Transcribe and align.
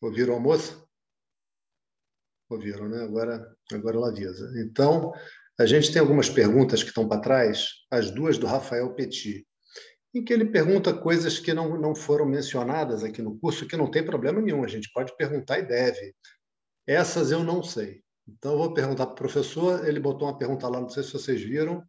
Ouviram 0.00 0.36
a 0.36 0.40
moça? 0.40 0.84
Ouviram, 2.48 2.88
né? 2.88 3.02
Agora, 3.02 3.56
agora 3.72 3.96
ela 3.96 4.10
avisa. 4.10 4.52
Então, 4.60 5.12
a 5.58 5.66
gente 5.66 5.92
tem 5.92 6.00
algumas 6.00 6.28
perguntas 6.28 6.82
que 6.82 6.88
estão 6.88 7.08
para 7.08 7.20
trás, 7.20 7.70
as 7.90 8.10
duas 8.10 8.38
do 8.38 8.46
Rafael 8.46 8.94
Petit, 8.94 9.46
em 10.14 10.24
que 10.24 10.32
ele 10.32 10.46
pergunta 10.46 10.92
coisas 10.92 11.38
que 11.38 11.52
não, 11.52 11.80
não 11.80 11.94
foram 11.94 12.26
mencionadas 12.26 13.02
aqui 13.02 13.22
no 13.22 13.38
curso, 13.38 13.66
que 13.66 13.76
não 13.76 13.90
tem 13.90 14.04
problema 14.04 14.40
nenhum, 14.40 14.62
a 14.62 14.68
gente 14.68 14.90
pode 14.92 15.16
perguntar 15.16 15.58
e 15.58 15.66
deve. 15.66 16.14
Essas 16.86 17.30
eu 17.30 17.42
não 17.42 17.62
sei. 17.62 18.02
Então, 18.26 18.52
eu 18.52 18.58
vou 18.58 18.74
perguntar 18.74 19.06
para 19.06 19.12
o 19.12 19.16
professor, 19.16 19.86
ele 19.86 20.00
botou 20.00 20.28
uma 20.28 20.38
pergunta 20.38 20.68
lá, 20.68 20.80
não 20.80 20.88
sei 20.88 21.02
se 21.02 21.12
vocês 21.12 21.42
viram, 21.42 21.84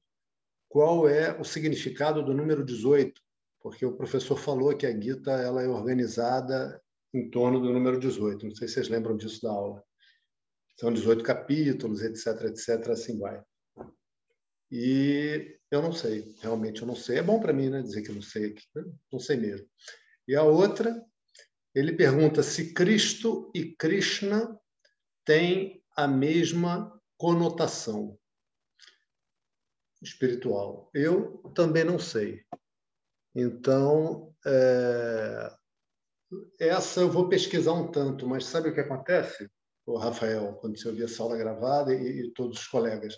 qual 0.67 1.07
é 1.07 1.39
o 1.39 1.43
significado 1.43 2.23
do 2.23 2.33
número 2.33 2.63
18? 2.65 3.21
Porque 3.61 3.85
o 3.85 3.95
professor 3.95 4.37
falou 4.37 4.75
que 4.75 4.85
a 4.85 4.91
Gita 4.91 5.31
ela 5.31 5.63
é 5.63 5.67
organizada 5.67 6.81
em 7.15 7.29
torno 7.29 7.61
do 7.61 7.71
número 7.71 7.97
18. 7.97 8.45
Não 8.45 8.55
sei 8.55 8.67
se 8.67 8.75
vocês 8.75 8.89
lembram 8.89 9.15
disso 9.15 9.41
da 9.41 9.49
aula. 9.49 9.81
São 10.77 10.91
18 10.91 11.23
capítulos, 11.23 12.01
etc, 12.01 12.41
etc, 12.43 12.89
assim 12.89 13.17
vai. 13.17 13.41
E 14.69 15.57
eu 15.71 15.81
não 15.81 15.93
sei, 15.93 16.35
realmente 16.41 16.81
eu 16.81 16.87
não 16.87 16.95
sei. 16.95 17.19
É 17.19 17.23
bom 17.23 17.39
para 17.39 17.53
mim, 17.53 17.69
né, 17.69 17.81
dizer 17.81 18.01
que 18.01 18.09
eu 18.09 18.15
não 18.15 18.21
sei, 18.21 18.53
né? 18.75 18.83
não 19.11 19.19
sei 19.19 19.37
mesmo. 19.37 19.67
E 20.27 20.35
a 20.35 20.43
outra, 20.43 21.01
ele 21.73 21.93
pergunta 21.93 22.43
se 22.43 22.73
Cristo 22.73 23.49
e 23.55 23.73
Krishna 23.75 24.59
têm 25.23 25.81
a 25.95 26.07
mesma 26.07 26.91
conotação 27.17 28.19
espiritual. 30.01 30.89
Eu 30.93 31.37
também 31.55 31.85
não 31.85 31.97
sei. 31.97 32.43
Então, 33.33 34.35
é... 34.45 35.55
essa 36.59 37.01
eu 37.01 37.09
vou 37.09 37.29
pesquisar 37.29 37.73
um 37.73 37.91
tanto, 37.91 38.27
mas 38.27 38.45
sabe 38.45 38.69
o 38.69 38.73
que 38.73 38.79
acontece? 38.79 39.49
o 39.85 39.97
Rafael, 39.97 40.53
quando 40.55 40.77
você 40.77 40.87
ouvia 40.87 41.05
essa 41.05 41.21
aula 41.21 41.37
gravada, 41.37 41.93
e, 41.93 42.21
e 42.21 42.31
todos 42.31 42.59
os 42.59 42.67
colegas. 42.67 43.15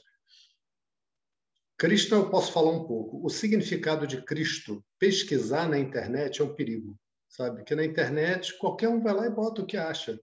Cristo, 1.78 2.16
eu 2.16 2.30
posso 2.30 2.52
falar 2.52 2.72
um 2.72 2.86
pouco. 2.86 3.26
O 3.26 3.30
significado 3.30 4.06
de 4.06 4.22
Cristo, 4.24 4.84
pesquisar 5.00 5.70
na 5.70 5.80
internet 5.80 6.42
é 6.42 6.44
um 6.44 6.54
perigo, 6.54 6.98
sabe? 7.30 7.64
Que 7.64 7.76
na 7.76 7.86
internet 7.86 8.58
qualquer 8.58 8.90
um 8.90 9.02
vai 9.02 9.14
lá 9.14 9.26
e 9.28 9.30
bota 9.30 9.62
o 9.62 9.66
que 9.66 9.78
acha, 9.78 10.20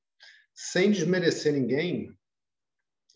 sem 0.53 0.91
desmerecer 0.91 1.53
ninguém, 1.53 2.13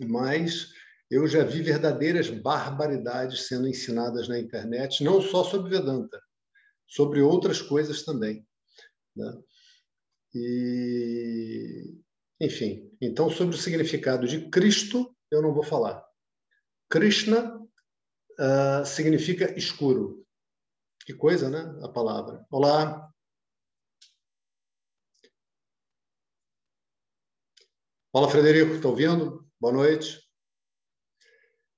mas 0.01 0.73
eu 1.11 1.27
já 1.27 1.43
vi 1.43 1.63
verdadeiras 1.63 2.31
barbaridades 2.31 3.47
sendo 3.47 3.67
ensinadas 3.67 4.29
na 4.29 4.39
internet, 4.39 5.03
não 5.03 5.21
só 5.21 5.43
sobre 5.43 5.71
Vedanta, 5.71 6.21
sobre 6.87 7.21
outras 7.21 7.61
coisas 7.61 8.05
também. 8.05 8.47
Né? 9.17 9.33
E 10.35 11.99
enfim, 12.41 12.97
então 13.01 13.29
sobre 13.29 13.57
o 13.57 13.59
significado 13.59 14.27
de 14.27 14.49
Cristo 14.49 15.17
eu 15.31 15.43
não 15.43 15.53
vou 15.53 15.63
falar. 15.63 16.07
Krishna 16.89 17.59
uh, 17.59 18.87
significa 18.87 19.57
escuro. 19.59 20.27
Que 21.05 21.15
coisa, 21.15 21.51
né? 21.51 21.61
A 21.85 21.89
palavra. 21.89 22.47
Olá. 22.51 23.13
Olá, 28.13 28.29
Frederico, 28.29 28.75
está 28.75 28.89
ouvindo? 28.89 29.47
Boa 29.61 29.73
noite. 29.73 30.23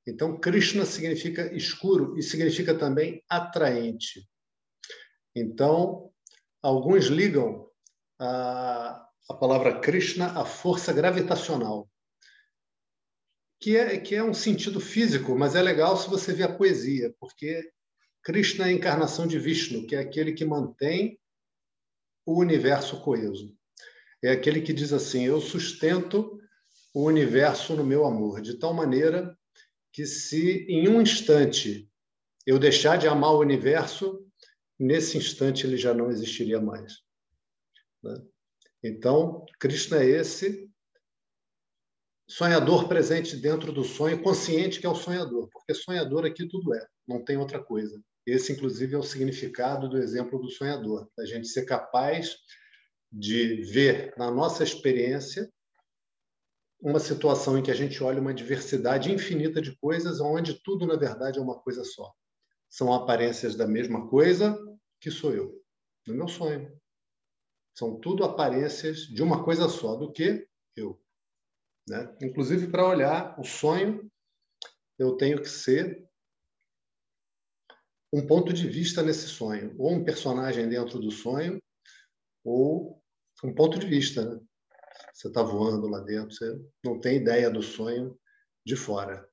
Então, 0.07 0.39
Krishna 0.41 0.85
significa 0.85 1.53
escuro 1.55 2.19
e 2.19 2.23
significa 2.23 2.77
também 2.77 3.25
atraente. 3.29 4.29
Então, 5.35 6.13
alguns 6.63 7.07
ligam 7.07 7.70
a 8.21 9.07
a 9.31 9.35
palavra 9.35 9.79
Krishna, 9.79 10.33
a 10.41 10.45
força 10.45 10.93
gravitacional, 10.93 11.89
que 13.61 13.77
é, 13.77 13.97
que 13.97 14.17
é 14.17 14.25
um 14.25 14.35
sentido 14.35 14.81
físico, 14.81 15.39
mas 15.39 15.55
é 15.55 15.63
legal 15.63 15.97
se 15.97 16.11
você 16.11 16.33
ver 16.33 16.45
a 16.45 16.53
poesia, 16.53 17.15
porque 17.21 17.71
Krishna 18.25 18.67
é 18.67 18.71
a 18.71 18.73
encarnação 18.73 19.29
de 19.29 19.39
Vishnu, 19.39 19.87
que 19.87 19.95
é 19.95 20.01
aquele 20.01 20.33
que 20.33 20.45
mantém 20.45 21.17
o 22.27 22.41
universo 22.41 23.01
coeso. 23.03 23.55
É 24.23 24.33
aquele 24.33 24.61
que 24.63 24.73
diz 24.73 24.93
assim: 24.93 25.27
Eu 25.27 25.41
sustento 25.41 26.37
o 26.93 27.05
universo 27.05 27.77
no 27.77 27.85
meu 27.85 28.05
amor, 28.05 28.41
de 28.41 28.59
tal 28.59 28.75
maneira 28.75 29.39
que, 29.93 30.05
se 30.07 30.67
em 30.69 30.89
um 30.89 31.01
instante 31.01 31.89
eu 32.45 32.59
deixar 32.59 32.97
de 32.97 33.07
amar 33.07 33.33
o 33.33 33.41
universo, 33.41 34.27
nesse 34.79 35.17
instante 35.17 35.67
ele 35.67 35.77
já 35.77 35.95
não 35.95 36.11
existiria 36.11 36.61
mais. 36.61 36.95
Né? 38.03 38.15
Então, 38.83 39.45
Krishna 39.59 40.03
é 40.03 40.07
esse 40.07 40.71
sonhador 42.29 42.89
presente 42.89 43.37
dentro 43.37 43.73
do 43.73 43.85
sonho, 43.85 44.23
consciente 44.23 44.81
que 44.81 44.87
é 44.87 44.89
o 44.89 44.95
sonhador, 44.95 45.49
porque 45.53 45.75
sonhador 45.75 46.25
aqui 46.25 46.47
tudo 46.49 46.75
é, 46.75 46.87
não 47.07 47.25
tem 47.25 47.37
outra 47.37 47.63
coisa. 47.63 48.01
Esse, 48.25 48.53
inclusive, 48.53 48.95
é 48.95 48.99
o 48.99 49.03
significado 49.03 49.89
do 49.89 49.99
exemplo 49.99 50.39
do 50.39 50.51
sonhador, 50.51 51.09
a 51.19 51.25
gente 51.25 51.49
ser 51.49 51.65
capaz 51.65 52.37
de 53.13 53.63
ver 53.65 54.15
na 54.17 54.31
nossa 54.31 54.63
experiência 54.63 55.51
uma 56.81 57.01
situação 57.01 57.59
em 57.59 57.63
que 57.63 57.71
a 57.71 57.75
gente 57.75 58.03
olha 58.03 58.21
uma 58.21 58.33
diversidade 58.33 59.13
infinita 59.13 59.61
de 59.61 59.77
coisas, 59.77 60.21
onde 60.21 60.63
tudo, 60.63 60.87
na 60.87 60.97
verdade, 60.97 61.39
é 61.39 61.43
uma 61.43 61.61
coisa 61.61 61.85
só. 61.85 62.11
São 62.71 62.93
aparências 62.93 63.57
da 63.57 63.67
mesma 63.67 64.09
coisa 64.09 64.57
que 65.01 65.11
sou 65.11 65.35
eu, 65.35 65.61
no 66.07 66.15
meu 66.15 66.29
sonho. 66.29 66.80
São 67.81 67.99
tudo 67.99 68.25
aparências 68.25 69.07
de 69.07 69.23
uma 69.23 69.43
coisa 69.43 69.67
só, 69.67 69.97
do 69.97 70.13
que 70.13 70.47
eu. 70.77 71.03
Né? 71.89 72.15
Inclusive, 72.21 72.71
para 72.71 72.87
olhar 72.87 73.41
o 73.41 73.43
sonho, 73.43 74.13
eu 74.99 75.17
tenho 75.17 75.41
que 75.41 75.49
ser 75.49 76.07
um 78.13 78.27
ponto 78.27 78.53
de 78.53 78.69
vista 78.69 79.03
nesse 79.03 79.29
sonho, 79.29 79.75
ou 79.79 79.93
um 79.93 80.05
personagem 80.05 80.69
dentro 80.69 80.99
do 80.99 81.11
sonho, 81.11 81.59
ou 82.45 83.03
um 83.43 83.55
ponto 83.55 83.79
de 83.79 83.87
vista. 83.87 84.27
Né? 84.27 84.47
Você 85.15 85.29
está 85.29 85.43
voando 85.43 85.89
lá 85.89 86.01
dentro, 86.01 86.37
você 86.37 86.63
não 86.85 87.01
tem 87.01 87.17
ideia 87.17 87.51
do 87.51 87.63
sonho 87.63 88.15
de 88.63 88.77
fora. 88.77 89.27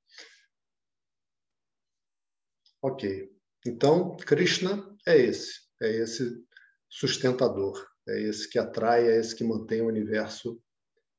Ok. 2.82 3.30
Então, 3.66 4.16
Krishna 4.16 4.98
é 5.06 5.18
esse, 5.18 5.68
é 5.82 5.90
esse 5.98 6.48
sustentador. 6.90 7.97
É 8.08 8.22
esse 8.22 8.50
que 8.50 8.58
atrai, 8.58 9.08
é 9.08 9.20
esse 9.20 9.36
que 9.36 9.44
mantém 9.44 9.82
o 9.82 9.88
universo 9.88 10.62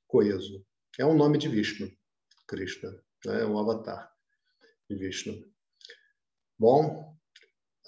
coeso. 0.06 0.64
É 0.98 1.04
um 1.04 1.14
nome 1.14 1.36
de 1.36 1.48
Vishnu, 1.48 1.90
Krishna, 2.46 2.90
né? 3.26 3.42
é 3.42 3.46
um 3.46 3.58
avatar 3.58 4.10
de 4.88 4.96
Vishnu. 4.96 5.44
Bom, 6.58 7.14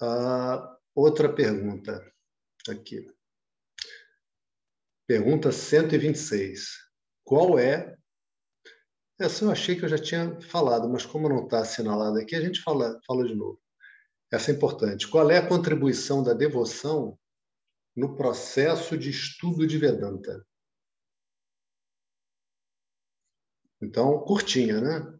uh, 0.01 0.77
outra 0.95 1.33
pergunta 1.33 1.99
aqui. 2.69 3.07
Pergunta 5.07 5.51
126. 5.51 6.77
Qual 7.23 7.57
é. 7.57 7.97
Essa 9.19 9.45
eu 9.45 9.51
achei 9.51 9.75
que 9.75 9.83
eu 9.83 9.89
já 9.89 9.97
tinha 9.97 10.39
falado, 10.41 10.89
mas 10.89 11.05
como 11.05 11.27
não 11.27 11.43
está 11.43 11.59
assinalada 11.59 12.21
aqui, 12.21 12.35
a 12.35 12.41
gente 12.41 12.61
fala, 12.61 12.99
fala 13.05 13.27
de 13.27 13.35
novo. 13.35 13.61
Essa 14.31 14.51
é 14.51 14.53
importante. 14.53 15.07
Qual 15.07 15.29
é 15.29 15.37
a 15.37 15.47
contribuição 15.47 16.23
da 16.23 16.33
devoção 16.33 17.19
no 18.01 18.17
processo 18.17 18.97
de 18.97 19.11
estudo 19.11 19.67
de 19.67 19.77
Vedanta. 19.77 20.43
Então, 23.79 24.19
curtinha, 24.21 24.81
né? 24.81 25.19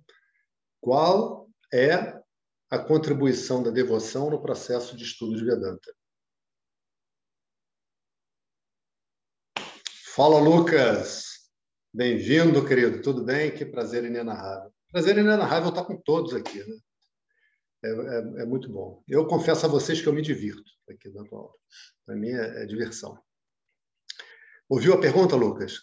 Qual 0.79 1.47
é 1.71 2.19
a 2.71 2.79
contribuição 2.79 3.61
da 3.61 3.69
devoção 3.69 4.31
no 4.31 4.41
processo 4.41 4.97
de 4.97 5.03
estudo 5.03 5.37
de 5.37 5.45
Vedanta? 5.45 5.95
Fala, 10.15 10.39
Lucas! 10.39 11.51
Bem-vindo, 11.93 12.67
querido. 12.67 12.99
Tudo 13.03 13.23
bem? 13.23 13.53
Que 13.53 13.63
prazer 13.63 14.05
inenarrável. 14.05 14.73
Prazer 14.91 15.19
inenarrável 15.19 15.69
estar 15.69 15.85
com 15.85 16.01
todos 16.01 16.33
aqui, 16.33 16.63
né? 16.63 16.79
É, 17.83 17.89
é, 17.89 18.41
é, 18.41 18.45
muito 18.45 18.69
bom. 18.69 19.03
Eu 19.07 19.25
confesso 19.25 19.65
a 19.65 19.69
vocês 19.69 20.01
que 20.01 20.07
eu 20.07 20.13
me 20.13 20.21
divirto 20.21 20.71
aqui 20.89 21.09
dando 21.09 21.35
aula. 21.35 21.53
Para 22.05 22.15
mim 22.15 22.29
é, 22.29 22.63
é 22.63 22.65
diversão. 22.65 23.17
Ouviu 24.69 24.93
a 24.93 24.99
pergunta, 24.99 25.35
Lucas? 25.35 25.79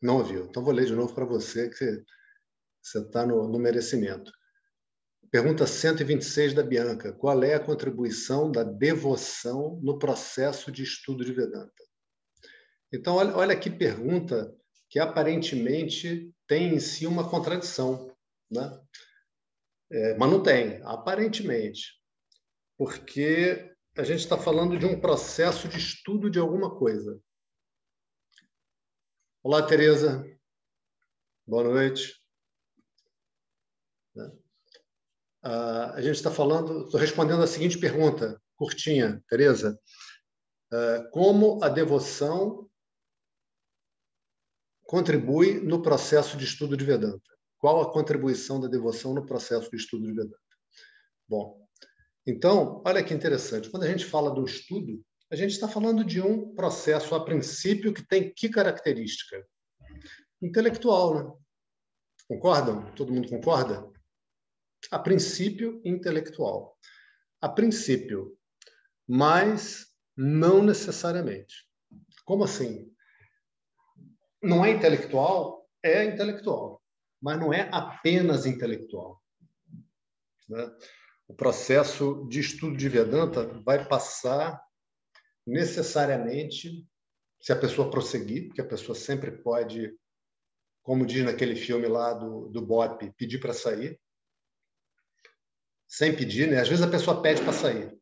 Não 0.00 0.18
ouviu. 0.18 0.44
Então 0.44 0.62
vou 0.62 0.72
ler 0.72 0.86
de 0.86 0.94
novo 0.94 1.14
para 1.14 1.24
você, 1.24 1.70
que 1.70 2.04
você 2.82 2.98
está 3.00 3.26
no, 3.26 3.48
no 3.48 3.58
merecimento. 3.58 4.30
Pergunta 5.30 5.66
126 5.66 6.54
da 6.54 6.62
Bianca. 6.62 7.12
Qual 7.12 7.42
é 7.42 7.54
a 7.54 7.64
contribuição 7.64 8.50
da 8.50 8.62
devoção 8.62 9.80
no 9.82 9.98
processo 9.98 10.70
de 10.70 10.82
estudo 10.82 11.24
de 11.24 11.32
Vedanta? 11.32 11.72
Então, 12.92 13.16
olha, 13.16 13.36
olha 13.36 13.58
que 13.58 13.70
pergunta 13.70 14.54
que 14.88 14.98
aparentemente 14.98 16.32
tem 16.46 16.74
em 16.74 16.80
si 16.80 17.06
uma 17.06 17.28
contradição. 17.28 18.14
Né? 18.50 18.80
É, 19.90 20.16
mas 20.16 20.30
não 20.30 20.42
tem, 20.42 20.82
aparentemente, 20.82 22.00
porque 22.76 23.72
a 23.96 24.02
gente 24.02 24.20
está 24.20 24.36
falando 24.36 24.76
de 24.78 24.84
um 24.84 25.00
processo 25.00 25.68
de 25.68 25.78
estudo 25.78 26.28
de 26.28 26.38
alguma 26.38 26.76
coisa. 26.76 27.20
Olá, 29.42 29.64
Tereza. 29.64 30.24
Boa 31.46 31.62
noite. 31.62 32.20
Uh, 35.44 35.92
a 35.94 36.00
gente 36.00 36.16
está 36.16 36.32
falando, 36.32 36.86
estou 36.86 36.98
respondendo 36.98 37.42
a 37.44 37.46
seguinte 37.46 37.78
pergunta, 37.78 38.42
curtinha, 38.56 39.22
Tereza. 39.28 39.80
Uh, 40.72 41.08
como 41.12 41.62
a 41.62 41.68
devoção 41.68 42.68
contribui 44.82 45.60
no 45.60 45.80
processo 45.80 46.36
de 46.36 46.44
estudo 46.44 46.76
de 46.76 46.84
Vedanta? 46.84 47.35
Qual 47.66 47.82
a 47.82 47.92
contribuição 47.92 48.60
da 48.60 48.68
devoção 48.68 49.12
no 49.12 49.26
processo 49.26 49.68
de 49.68 49.76
estudo 49.76 50.06
de 50.06 50.12
Vedanta? 50.12 50.38
Bom, 51.28 51.66
então, 52.24 52.80
olha 52.86 53.02
que 53.02 53.12
interessante. 53.12 53.68
Quando 53.68 53.82
a 53.82 53.88
gente 53.88 54.04
fala 54.04 54.32
do 54.32 54.44
estudo, 54.44 55.04
a 55.32 55.34
gente 55.34 55.50
está 55.50 55.66
falando 55.66 56.04
de 56.04 56.22
um 56.22 56.54
processo, 56.54 57.12
a 57.12 57.24
princípio, 57.24 57.92
que 57.92 58.06
tem 58.06 58.32
que 58.32 58.48
característica? 58.48 59.44
Intelectual, 60.40 61.14
né? 61.16 61.32
Concordam? 62.28 62.88
Todo 62.94 63.12
mundo 63.12 63.28
concorda? 63.28 63.90
A 64.92 65.00
princípio, 65.00 65.82
intelectual. 65.84 66.78
A 67.40 67.48
princípio, 67.48 68.38
mas 69.08 69.88
não 70.16 70.62
necessariamente. 70.62 71.66
Como 72.24 72.44
assim? 72.44 72.94
Não 74.40 74.64
é 74.64 74.70
intelectual? 74.70 75.68
É 75.82 76.04
intelectual, 76.04 76.80
mas 77.26 77.40
não 77.40 77.52
é 77.52 77.68
apenas 77.72 78.46
intelectual. 78.46 79.20
Né? 80.48 80.64
O 81.26 81.34
processo 81.34 82.24
de 82.28 82.38
estudo 82.38 82.76
de 82.76 82.88
Vedanta 82.88 83.48
vai 83.64 83.84
passar 83.84 84.62
necessariamente, 85.44 86.86
se 87.40 87.52
a 87.52 87.56
pessoa 87.56 87.90
prosseguir, 87.90 88.46
porque 88.46 88.60
a 88.60 88.68
pessoa 88.68 88.94
sempre 88.94 89.32
pode, 89.32 89.92
como 90.84 91.04
diz 91.04 91.24
naquele 91.24 91.56
filme 91.56 91.88
lá 91.88 92.14
do, 92.14 92.48
do 92.48 92.64
Bop, 92.64 93.12
pedir 93.16 93.40
para 93.40 93.52
sair, 93.52 94.00
sem 95.88 96.14
pedir, 96.14 96.48
né? 96.48 96.60
Às 96.60 96.68
vezes 96.68 96.84
a 96.84 96.90
pessoa 96.90 97.20
pede 97.22 97.42
para 97.42 97.52
sair. 97.52 97.92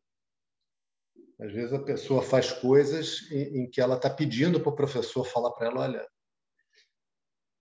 Às 1.39 1.51
vezes 1.51 1.73
a 1.73 1.83
pessoa 1.83 2.21
faz 2.21 2.51
coisas 2.51 3.23
em, 3.31 3.63
em 3.63 3.69
que 3.71 3.81
ela 3.81 3.95
está 3.95 4.07
pedindo 4.07 4.61
para 4.61 4.69
o 4.69 4.75
professor 4.75 5.25
falar 5.25 5.49
para 5.53 5.69
ela, 5.69 5.81
olha, 5.81 6.14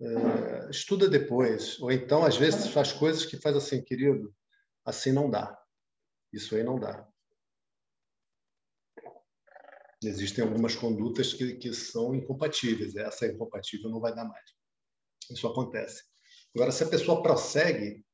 é, 0.00 0.70
estuda 0.70 1.08
depois. 1.08 1.81
Ou 1.81 1.91
então, 1.91 2.25
às 2.25 2.37
vezes, 2.37 2.69
faz 2.69 2.93
coisas 2.93 3.25
que 3.25 3.37
faz 3.37 3.56
assim, 3.56 3.82
querido, 3.82 4.35
assim 4.85 5.12
não 5.12 5.31
dá. 5.31 5.58
Isso 6.32 6.55
aí 6.55 6.62
não 6.62 6.79
dá. 6.79 7.08
Existem 10.02 10.44
algumas 10.44 10.75
condutas 10.75 11.32
que, 11.32 11.55
que 11.55 11.73
são 11.73 12.14
incompatíveis. 12.14 12.94
Essa 12.96 13.26
é 13.26 13.32
incompatível, 13.32 13.88
não 13.88 14.00
vai 14.00 14.14
dar 14.14 14.25
mais. 14.25 14.44
Isso 15.31 15.46
acontece. 15.46 16.02
Agora, 16.55 16.70
se 16.70 16.85
a 16.85 16.88
pessoa 16.88 17.23
prossegue, 17.23 18.05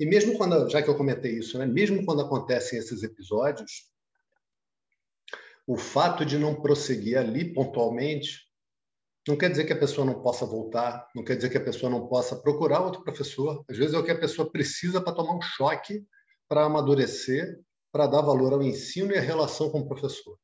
e 0.00 0.06
mesmo 0.06 0.36
quando, 0.36 0.68
já 0.70 0.82
que 0.82 0.88
eu 0.88 0.96
comentei 0.96 1.38
isso, 1.38 1.58
né, 1.58 1.66
mesmo 1.66 2.04
quando 2.04 2.22
acontecem 2.22 2.78
esses 2.78 3.02
episódios, 3.02 3.90
o 5.66 5.76
fato 5.76 6.24
de 6.24 6.38
não 6.38 6.60
prosseguir 6.60 7.18
ali 7.18 7.52
pontualmente 7.52 8.46
não 9.26 9.36
quer 9.36 9.50
dizer 9.50 9.64
que 9.64 9.72
a 9.72 9.78
pessoa 9.78 10.06
não 10.06 10.22
possa 10.22 10.46
voltar, 10.46 11.08
não 11.14 11.24
quer 11.24 11.34
dizer 11.34 11.50
que 11.50 11.58
a 11.58 11.64
pessoa 11.64 11.90
não 11.90 12.06
possa 12.06 12.36
procurar 12.36 12.80
outro 12.80 13.02
professor. 13.02 13.64
Às 13.68 13.76
vezes 13.76 13.94
é 13.94 13.98
o 13.98 14.04
que 14.04 14.10
a 14.12 14.18
pessoa 14.18 14.50
precisa 14.50 15.00
para 15.00 15.14
tomar 15.14 15.34
um 15.34 15.40
choque, 15.40 16.06
para 16.48 16.64
amadurecer, 16.64 17.60
para 17.90 18.06
dar 18.06 18.22
valor 18.22 18.52
ao 18.52 18.62
ensino 18.62 19.12
e 19.12 19.18
à 19.18 19.20
relação 19.20 19.70
com 19.70 19.80
o 19.80 19.88
professor. 19.88 20.38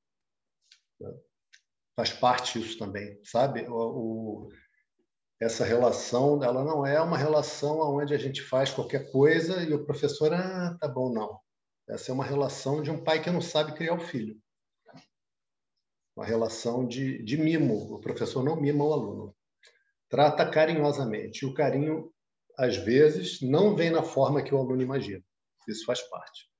Faz 1.94 2.12
parte 2.12 2.58
isso 2.58 2.79
também, 2.79 3.20
sabe? 3.23 3.67
O, 3.69 3.76
o, 3.76 4.49
essa 5.40 5.64
relação, 5.64 6.43
ela 6.43 6.64
não 6.64 6.85
é 6.85 7.00
uma 7.00 7.19
relação 7.19 7.78
onde 7.81 8.14
a 8.14 8.19
gente 8.19 8.43
faz 8.43 8.70
qualquer 8.70 9.12
coisa 9.12 9.62
e 9.62 9.73
o 9.73 9.85
professor, 9.85 10.32
ah, 10.32 10.76
tá 10.81 10.88
bom, 10.88 11.12
não. 11.12 11.38
Essa 11.88 12.11
é 12.11 12.14
uma 12.14 12.25
relação 12.25 12.82
de 12.82 12.90
um 12.90 13.02
pai 13.02 13.23
que 13.23 13.31
não 13.31 13.40
sabe 13.40 13.75
criar 13.75 13.94
o 13.94 14.00
filho. 14.00 14.40
Uma 16.17 16.26
relação 16.26 16.87
de, 16.87 17.23
de 17.23 17.37
mimo. 17.37 17.94
O 17.94 18.00
professor 18.00 18.44
não 18.44 18.61
mima 18.61 18.85
o 18.85 18.93
aluno. 18.93 19.37
Trata 20.09 20.49
carinhosamente. 20.49 21.44
E 21.44 21.49
o 21.49 21.55
carinho, 21.55 22.12
às 22.59 22.76
vezes, 22.76 23.41
não 23.41 23.75
vem 23.75 23.91
na 23.91 24.03
forma 24.03 24.43
que 24.43 24.55
o 24.55 24.59
aluno 24.59 24.82
imagina. 24.82 25.25
Isso 25.67 25.85
faz 25.85 26.03
parte. 26.03 26.50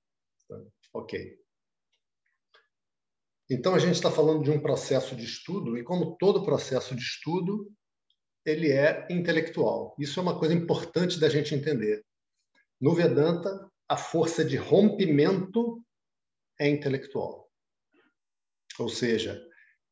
Ok. 0.95 1.39
Então, 3.51 3.75
a 3.75 3.79
gente 3.79 3.95
está 3.97 4.11
falando 4.11 4.43
de 4.43 4.51
um 4.51 4.61
processo 4.61 5.15
de 5.15 5.25
estudo, 5.25 5.77
e 5.77 5.85
como 5.85 6.17
todo 6.17 6.45
processo 6.45 6.95
de 6.95 7.03
estudo, 7.03 7.71
ele 8.47 8.73
é 8.73 9.07
intelectual. 9.11 9.95
Isso 9.99 10.19
é 10.19 10.23
uma 10.23 10.39
coisa 10.39 10.55
importante 10.55 11.21
da 11.21 11.29
gente 11.29 11.55
entender. 11.55 12.03
No 12.81 12.95
Vedanta, 12.95 13.71
a 13.89 13.97
força 13.97 14.45
de 14.45 14.57
rompimento 14.57 15.85
é 16.59 16.69
intelectual. 16.69 17.52
Ou 18.79 18.89
seja, 18.89 19.43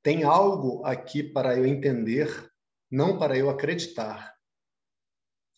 tem 0.03 0.23
algo 0.23 0.85
aqui 0.85 1.23
para 1.23 1.57
eu 1.57 1.67
entender, 1.67 2.51
não 2.91 3.19
para 3.19 3.37
eu 3.37 3.51
acreditar. 3.51 4.35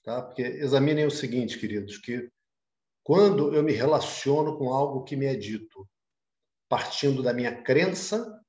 Tá? 0.02 0.20
Porque 0.22 0.42
examinem 0.42 1.06
o 1.06 1.10
seguinte, 1.10 1.58
queridos, 1.58 1.98
que 1.98 2.30
quando 3.04 3.54
eu 3.54 3.62
me 3.62 3.72
relaciono 3.72 4.58
com 4.58 4.72
algo 4.72 5.04
que 5.04 5.16
me 5.16 5.26
é 5.26 5.34
dito, 5.34 5.88
partindo 6.68 7.22
da 7.22 7.32
minha 7.32 7.62
crença 7.62 8.40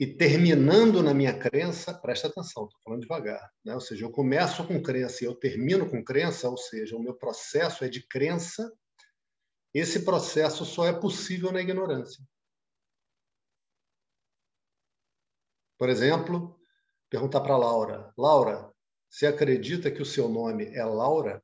e 0.00 0.06
terminando 0.06 1.02
na 1.02 1.12
minha 1.12 1.36
crença, 1.36 1.92
presta 1.92 2.28
atenção, 2.28 2.64
estou 2.64 2.80
falando 2.84 3.02
devagar, 3.02 3.52
né? 3.64 3.74
ou 3.74 3.80
seja, 3.80 4.04
eu 4.04 4.10
começo 4.10 4.64
com 4.66 4.80
crença 4.80 5.24
e 5.24 5.26
eu 5.26 5.34
termino 5.34 5.90
com 5.90 6.04
crença, 6.04 6.48
ou 6.48 6.56
seja, 6.56 6.96
o 6.96 7.02
meu 7.02 7.14
processo 7.14 7.84
é 7.84 7.88
de 7.88 8.06
crença, 8.06 8.72
esse 9.74 10.04
processo 10.04 10.64
só 10.64 10.86
é 10.86 10.92
possível 10.92 11.52
na 11.52 11.60
ignorância. 11.60 12.24
Por 15.78 15.88
exemplo, 15.88 16.58
perguntar 17.08 17.40
para 17.40 17.56
Laura: 17.56 18.12
Laura, 18.18 18.72
você 19.08 19.26
acredita 19.26 19.90
que 19.90 20.02
o 20.02 20.06
seu 20.06 20.28
nome 20.28 20.66
é 20.74 20.84
Laura? 20.84 21.42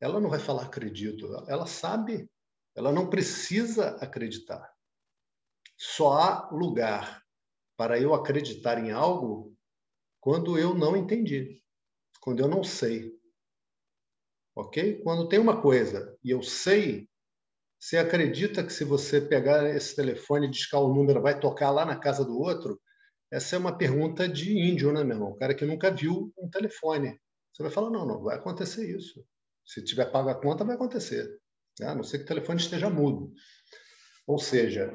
Ela 0.00 0.20
não 0.20 0.30
vai 0.30 0.38
falar 0.38 0.62
acredito, 0.62 1.26
ela 1.46 1.66
sabe, 1.66 2.30
ela 2.74 2.90
não 2.90 3.10
precisa 3.10 3.96
acreditar. 3.96 4.72
Só 5.76 6.12
há 6.12 6.50
lugar 6.50 7.22
para 7.76 7.98
eu 7.98 8.14
acreditar 8.14 8.78
em 8.78 8.90
algo 8.92 9.54
quando 10.20 10.58
eu 10.58 10.74
não 10.74 10.96
entendi, 10.96 11.62
quando 12.20 12.40
eu 12.40 12.48
não 12.48 12.62
sei. 12.62 13.12
Ok? 14.54 15.02
Quando 15.02 15.28
tem 15.28 15.38
uma 15.38 15.60
coisa 15.60 16.16
e 16.22 16.30
eu 16.30 16.42
sei, 16.42 17.08
você 17.78 17.96
acredita 17.96 18.64
que 18.64 18.72
se 18.72 18.84
você 18.84 19.20
pegar 19.20 19.68
esse 19.74 19.96
telefone 19.96 20.46
e 20.46 20.50
discar 20.50 20.80
o 20.82 20.94
número, 20.94 21.22
vai 21.22 21.38
tocar 21.38 21.70
lá 21.70 21.84
na 21.84 21.98
casa 21.98 22.24
do 22.24 22.38
outro? 22.38 22.80
Essa 23.30 23.56
é 23.56 23.58
uma 23.58 23.76
pergunta 23.76 24.28
de 24.28 24.58
índio, 24.58 24.92
né, 24.92 25.04
meu 25.04 25.16
irmão? 25.16 25.30
O 25.30 25.36
cara 25.36 25.54
que 25.54 25.64
nunca 25.64 25.90
viu 25.90 26.32
um 26.36 26.50
telefone. 26.50 27.18
Você 27.52 27.62
vai 27.62 27.70
falar, 27.70 27.90
não, 27.90 28.04
não, 28.04 28.22
vai 28.22 28.36
acontecer 28.36 28.90
isso. 28.96 29.24
Se 29.64 29.84
tiver 29.84 30.10
pago 30.10 30.28
a 30.28 30.34
conta, 30.34 30.64
vai 30.64 30.74
acontecer. 30.74 31.38
Né? 31.78 31.86
A 31.86 31.94
não 31.94 32.02
ser 32.02 32.18
que 32.18 32.24
o 32.24 32.28
telefone 32.28 32.60
esteja 32.60 32.90
mudo. 32.90 33.32
Ou 34.26 34.38
seja, 34.38 34.92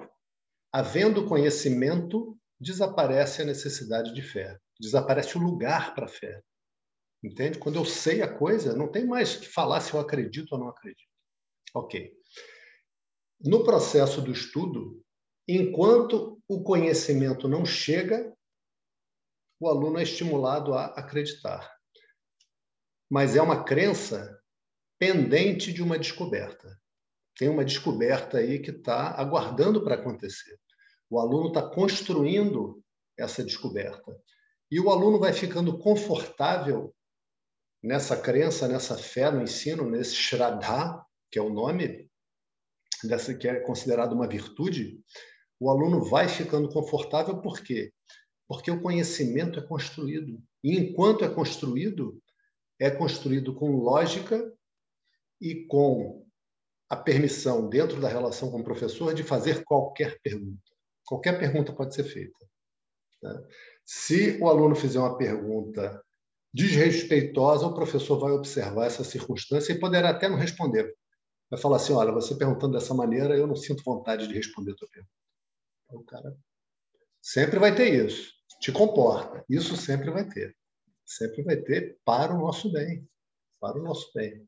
havendo 0.72 1.27
conhecimento, 1.27 2.38
desaparece 2.60 3.42
a 3.42 3.46
necessidade 3.46 4.13
de 4.13 4.22
fé. 4.22 4.60
Desaparece 4.80 5.38
o 5.38 5.42
lugar 5.42 5.96
para 5.96 6.06
a 6.06 6.10
fé. 6.10 6.42
Entende? 7.24 7.58
Quando 7.58 7.77
eu 7.77 7.86
sei 7.86 8.22
a 8.22 8.27
coisa, 8.27 8.75
não 8.75 8.92
tem 8.92 9.06
mais 9.06 9.38
que 9.38 9.48
falar 9.48 9.80
se 9.80 9.94
eu 9.94 10.00
acredito 10.00 10.51
ou 10.51 10.60
não 10.60 10.68
acredito. 10.68 11.08
Ok. 11.74 12.12
No 13.42 13.63
processo 13.63 14.22
do 14.22 14.32
estudo, 14.32 15.04
Enquanto 15.48 16.42
o 16.48 16.64
conhecimento 16.64 17.48
não 17.48 17.66
chega, 17.66 18.36
o 19.60 19.68
aluno 19.68 20.00
é 20.00 20.04
estimulado 20.04 20.74
a 20.74 20.86
acreditar. 20.88 21.72
Mas 23.10 23.36
é 23.36 23.42
uma 23.42 23.64
crença 23.64 24.42
pendente 24.98 25.72
de 25.72 25.84
uma 25.84 26.00
descoberta. 26.00 26.80
Tem 27.38 27.50
uma 27.50 27.66
descoberta 27.66 28.38
aí 28.38 28.60
que 28.60 28.72
está 28.72 29.12
aguardando 29.12 29.84
para 29.84 29.96
acontecer. 29.96 30.58
O 31.10 31.20
aluno 31.20 31.50
está 31.50 31.62
construindo 31.62 32.84
essa 33.18 33.44
descoberta. 33.44 34.18
E 34.72 34.80
o 34.80 34.90
aluno 34.90 35.20
vai 35.20 35.32
ficando 35.32 35.78
confortável 35.78 36.94
nessa 37.84 38.18
crença, 38.18 38.68
nessa 38.68 38.98
fé 38.98 39.30
no 39.30 39.44
ensino, 39.44 39.90
nesse 39.90 40.16
Shraddha, 40.16 41.06
que 41.30 41.38
é 41.38 41.42
o 41.42 41.54
nome, 41.54 42.10
dessa 43.04 43.34
que 43.36 43.48
é 43.48 43.60
considerado 43.60 44.14
uma 44.14 44.28
virtude, 44.28 45.00
o 45.60 45.70
aluno 45.70 46.04
vai 46.04 46.28
ficando 46.28 46.70
confortável 46.70 47.38
por 47.38 47.62
quê? 47.62 47.92
Porque 48.48 48.70
o 48.70 48.82
conhecimento 48.82 49.60
é 49.60 49.62
construído. 49.62 50.42
E 50.64 50.78
enquanto 50.78 51.24
é 51.24 51.30
construído, 51.30 52.22
é 52.80 52.92
construído 52.92 53.54
com 53.56 53.78
lógica 53.78 54.54
e 55.40 55.66
com 55.66 56.26
a 56.90 56.96
permissão, 56.96 57.68
dentro 57.68 58.00
da 58.00 58.08
relação 58.08 58.52
com 58.52 58.60
o 58.60 58.64
professor, 58.64 59.14
de 59.14 59.24
fazer 59.24 59.64
qualquer 59.64 60.20
pergunta. 60.22 60.62
Qualquer 61.06 61.40
pergunta 61.40 61.74
pode 61.74 61.96
ser 61.96 62.04
feita. 62.04 62.38
Tá? 63.22 63.44
Se 63.84 64.38
o 64.42 64.48
aluno 64.48 64.76
fizer 64.76 65.00
uma 65.00 65.18
pergunta 65.18 66.04
desrespeitosa, 66.54 67.68
o 67.68 67.74
professor 67.74 68.20
vai 68.20 68.32
observar 68.32 68.86
essa 68.86 69.04
circunstância 69.04 69.74
e 69.74 69.80
poderá 69.80 70.10
até 70.10 70.30
não 70.30 70.38
responder. 70.38 70.96
Vai 71.50 71.60
falar 71.60 71.78
assim: 71.78 71.94
olha, 71.94 72.12
você 72.12 72.36
perguntando 72.36 72.74
dessa 72.74 72.94
maneira, 72.94 73.36
eu 73.36 73.48
não 73.48 73.56
sinto 73.56 73.84
vontade 73.84 74.28
de 74.28 74.34
responder 74.34 74.72
a 74.72 74.76
tua 74.76 74.88
pergunta. 74.90 75.25
O 75.89 76.04
cara 76.04 76.36
sempre 77.22 77.60
vai 77.60 77.75
ter 77.75 78.06
isso. 78.06 78.34
Te 78.60 78.72
comporta. 78.72 79.44
Isso 79.50 79.75
sempre 79.75 80.10
vai 80.12 80.27
ter. 80.27 80.56
Sempre 81.06 81.44
vai 81.44 81.58
ter 81.58 81.98
para 82.04 82.34
o 82.34 82.39
nosso 82.39 82.72
bem. 82.72 83.08
Para 83.60 83.80
o 83.80 83.84
nosso 83.84 84.12
bem. 84.13 84.48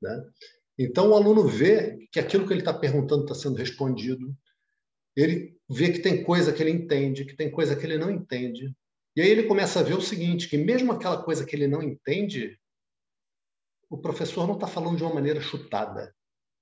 Né? 0.00 0.30
Então, 0.78 1.10
o 1.10 1.14
aluno 1.14 1.46
vê 1.46 2.06
que 2.10 2.18
aquilo 2.18 2.46
que 2.46 2.52
ele 2.52 2.60
está 2.60 2.74
perguntando 2.74 3.22
está 3.22 3.34
sendo 3.34 3.56
respondido, 3.56 4.34
ele 5.14 5.58
vê 5.68 5.92
que 5.92 6.00
tem 6.00 6.24
coisa 6.24 6.52
que 6.52 6.62
ele 6.62 6.70
entende, 6.70 7.24
que 7.24 7.36
tem 7.36 7.50
coisa 7.50 7.76
que 7.76 7.84
ele 7.84 7.98
não 7.98 8.10
entende. 8.10 8.74
E 9.14 9.20
aí 9.20 9.28
ele 9.28 9.44
começa 9.44 9.80
a 9.80 9.82
ver 9.82 9.94
o 9.94 10.00
seguinte, 10.00 10.48
que 10.48 10.56
mesmo 10.56 10.92
aquela 10.92 11.22
coisa 11.22 11.44
que 11.44 11.54
ele 11.54 11.68
não 11.68 11.82
entende, 11.82 12.58
o 13.90 13.98
professor 13.98 14.46
não 14.46 14.54
está 14.54 14.66
falando 14.66 14.96
de 14.96 15.02
uma 15.02 15.14
maneira 15.14 15.40
chutada, 15.40 16.14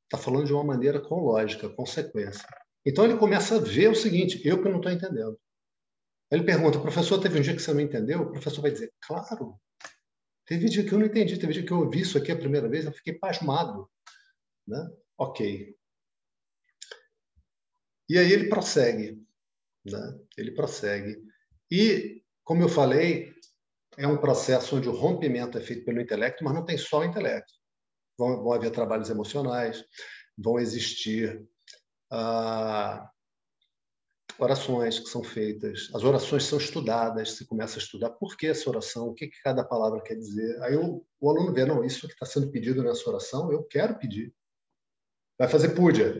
está 0.05 0.19
falando 0.19 0.47
de 0.47 0.53
uma 0.53 0.65
maneira 0.65 1.01
com 1.01 1.21
lógica, 1.21 1.69
consequência. 1.69 2.45
Então 2.85 3.05
ele 3.05 3.17
começa 3.17 3.57
a 3.57 3.61
ver 3.61 3.89
o 3.89 3.95
seguinte, 3.95 4.41
eu 4.45 4.63
que 4.63 4.69
não 4.69 4.79
estou 4.79 4.93
entendendo. 4.93 5.39
Ele 6.31 6.45
pergunta, 6.45 6.81
professor, 6.81 7.21
teve 7.21 7.39
um 7.39 7.43
dia 7.43 7.55
que 7.55 7.61
você 7.61 7.73
não 7.73 7.81
entendeu? 7.81 8.23
O 8.23 8.31
professor 8.31 8.63
vai 8.63 8.71
dizer, 8.71 8.93
claro. 9.01 9.61
Teve 10.47 10.69
dia 10.69 10.85
que 10.85 10.93
eu 10.93 10.99
não 10.99 11.07
entendi, 11.07 11.39
teve 11.39 11.53
dia 11.53 11.65
que 11.65 11.73
eu 11.73 11.81
ouvi 11.81 12.01
isso 12.01 12.17
aqui 12.17 12.31
a 12.31 12.37
primeira 12.37 12.69
vez, 12.69 12.85
eu 12.85 12.93
fiquei 12.93 13.15
pasmado. 13.15 13.91
Né? 14.67 14.91
Ok. 15.19 15.77
E 18.09 18.19
aí 18.19 18.33
ele 18.33 18.49
prossegue. 18.49 19.21
Né? 19.85 20.19
Ele 20.37 20.53
prossegue. 20.53 21.21
E, 21.71 22.23
como 22.45 22.63
eu 22.63 22.69
falei, 22.69 23.33
é 23.97 24.07
um 24.07 24.17
processo 24.17 24.77
onde 24.77 24.89
o 24.89 24.93
rompimento 24.93 25.59
é 25.59 25.61
feito 25.61 25.85
pelo 25.85 26.01
intelecto, 26.01 26.45
mas 26.45 26.55
não 26.55 26.65
tem 26.65 26.79
só 26.79 27.01
o 27.01 27.05
intelecto. 27.05 27.53
Vão, 28.17 28.43
vão 28.43 28.53
haver 28.53 28.71
trabalhos 28.71 29.11
emocionais, 29.11 29.85
vão 30.37 30.59
existir 30.59 31.45
ah, 32.11 33.11
orações 34.39 34.99
que 34.99 35.07
são 35.07 35.23
feitas, 35.23 35.91
as 35.95 36.03
orações 36.03 36.45
são 36.45 36.59
estudadas, 36.59 37.33
se 37.33 37.47
começa 37.47 37.79
a 37.79 37.83
estudar 37.83 38.11
por 38.11 38.37
que 38.37 38.47
essa 38.47 38.69
oração, 38.71 39.09
o 39.09 39.15
que, 39.15 39.29
que 39.29 39.41
cada 39.43 39.63
palavra 39.63 40.01
quer 40.03 40.15
dizer. 40.15 40.63
Aí 40.63 40.77
o, 40.77 41.05
o 41.21 41.31
aluno 41.31 41.53
vê, 41.53 41.65
não, 41.65 41.85
isso 41.85 42.07
que 42.07 42.15
está 42.15 42.27
sendo 42.27 42.51
pedido 42.51 42.83
nessa 42.83 43.09
oração, 43.09 43.53
eu 43.53 43.63
quero 43.65 43.99
pedir. 43.99 44.35
Vai 45.39 45.49
fazer 45.49 45.75
puja. 45.75 46.17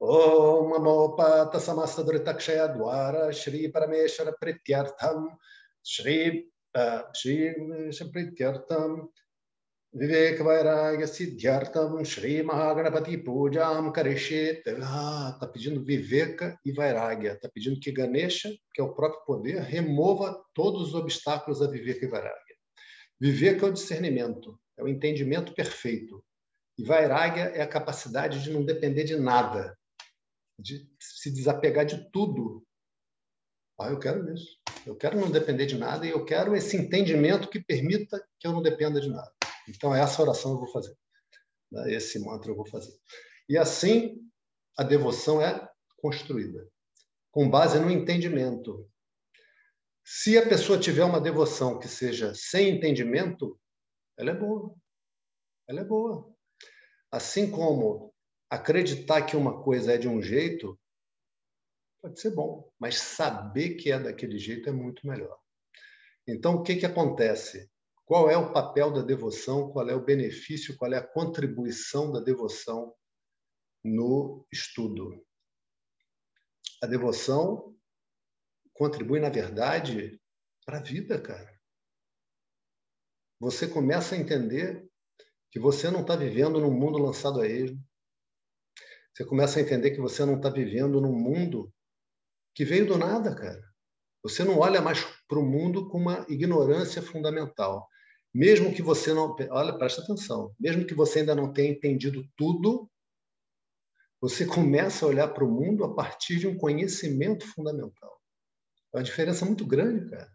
Om 0.00 0.70
Namo 0.70 1.16
Pata 1.16 1.58
Samasta 1.58 2.04
Dritakshaya 2.04 2.68
Dwara 2.68 3.32
Shri 3.32 3.68
Parameshwara 3.68 4.32
Prityartham 4.38 5.36
Shri 5.82 6.48
uh, 6.76 7.02
Shri 7.12 8.10
Prityartham 8.12 9.10
Vivek 9.98 10.38
Vairagya 10.38 11.08
Siddhyartham 11.08 12.04
Shri 12.04 12.40
Mahaganapati 12.44 13.16
Pujam 13.18 13.92
Karishet 13.92 14.62
ah, 14.80 15.32
está 15.34 15.48
pedindo 15.48 15.84
Viveka 15.84 16.56
e 16.64 16.70
Vairagya 16.70 17.32
está 17.32 17.48
pedindo 17.48 17.80
que 17.80 17.90
Ganesha, 17.90 18.48
que 18.72 18.80
é 18.80 18.84
o 18.84 18.94
próprio 18.94 19.24
poder, 19.24 19.60
remova 19.60 20.40
todos 20.54 20.88
os 20.88 20.94
obstáculos 20.94 21.60
a 21.60 21.66
Viveka 21.66 22.04
e 22.04 22.08
Vairagya. 22.08 22.56
Viveka 23.20 23.66
é 23.66 23.70
o 23.70 23.72
discernimento, 23.72 24.56
é 24.76 24.84
o 24.84 24.88
entendimento 24.88 25.52
perfeito. 25.52 26.24
E 26.78 26.84
Vairagya 26.84 27.46
é 27.46 27.60
a 27.60 27.66
capacidade 27.66 28.40
de 28.40 28.50
não 28.52 28.64
depender 28.64 29.02
de 29.02 29.16
nada, 29.16 29.76
de 30.60 30.88
se 31.00 31.28
desapegar 31.28 31.84
de 31.84 32.08
tudo. 32.12 32.64
Ah, 33.80 33.88
eu 33.88 33.98
quero 33.98 34.32
isso. 34.32 34.58
Eu 34.86 34.94
quero 34.94 35.18
não 35.18 35.28
depender 35.28 35.66
de 35.66 35.76
nada 35.76 36.06
e 36.06 36.10
eu 36.10 36.24
quero 36.24 36.54
esse 36.54 36.76
entendimento 36.76 37.48
que 37.48 37.58
permita 37.60 38.24
que 38.38 38.46
eu 38.46 38.52
não 38.52 38.62
dependa 38.62 39.00
de 39.00 39.08
nada. 39.08 39.37
Então, 39.68 39.94
essa 39.94 40.22
oração 40.22 40.52
eu 40.52 40.58
vou 40.58 40.68
fazer. 40.68 40.96
Né? 41.70 41.94
Esse 41.94 42.18
mantra 42.18 42.50
eu 42.50 42.56
vou 42.56 42.66
fazer. 42.66 42.92
E 43.48 43.56
assim, 43.56 44.18
a 44.76 44.82
devoção 44.82 45.40
é 45.42 45.68
construída, 45.96 46.68
com 47.30 47.48
base 47.48 47.78
no 47.78 47.90
entendimento. 47.90 48.88
Se 50.04 50.38
a 50.38 50.48
pessoa 50.48 50.78
tiver 50.78 51.04
uma 51.04 51.20
devoção 51.20 51.78
que 51.78 51.88
seja 51.88 52.34
sem 52.34 52.76
entendimento, 52.76 53.60
ela 54.16 54.30
é 54.30 54.34
boa. 54.34 54.74
Ela 55.68 55.80
é 55.80 55.84
boa. 55.84 56.32
Assim 57.10 57.50
como 57.50 58.14
acreditar 58.50 59.22
que 59.22 59.36
uma 59.36 59.62
coisa 59.62 59.92
é 59.92 59.98
de 59.98 60.08
um 60.08 60.22
jeito, 60.22 60.78
pode 62.00 62.20
ser 62.20 62.30
bom, 62.30 62.70
mas 62.78 62.98
saber 62.98 63.74
que 63.74 63.92
é 63.92 63.98
daquele 63.98 64.38
jeito 64.38 64.68
é 64.68 64.72
muito 64.72 65.06
melhor. 65.06 65.38
Então, 66.26 66.56
o 66.56 66.62
que, 66.62 66.76
que 66.76 66.86
acontece? 66.86 67.70
Qual 68.08 68.30
é 68.30 68.38
o 68.38 68.54
papel 68.54 68.90
da 68.90 69.02
devoção? 69.02 69.70
Qual 69.70 69.86
é 69.86 69.94
o 69.94 70.02
benefício? 70.02 70.74
Qual 70.78 70.90
é 70.90 70.96
a 70.96 71.06
contribuição 71.06 72.10
da 72.10 72.20
devoção 72.20 72.96
no 73.84 74.46
estudo? 74.50 75.22
A 76.82 76.86
devoção 76.86 77.76
contribui, 78.72 79.20
na 79.20 79.28
verdade, 79.28 80.18
para 80.64 80.78
a 80.78 80.82
vida, 80.82 81.20
cara. 81.20 81.60
Você 83.38 83.68
começa 83.68 84.14
a 84.14 84.18
entender 84.18 84.88
que 85.50 85.60
você 85.60 85.90
não 85.90 86.00
está 86.00 86.16
vivendo 86.16 86.58
num 86.62 86.72
mundo 86.72 86.96
lançado 86.96 87.42
a 87.42 87.46
esmo. 87.46 87.78
Você 89.12 89.22
começa 89.26 89.58
a 89.58 89.62
entender 89.62 89.90
que 89.90 90.00
você 90.00 90.24
não 90.24 90.36
está 90.36 90.48
vivendo 90.48 90.98
num 90.98 91.12
mundo 91.12 91.70
que 92.54 92.64
veio 92.64 92.86
do 92.86 92.96
nada, 92.96 93.34
cara. 93.34 93.70
Você 94.22 94.44
não 94.44 94.58
olha 94.60 94.80
mais 94.80 95.04
para 95.28 95.38
o 95.38 95.44
mundo 95.44 95.90
com 95.90 95.98
uma 95.98 96.24
ignorância 96.26 97.02
fundamental. 97.02 97.86
Mesmo 98.34 98.72
que 98.74 98.82
você 98.82 99.12
não. 99.12 99.34
Olha, 99.50 99.76
presta 99.76 100.02
atenção. 100.02 100.54
Mesmo 100.58 100.84
que 100.84 100.94
você 100.94 101.20
ainda 101.20 101.34
não 101.34 101.52
tenha 101.52 101.70
entendido 101.70 102.26
tudo, 102.36 102.90
você 104.20 104.44
começa 104.44 105.04
a 105.04 105.08
olhar 105.08 105.28
para 105.28 105.44
o 105.44 105.50
mundo 105.50 105.84
a 105.84 105.94
partir 105.94 106.38
de 106.38 106.46
um 106.46 106.56
conhecimento 106.56 107.46
fundamental. 107.46 108.20
É 108.92 108.98
uma 108.98 109.04
diferença 109.04 109.44
muito 109.44 109.66
grande, 109.66 110.10
cara. 110.10 110.30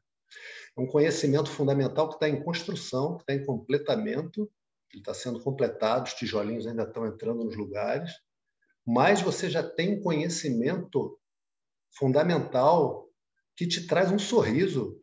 É 0.77 0.81
um 0.81 0.87
conhecimento 0.87 1.49
fundamental 1.49 2.09
que 2.09 2.15
está 2.15 2.27
em 2.27 2.43
construção, 2.43 3.15
que 3.15 3.23
está 3.23 3.33
em 3.33 3.45
completamento 3.45 4.49
ele 4.93 5.01
está 5.01 5.13
sendo 5.13 5.39
completado, 5.41 6.05
os 6.05 6.13
tijolinhos 6.13 6.67
ainda 6.67 6.83
estão 6.83 7.05
entrando 7.07 7.43
nos 7.43 7.55
lugares, 7.55 8.11
mas 8.85 9.21
você 9.21 9.49
já 9.49 9.63
tem 9.63 9.97
um 9.97 10.01
conhecimento 10.01 11.19
fundamental 11.91 13.09
que 13.55 13.67
te 13.67 13.87
traz 13.87 14.11
um 14.11 14.19
sorriso, 14.19 14.99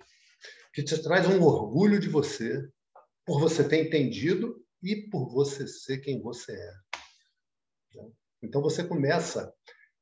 que 0.73 0.83
te 0.83 0.97
traz 1.03 1.27
um 1.27 1.43
orgulho 1.43 1.99
de 1.99 2.09
você, 2.09 2.69
por 3.25 3.41
você 3.41 3.69
ter 3.69 3.87
entendido 3.87 4.65
e 4.83 4.97
por 5.09 5.29
você 5.31 5.67
ser 5.67 5.99
quem 5.99 6.21
você 6.21 6.53
é. 6.53 6.73
Então 8.43 8.63
você 8.63 8.83
começa, 8.83 9.55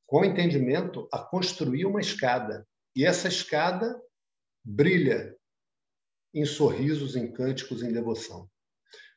com 0.06 0.20
o 0.20 0.24
entendimento, 0.24 1.08
a 1.12 1.18
construir 1.18 1.84
uma 1.84 2.00
escada. 2.00 2.66
E 2.94 3.04
essa 3.04 3.28
escada 3.28 4.00
brilha 4.64 5.36
em 6.32 6.44
sorrisos, 6.44 7.16
em 7.16 7.32
cânticos, 7.32 7.82
em 7.82 7.92
devoção. 7.92 8.48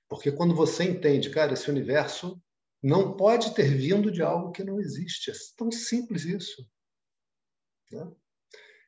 Porque 0.09 0.31
quando 0.31 0.55
você 0.55 0.83
entende, 0.83 1.29
cara, 1.29 1.53
esse 1.53 1.69
universo 1.69 2.41
não 2.81 3.15
pode 3.15 3.53
ter 3.53 3.75
vindo 3.75 4.11
de 4.11 4.21
algo 4.21 4.51
que 4.51 4.63
não 4.63 4.79
existe. 4.79 5.29
É 5.29 5.33
tão 5.55 5.71
simples 5.71 6.25
isso. 6.25 6.67
Né? 7.91 8.11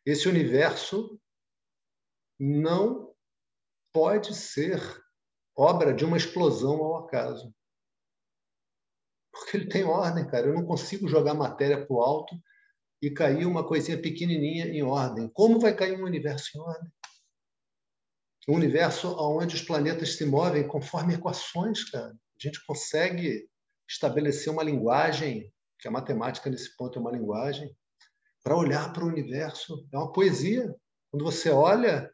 Esse 0.05 0.27
universo 0.27 1.19
não 2.39 3.15
pode 3.93 4.35
ser 4.35 4.81
obra 5.55 5.93
de 5.93 6.05
uma 6.05 6.17
explosão 6.17 6.83
ao 6.83 7.05
acaso. 7.05 7.53
Porque 9.31 9.57
ele 9.57 9.67
tem 9.67 9.83
ordem, 9.83 10.27
cara. 10.27 10.47
Eu 10.47 10.53
não 10.53 10.65
consigo 10.65 11.07
jogar 11.07 11.33
matéria 11.33 11.85
para 11.85 11.95
o 11.95 12.01
alto 12.01 12.35
e 13.01 13.09
cair 13.11 13.45
uma 13.45 13.67
coisinha 13.67 14.01
pequenininha 14.01 14.67
em 14.67 14.83
ordem. 14.83 15.29
Como 15.29 15.59
vai 15.59 15.75
cair 15.75 15.99
um 15.99 16.05
universo 16.05 16.57
em 16.57 16.61
ordem? 16.61 16.91
um 18.47 18.55
universo 18.55 19.15
onde 19.19 19.55
os 19.55 19.61
planetas 19.61 20.15
se 20.15 20.25
movem 20.25 20.67
conforme 20.67 21.13
equações, 21.13 21.89
cara. 21.89 22.09
A 22.09 22.39
gente 22.39 22.63
consegue 22.65 23.47
estabelecer 23.87 24.51
uma 24.51 24.63
linguagem, 24.63 25.51
que 25.79 25.87
a 25.87 25.91
matemática 25.91 26.49
nesse 26.49 26.75
ponto 26.75 26.97
é 26.97 27.01
uma 27.01 27.11
linguagem, 27.11 27.73
para 28.43 28.57
olhar 28.57 28.91
para 28.91 29.03
o 29.03 29.07
universo. 29.07 29.87
É 29.93 29.97
uma 29.97 30.11
poesia. 30.11 30.75
Quando 31.09 31.23
você 31.23 31.49
olha 31.49 32.11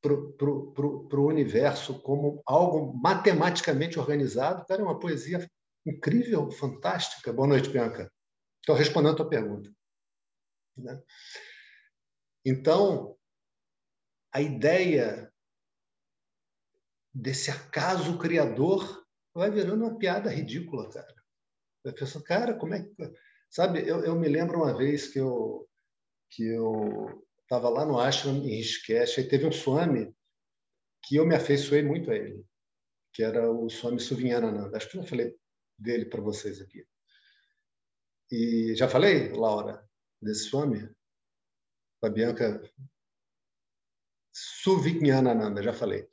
para 0.00 1.20
o 1.20 1.26
universo 1.26 2.00
como 2.02 2.42
algo 2.46 2.92
matematicamente 2.94 3.98
organizado, 3.98 4.64
cara, 4.66 4.80
é 4.80 4.84
uma 4.84 4.98
poesia 4.98 5.48
incrível, 5.86 6.50
fantástica. 6.50 7.32
Boa 7.32 7.48
noite, 7.48 7.68
Bianca. 7.68 8.10
Estou 8.60 8.74
respondendo 8.74 9.12
a 9.12 9.16
tua 9.16 9.28
pergunta. 9.28 9.70
Né? 10.76 11.02
Então, 12.44 13.16
a 14.32 14.40
ideia 14.40 15.32
desse 17.12 17.50
acaso 17.50 18.18
criador 18.18 19.04
vai 19.34 19.50
virando 19.50 19.84
uma 19.84 19.98
piada 19.98 20.30
ridícula, 20.30 20.88
cara. 20.90 21.14
A 21.86 21.92
pessoa, 21.92 22.22
cara, 22.22 22.54
como 22.54 22.74
é 22.74 22.82
que. 22.82 22.90
Sabe, 23.50 23.80
eu, 23.80 24.04
eu 24.04 24.14
me 24.14 24.28
lembro 24.28 24.58
uma 24.58 24.76
vez 24.76 25.08
que 25.08 25.18
eu 25.18 25.68
que 26.30 26.46
eu 26.46 27.26
estava 27.50 27.68
lá 27.68 27.84
no 27.84 27.98
ashram 27.98 28.36
em 28.36 28.56
Rishikesh 28.56 29.18
e 29.18 29.28
teve 29.28 29.44
um 29.44 29.50
Swami 29.50 30.14
que 31.02 31.16
eu 31.16 31.26
me 31.26 31.34
afeiçoei 31.34 31.82
muito 31.82 32.08
a 32.08 32.14
ele, 32.14 32.46
que 33.12 33.24
era 33.24 33.50
o 33.50 33.68
Swami 33.68 33.98
Suvinyanananda. 33.98 34.76
Acho 34.76 34.88
que 34.88 34.98
eu 34.98 35.02
falei 35.02 35.34
dele 35.76 36.04
para 36.04 36.20
vocês 36.20 36.60
aqui. 36.60 36.86
E 38.30 38.72
já 38.76 38.88
falei, 38.88 39.32
Laura, 39.32 39.84
desse 40.22 40.44
Swami? 40.44 40.88
A 42.04 42.08
Bianca 42.08 42.62
Suvinyanananda, 44.32 45.60
já 45.60 45.72
falei. 45.72 46.08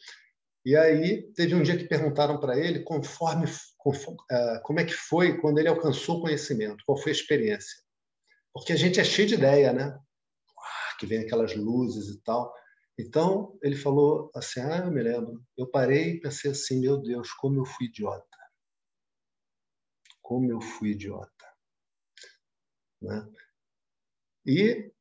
E 0.65 0.75
aí 0.75 1.31
teve 1.33 1.53
um 1.53 1.61
dia 1.61 1.77
que 1.77 1.87
perguntaram 1.87 2.39
para 2.39 2.57
ele 2.57 2.79
conforme, 2.79 3.45
conforme 3.77 4.19
uh, 4.31 4.61
como 4.63 4.79
é 4.79 4.85
que 4.85 4.93
foi 4.93 5.39
quando 5.39 5.59
ele 5.59 5.69
alcançou 5.69 6.17
o 6.17 6.21
conhecimento, 6.21 6.83
qual 6.83 6.97
foi 6.97 7.11
a 7.11 7.15
experiência. 7.15 7.77
Porque 8.51 8.73
a 8.73 8.75
gente 8.75 8.99
é 8.99 9.03
cheio 9.03 9.27
de 9.27 9.35
ideia, 9.35 9.71
né? 9.71 9.97
Que 10.97 11.05
vem 11.05 11.19
aquelas 11.19 11.55
luzes 11.55 12.07
e 12.09 12.21
tal. 12.21 12.53
Então, 12.99 13.57
ele 13.61 13.75
falou 13.75 14.31
assim: 14.35 14.59
Ah, 14.59 14.77
eu 14.85 14.91
me 14.91 15.01
lembro. 15.01 15.43
Eu 15.55 15.67
parei 15.69 16.13
e 16.13 16.19
pensei 16.19 16.51
assim: 16.51 16.79
Meu 16.79 16.97
Deus, 16.97 17.31
como 17.33 17.59
eu 17.59 17.65
fui 17.65 17.87
idiota. 17.87 18.25
Como 20.21 20.51
eu 20.51 20.59
fui 20.59 20.91
idiota. 20.91 21.31
Né? 23.01 23.29
E 24.45 24.91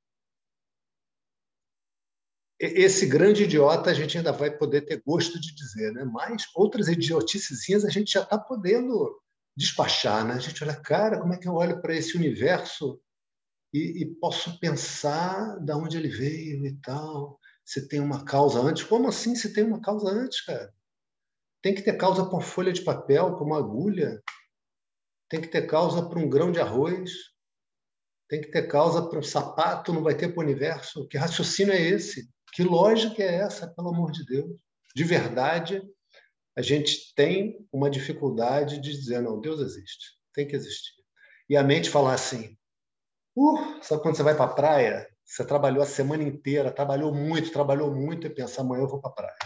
esse 2.58 3.06
grande 3.06 3.44
idiota 3.44 3.90
a 3.90 3.94
gente 3.94 4.16
ainda 4.16 4.32
vai 4.32 4.50
poder 4.50 4.82
ter 4.82 5.02
gosto 5.02 5.38
de 5.38 5.54
dizer, 5.54 5.92
né? 5.92 6.04
mas 6.04 6.44
outras 6.54 6.88
idioticezinhas 6.88 7.84
a 7.84 7.90
gente 7.90 8.12
já 8.12 8.22
está 8.22 8.38
podendo 8.38 9.20
despachar. 9.56 10.26
Né? 10.26 10.34
A 10.34 10.38
gente 10.38 10.62
olha, 10.64 10.74
cara, 10.74 11.20
como 11.20 11.34
é 11.34 11.38
que 11.38 11.46
eu 11.46 11.54
olho 11.54 11.80
para 11.80 11.94
esse 11.94 12.16
universo 12.16 13.00
e, 13.72 14.02
e 14.02 14.14
posso 14.20 14.58
pensar 14.58 15.58
de 15.60 15.72
onde 15.72 15.96
ele 15.96 16.08
veio 16.08 16.66
e 16.66 16.74
tal, 16.80 17.38
se 17.64 17.88
tem 17.88 18.00
uma 18.00 18.24
causa 18.24 18.60
antes. 18.60 18.84
Como 18.84 19.08
assim 19.08 19.34
se 19.34 19.52
tem 19.52 19.64
uma 19.64 19.80
causa 19.80 20.08
antes, 20.08 20.40
cara? 20.44 20.72
Tem 21.62 21.74
que 21.74 21.82
ter 21.82 21.96
causa 21.96 22.24
para 22.24 22.34
uma 22.34 22.42
folha 22.42 22.72
de 22.72 22.82
papel, 22.82 23.34
para 23.34 23.44
uma 23.44 23.58
agulha. 23.58 24.22
Tem 25.28 25.40
que 25.40 25.48
ter 25.48 25.66
causa 25.66 26.08
para 26.08 26.18
um 26.18 26.28
grão 26.28 26.52
de 26.52 26.60
arroz. 26.60 27.10
Tem 28.28 28.40
que 28.40 28.50
ter 28.50 28.68
causa 28.68 29.08
para 29.08 29.18
um 29.18 29.22
sapato, 29.22 29.92
não 29.92 30.02
vai 30.02 30.16
ter 30.16 30.28
para 30.28 30.40
o 30.40 30.44
universo. 30.44 31.06
Que 31.08 31.18
raciocínio 31.18 31.72
é 31.72 31.80
esse? 31.80 32.30
Que 32.52 32.62
lógica 32.62 33.22
é 33.22 33.36
essa, 33.36 33.68
pelo 33.68 33.88
amor 33.88 34.12
de 34.12 34.24
Deus? 34.24 34.50
De 34.94 35.04
verdade, 35.04 35.82
a 36.56 36.62
gente 36.62 37.14
tem 37.14 37.58
uma 37.70 37.90
dificuldade 37.90 38.80
de 38.80 38.92
dizer, 38.92 39.20
não, 39.20 39.40
Deus 39.40 39.60
existe, 39.60 40.16
tem 40.32 40.48
que 40.48 40.56
existir. 40.56 40.94
E 41.50 41.56
a 41.56 41.62
mente 41.62 41.90
falar 41.90 42.14
assim, 42.14 42.56
Uh, 43.36 43.82
sabe 43.82 44.02
quando 44.02 44.16
você 44.16 44.22
vai 44.22 44.34
para 44.34 44.46
a 44.46 44.54
praia? 44.54 45.08
Você 45.22 45.44
trabalhou 45.44 45.82
a 45.82 45.86
semana 45.86 46.22
inteira, 46.22 46.72
trabalhou 46.72 47.14
muito, 47.14 47.52
trabalhou 47.52 47.94
muito 47.94 48.26
e 48.26 48.30
pensa, 48.30 48.62
amanhã 48.62 48.84
eu 48.84 48.88
vou 48.88 49.00
para 49.00 49.10
a 49.10 49.14
praia. 49.14 49.36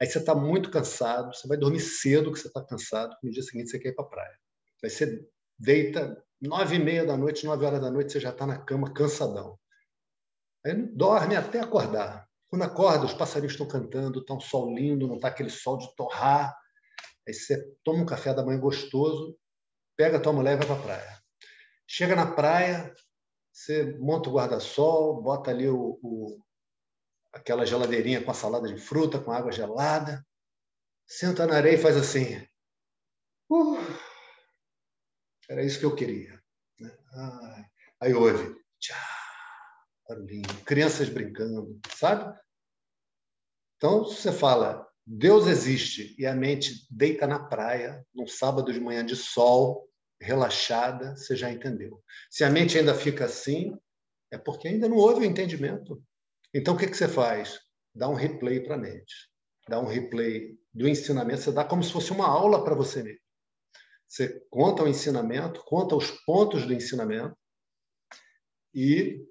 Aí 0.00 0.06
você 0.06 0.18
está 0.18 0.34
muito 0.34 0.70
cansado, 0.70 1.34
você 1.34 1.48
vai 1.48 1.58
dormir 1.58 1.80
cedo 1.80 2.32
que 2.32 2.38
você 2.38 2.48
está 2.48 2.64
cansado, 2.64 3.16
no 3.22 3.30
dia 3.30 3.42
seguinte 3.42 3.70
você 3.70 3.78
quer 3.78 3.88
ir 3.88 3.94
para 3.94 4.04
a 4.04 4.08
praia. 4.08 4.38
Aí 4.84 4.88
você 4.88 5.26
deita 5.58 6.22
nove 6.40 6.76
e 6.76 6.78
meia 6.78 7.04
da 7.04 7.16
noite, 7.16 7.44
nove 7.44 7.64
horas 7.64 7.80
da 7.80 7.90
noite, 7.90 8.12
você 8.12 8.20
já 8.20 8.30
está 8.30 8.46
na 8.46 8.58
cama 8.58 8.92
cansadão. 8.94 9.58
Aí 10.64 10.74
dorme 10.94 11.34
até 11.34 11.60
acordar. 11.60 12.28
Quando 12.48 12.62
acorda, 12.62 13.06
os 13.06 13.14
passarinhos 13.14 13.52
estão 13.52 13.66
cantando, 13.66 14.20
está 14.20 14.34
um 14.34 14.40
sol 14.40 14.74
lindo, 14.74 15.08
não 15.08 15.16
está 15.16 15.28
aquele 15.28 15.50
sol 15.50 15.78
de 15.78 15.94
torrar. 15.96 16.56
Aí 17.26 17.34
você 17.34 17.62
toma 17.82 18.02
um 18.02 18.06
café 18.06 18.32
da 18.32 18.44
manhã 18.44 18.58
gostoso, 18.58 19.36
pega 19.96 20.16
a 20.16 20.20
tua 20.20 20.32
mulher 20.32 20.54
e 20.54 20.56
vai 20.56 20.66
para 20.66 20.76
a 20.76 20.82
praia. 20.82 21.19
Chega 21.92 22.14
na 22.14 22.24
praia, 22.24 22.94
você 23.52 23.98
monta 23.98 24.30
o 24.30 24.32
guarda-sol, 24.32 25.20
bota 25.20 25.50
ali 25.50 25.68
o, 25.68 25.98
o, 26.00 26.40
aquela 27.32 27.66
geladeirinha 27.66 28.24
com 28.24 28.30
a 28.30 28.34
salada 28.34 28.72
de 28.72 28.80
fruta, 28.80 29.20
com 29.20 29.32
água 29.32 29.50
gelada, 29.50 30.24
senta 31.04 31.48
na 31.48 31.56
areia 31.56 31.74
e 31.74 31.82
faz 31.82 31.96
assim. 31.96 32.36
Uh, 33.50 33.76
era 35.48 35.64
isso 35.64 35.80
que 35.80 35.84
eu 35.84 35.96
queria. 35.96 36.40
Né? 36.78 36.96
Aí 38.00 38.14
ouve, 38.14 38.56
tchau, 38.78 38.96
barulhinho, 40.08 40.46
crianças 40.64 41.08
brincando, 41.08 41.76
sabe? 41.92 42.38
Então, 43.78 44.04
você 44.04 44.30
fala, 44.30 44.88
Deus 45.04 45.48
existe, 45.48 46.14
e 46.16 46.24
a 46.24 46.36
mente 46.36 46.86
deita 46.88 47.26
na 47.26 47.48
praia, 47.48 48.06
num 48.14 48.28
sábado 48.28 48.72
de 48.72 48.78
manhã 48.78 49.04
de 49.04 49.16
sol, 49.16 49.89
relaxada, 50.20 51.16
você 51.16 51.34
já 51.34 51.50
entendeu. 51.50 52.02
Se 52.30 52.44
a 52.44 52.50
mente 52.50 52.78
ainda 52.78 52.94
fica 52.94 53.24
assim, 53.24 53.76
é 54.30 54.38
porque 54.38 54.68
ainda 54.68 54.88
não 54.88 54.96
houve 54.96 55.20
o 55.20 55.28
entendimento. 55.28 56.02
Então, 56.54 56.74
o 56.74 56.78
que, 56.78 56.86
que 56.86 56.96
você 56.96 57.08
faz? 57.08 57.58
Dá 57.94 58.08
um 58.08 58.14
replay 58.14 58.60
para 58.60 58.74
a 58.74 58.78
mente. 58.78 59.30
Dá 59.68 59.80
um 59.80 59.86
replay 59.86 60.58
do 60.72 60.88
ensinamento, 60.88 61.42
você 61.42 61.52
dá 61.52 61.64
como 61.64 61.82
se 61.82 61.92
fosse 61.92 62.12
uma 62.12 62.26
aula 62.26 62.62
para 62.64 62.74
você 62.74 63.02
mesmo. 63.02 63.20
Você 64.06 64.42
conta 64.50 64.82
o 64.82 64.88
ensinamento, 64.88 65.62
conta 65.64 65.94
os 65.94 66.10
pontos 66.24 66.66
do 66.66 66.74
ensinamento 66.74 67.36
e 68.74 69.24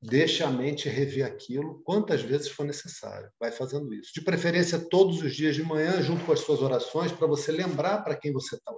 deixa 0.00 0.46
a 0.46 0.50
mente 0.50 0.88
rever 0.88 1.26
aquilo 1.26 1.82
quantas 1.82 2.22
vezes 2.22 2.48
for 2.48 2.64
necessário. 2.64 3.30
Vai 3.38 3.52
fazendo 3.52 3.92
isso. 3.92 4.12
De 4.14 4.20
preferência, 4.20 4.78
todos 4.78 5.20
os 5.20 5.34
dias 5.34 5.54
de 5.56 5.62
manhã, 5.62 6.00
junto 6.00 6.24
com 6.24 6.32
as 6.32 6.40
suas 6.40 6.62
orações, 6.62 7.12
para 7.12 7.26
você 7.26 7.52
lembrar 7.52 8.02
para 8.02 8.16
quem 8.16 8.32
você 8.32 8.56
está. 8.56 8.72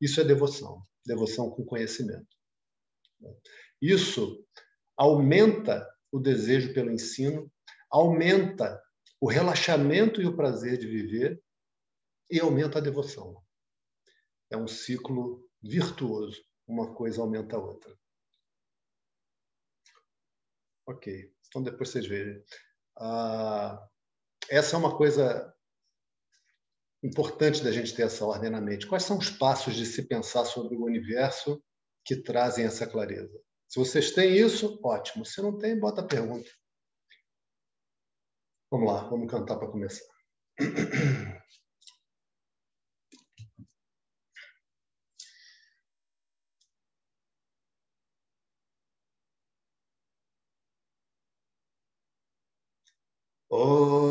Isso 0.00 0.20
é 0.20 0.24
devoção, 0.24 0.82
devoção 1.04 1.50
com 1.50 1.64
conhecimento. 1.64 2.28
Isso 3.80 4.44
aumenta 4.96 5.88
o 6.10 6.18
desejo 6.18 6.72
pelo 6.72 6.90
ensino, 6.90 7.50
aumenta 7.90 8.82
o 9.20 9.28
relaxamento 9.28 10.20
e 10.20 10.26
o 10.26 10.36
prazer 10.36 10.78
de 10.78 10.86
viver 10.86 11.42
e 12.30 12.40
aumenta 12.40 12.78
a 12.78 12.82
devoção. 12.82 13.42
É 14.50 14.56
um 14.56 14.68
ciclo 14.68 15.48
virtuoso, 15.62 16.44
uma 16.66 16.94
coisa 16.94 17.20
aumenta 17.20 17.56
a 17.56 17.60
outra. 17.60 17.96
Ok, 20.86 21.32
então 21.48 21.62
depois 21.62 21.88
vocês 21.90 22.06
verem. 22.06 22.42
Ah, 22.96 23.88
essa 24.48 24.76
é 24.76 24.78
uma 24.78 24.96
coisa 24.96 25.55
importante 27.06 27.62
da 27.62 27.70
gente 27.72 27.94
ter 27.94 28.02
essa 28.02 28.24
ordem 28.24 28.50
na 28.50 28.60
mente. 28.60 28.86
Quais 28.86 29.04
são 29.04 29.18
os 29.18 29.30
passos 29.30 29.74
de 29.74 29.86
se 29.86 30.02
pensar 30.06 30.44
sobre 30.44 30.76
o 30.76 30.84
universo 30.84 31.62
que 32.04 32.16
trazem 32.16 32.64
essa 32.64 32.86
clareza? 32.86 33.40
Se 33.68 33.78
vocês 33.78 34.10
têm 34.12 34.36
isso, 34.36 34.78
ótimo. 34.82 35.24
Se 35.24 35.40
não 35.40 35.56
tem, 35.58 35.78
bota 35.78 36.00
a 36.00 36.06
pergunta. 36.06 36.50
Vamos 38.70 38.92
lá, 38.92 39.08
vamos 39.08 39.30
cantar 39.30 39.56
para 39.56 39.70
começar. 39.70 40.04
Oh 53.48 54.05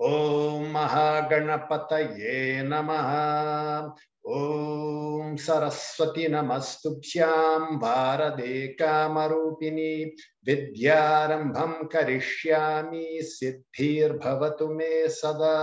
ॐ 0.01 0.73
महागणपतये 0.73 2.61
नमः। 2.65 3.09
ॐ 4.27 5.35
सरस्वती 5.35 6.27
नमस्तुभ्यां 6.27 7.77
भारदे 7.79 8.67
कामरूपिणी 8.67 10.05
विद्यारम्भं 10.45 11.87
करिष्यामि 11.87 13.19
सिद्धिर्भवतु 13.23 14.67
मे 14.67 15.07
सदा। 15.07 15.57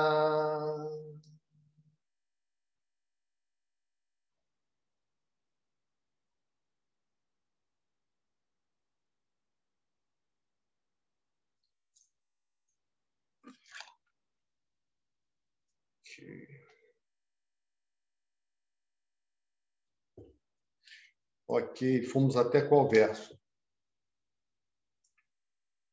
Ok, 21.48 22.02
fomos 22.04 22.36
até 22.36 22.60
qual 22.62 22.88
verso? 22.88 23.36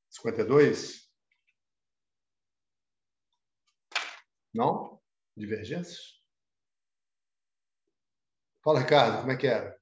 52? 0.10 1.10
Não? 4.54 5.00
Divergências? 5.38 6.22
Fala, 8.62 8.80
Ricardo, 8.82 9.20
como 9.20 9.32
é 9.32 9.38
que 9.38 9.48
era? 9.48 9.80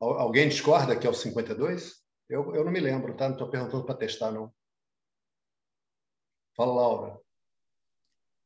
Alguém 0.00 0.48
discorda 0.48 0.98
que 0.98 1.06
é 1.06 1.10
o 1.10 1.14
52? 1.14 2.02
Eu, 2.28 2.54
eu 2.54 2.64
não 2.64 2.72
me 2.72 2.80
lembro, 2.80 3.16
tá? 3.16 3.26
Não 3.26 3.34
estou 3.34 3.50
perguntando 3.50 3.84
para 3.84 3.96
testar, 3.96 4.30
não. 4.32 4.52
Fala, 6.56 6.72
Laura. 6.74 7.20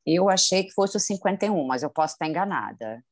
Eu 0.06 0.28
achei 0.28 0.64
que 0.64 0.72
fosse 0.72 0.96
o 0.96 1.00
51, 1.00 1.66
mas 1.66 1.82
eu 1.82 1.90
posso 1.90 2.14
estar 2.14 2.26
enganada. 2.26 3.02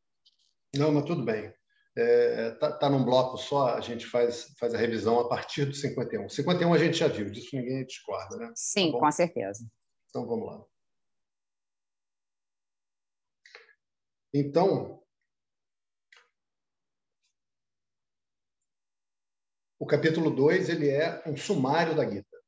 Não, 0.74 0.92
mas 0.92 1.04
tudo 1.04 1.24
bem. 1.24 1.52
É, 1.94 2.52
tá, 2.52 2.72
tá 2.72 2.88
num 2.88 3.04
bloco 3.04 3.36
só, 3.36 3.74
a 3.74 3.80
gente 3.80 4.06
faz, 4.06 4.54
faz 4.58 4.74
a 4.74 4.78
revisão 4.78 5.18
a 5.20 5.28
partir 5.28 5.66
do 5.66 5.74
51. 5.74 6.28
51 6.28 6.72
a 6.72 6.78
gente 6.78 6.96
já 6.96 7.08
viu, 7.08 7.30
disso 7.30 7.54
ninguém 7.54 7.84
discorda, 7.84 8.36
né? 8.36 8.52
Sim, 8.54 8.92
tá 8.92 8.98
com 8.98 9.12
certeza. 9.12 9.66
Então 10.08 10.26
vamos 10.26 10.46
lá. 10.46 10.64
Então, 14.34 15.02
o 19.78 19.84
capítulo 19.84 20.30
2 20.30 20.70
ele 20.70 20.88
é 20.88 21.22
um 21.26 21.36
sumário 21.36 21.94
da 21.94 22.08
Gita. 22.08 22.38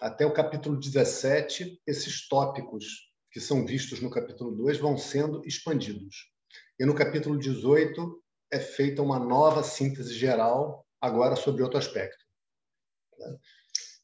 Até 0.00 0.24
o 0.24 0.32
capítulo 0.32 0.80
17, 0.80 1.82
esses 1.86 2.26
tópicos 2.26 3.03
que 3.34 3.40
são 3.40 3.66
vistos 3.66 4.00
no 4.00 4.08
capítulo 4.08 4.54
2 4.54 4.78
vão 4.78 4.96
sendo 4.96 5.44
expandidos. 5.44 6.32
E 6.78 6.86
no 6.86 6.94
capítulo 6.94 7.36
18 7.36 8.22
é 8.48 8.60
feita 8.60 9.02
uma 9.02 9.18
nova 9.18 9.64
síntese 9.64 10.14
geral, 10.14 10.86
agora 11.00 11.34
sobre 11.34 11.60
outro 11.60 11.76
aspecto. 11.76 12.24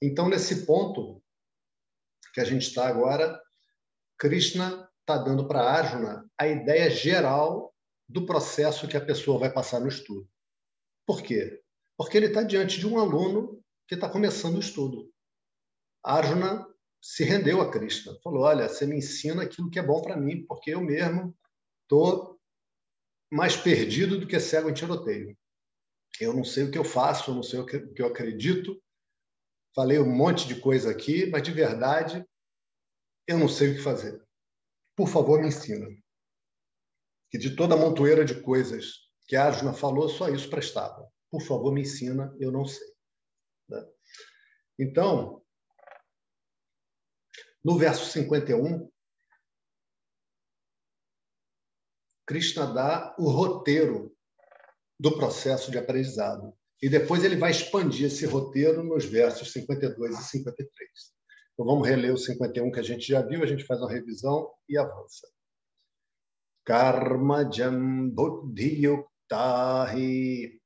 Então, 0.03 0.29
nesse 0.29 0.67
ponto 0.67 1.23
que 2.35 2.41
a 2.41 2.45
gente 2.45 2.63
está 2.63 2.89
agora, 2.89 3.41
Krishna 4.19 4.91
está 4.99 5.17
dando 5.17 5.47
para 5.47 5.63
Arjuna 5.63 6.29
a 6.37 6.49
ideia 6.49 6.91
geral 6.91 7.73
do 8.09 8.27
processo 8.27 8.89
que 8.89 8.97
a 8.97 9.05
pessoa 9.05 9.39
vai 9.39 9.53
passar 9.53 9.79
no 9.79 9.87
estudo. 9.87 10.29
Por 11.07 11.23
quê? 11.23 11.63
Porque 11.97 12.17
ele 12.17 12.27
está 12.27 12.43
diante 12.43 12.81
de 12.81 12.87
um 12.87 12.99
aluno 12.99 13.63
que 13.87 13.95
está 13.95 14.09
começando 14.09 14.57
o 14.57 14.61
estudo. 14.61 15.09
Arjuna 16.03 16.67
se 17.01 17.25
rendeu 17.25 17.61
a 17.61 17.71
Krishna. 17.71 18.19
Falou: 18.23 18.43
Olha, 18.43 18.69
você 18.69 18.87
me 18.87 18.97
ensina 18.97 19.43
aquilo 19.43 19.71
que 19.71 19.79
é 19.79 19.83
bom 19.83 20.03
para 20.03 20.17
mim, 20.17 20.45
porque 20.47 20.71
eu 20.71 20.81
mesmo 20.81 21.37
estou 21.83 22.39
mais 23.31 23.57
perdido 23.57 24.19
do 24.19 24.27
que 24.27 24.39
cego 24.39 24.69
em 24.69 24.75
tiroteio. 24.75 25.37
Eu 26.21 26.35
não 26.35 26.45
sei 26.45 26.65
o 26.65 26.71
que 26.71 26.79
eu 26.79 26.85
faço, 26.85 27.31
eu 27.31 27.35
não 27.35 27.43
sei 27.43 27.61
o 27.61 27.67
que 27.67 28.03
eu 28.03 28.07
acredito. 28.07 28.81
Falei 29.75 29.99
um 29.99 30.15
monte 30.15 30.49
de 30.49 30.61
coisa 30.61 30.91
aqui, 30.91 31.27
mas 31.27 31.43
de 31.43 31.53
verdade 31.53 32.25
eu 33.27 33.39
não 33.39 33.49
sei 33.49 33.71
o 33.71 33.75
que 33.77 33.83
fazer. 33.83 34.21
Por 34.97 35.09
favor, 35.09 35.41
me 35.41 35.49
ensina. 35.49 35.87
Que 37.31 37.39
de 37.39 37.55
toda 37.55 37.75
a 37.75 37.79
montoeira 37.79 38.25
de 38.25 38.43
coisas 38.43 39.09
que 39.29 39.37
a 39.37 39.47
Arjuna 39.47 39.73
falou, 39.73 40.09
só 40.09 40.29
isso 40.29 40.51
prestava. 40.51 41.09
Por 41.31 41.41
favor, 41.43 41.73
me 41.73 41.83
ensina, 41.83 42.37
eu 42.41 42.51
não 42.51 42.65
sei. 42.65 42.89
Né? 43.69 43.87
Então, 44.77 45.40
no 47.65 47.79
verso 47.79 48.11
51, 48.11 48.91
Krishna 52.27 52.67
dá 52.67 53.15
o 53.19 53.29
roteiro 53.29 54.17
do 54.99 55.17
processo 55.17 55.71
de 55.71 55.79
aprendizado. 55.79 56.57
E 56.83 56.89
depois 56.89 57.25
ele 57.25 57.37
vai 57.37 57.51
expandir 57.51 58.07
esse 58.07 58.25
roteiro 58.25 58.83
nos 58.83 59.05
versos 59.05 59.53
52 59.53 60.19
e 60.19 60.23
53. 60.23 60.91
Então 61.53 61.67
vamos 61.67 61.87
reler 61.87 62.15
o 62.15 62.19
51 62.19 62.71
que 62.71 62.81
a 62.81 62.83
gente 62.83 63.07
já 63.07 63.21
viu, 63.21 63.43
a 63.43 63.47
gente 63.47 63.65
faz 63.65 63.81
uma 63.81 63.91
revisão 63.91 64.51
e 64.69 64.79
avança. 64.79 65.29
Karma 66.65 67.51
jam 67.51 68.09
buddhi 68.09 68.87
yuktahi 68.87 70.61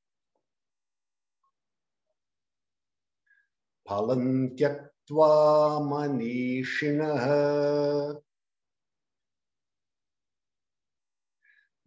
phalam 3.86 4.54
त्वामनीषिणः 5.07 7.25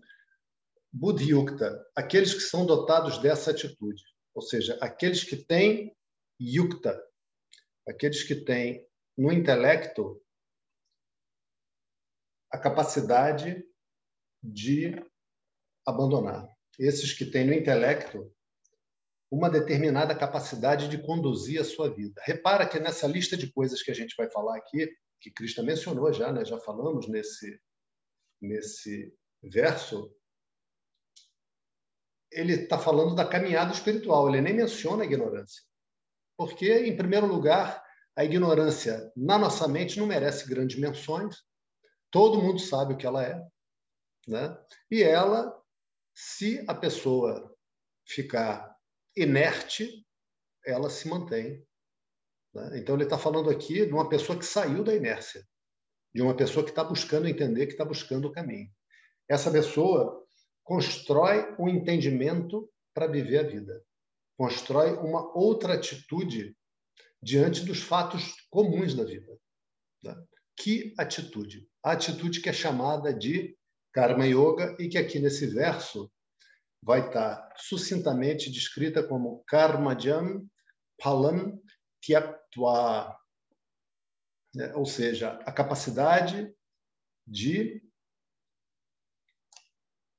Buddhyukta, 0.93 1.85
aqueles 1.95 2.33
que 2.33 2.41
são 2.41 2.65
dotados 2.65 3.17
dessa 3.17 3.51
atitude, 3.51 4.01
ou 4.33 4.41
seja, 4.41 4.77
aqueles 4.79 5.23
que 5.23 5.35
têm 5.35 5.95
yukta, 6.39 7.01
aqueles 7.87 8.23
que 8.23 8.35
têm 8.35 8.87
no 9.17 9.31
intelecto 9.31 10.21
a 12.51 12.57
capacidade 12.57 13.65
de 14.41 14.95
abandonar. 15.85 16.47
Esses 16.79 17.11
que 17.11 17.25
têm 17.25 17.45
no 17.45 17.53
intelecto 17.53 18.33
uma 19.31 19.49
determinada 19.49 20.15
capacidade 20.15 20.87
de 20.87 20.97
conduzir 21.01 21.59
a 21.59 21.63
sua 21.63 21.93
vida. 21.93 22.21
Repara 22.23 22.67
que 22.67 22.79
nessa 22.79 23.07
lista 23.07 23.35
de 23.35 23.51
coisas 23.51 23.81
que 23.81 23.91
a 23.91 23.95
gente 23.95 24.15
vai 24.15 24.29
falar 24.29 24.57
aqui, 24.57 24.89
que 25.19 25.31
Krishna 25.31 25.63
mencionou 25.63 26.11
já, 26.13 26.31
né? 26.31 26.45
já 26.45 26.59
falamos 26.59 27.07
nesse, 27.07 27.59
nesse 28.41 29.13
verso, 29.41 30.13
ele 32.31 32.53
está 32.53 32.77
falando 32.77 33.15
da 33.15 33.27
caminhada 33.27 33.73
espiritual, 33.73 34.29
ele 34.29 34.41
nem 34.41 34.53
menciona 34.53 35.03
a 35.03 35.05
ignorância. 35.05 35.63
Porque, 36.37 36.71
em 36.71 36.95
primeiro 36.95 37.25
lugar, 37.25 37.83
a 38.15 38.23
ignorância 38.23 39.11
na 39.15 39.37
nossa 39.37 39.67
mente 39.67 39.99
não 39.99 40.05
merece 40.05 40.47
grandes 40.47 40.77
menções, 40.77 41.43
todo 42.11 42.41
mundo 42.41 42.59
sabe 42.59 42.93
o 42.93 42.97
que 42.97 43.05
ela 43.05 43.23
é. 43.23 43.41
Né? 44.27 44.57
E 44.91 45.01
ela, 45.01 45.57
se 46.13 46.63
a 46.67 46.73
pessoa 46.73 47.55
ficar 48.05 48.74
inerte, 49.15 50.05
ela 50.65 50.89
se 50.89 51.07
mantém. 51.07 51.65
Né? 52.53 52.79
Então, 52.79 52.95
ele 52.95 53.03
está 53.03 53.17
falando 53.17 53.49
aqui 53.49 53.85
de 53.85 53.93
uma 53.93 54.09
pessoa 54.09 54.37
que 54.37 54.45
saiu 54.45 54.83
da 54.83 54.95
inércia, 54.95 55.45
de 56.13 56.21
uma 56.21 56.35
pessoa 56.35 56.63
que 56.63 56.71
está 56.71 56.83
buscando 56.83 57.27
entender, 57.27 57.67
que 57.67 57.73
está 57.73 57.85
buscando 57.85 58.27
o 58.27 58.31
caminho. 58.31 58.69
Essa 59.29 59.51
pessoa 59.51 60.23
constrói 60.63 61.55
um 61.59 61.69
entendimento 61.69 62.69
para 62.93 63.07
viver 63.07 63.39
a 63.39 63.43
vida, 63.43 63.83
constrói 64.37 64.93
uma 64.93 65.35
outra 65.37 65.73
atitude 65.75 66.55
diante 67.21 67.65
dos 67.65 67.81
fatos 67.81 68.35
comuns 68.49 68.95
da 68.95 69.03
vida. 69.03 69.37
Né? 70.03 70.15
Que 70.55 70.93
atitude? 70.97 71.67
A 71.83 71.91
atitude 71.91 72.41
que 72.41 72.49
é 72.49 72.53
chamada 72.53 73.13
de 73.13 73.57
Karma 73.91 74.25
Yoga 74.25 74.75
e 74.79 74.87
que 74.87 74.97
aqui 74.97 75.19
nesse 75.19 75.47
verso 75.47 76.11
vai 76.85 77.07
estar 77.07 77.51
sucintamente 77.57 78.51
descrita 78.51 79.01
como 79.01 79.43
Karmajam 79.47 80.47
Palam 81.01 81.59
Tyaptva, 81.99 83.17
né? 84.53 84.71
ou 84.75 84.85
seja, 84.85 85.31
a 85.45 85.51
capacidade 85.51 86.53
de 87.25 87.83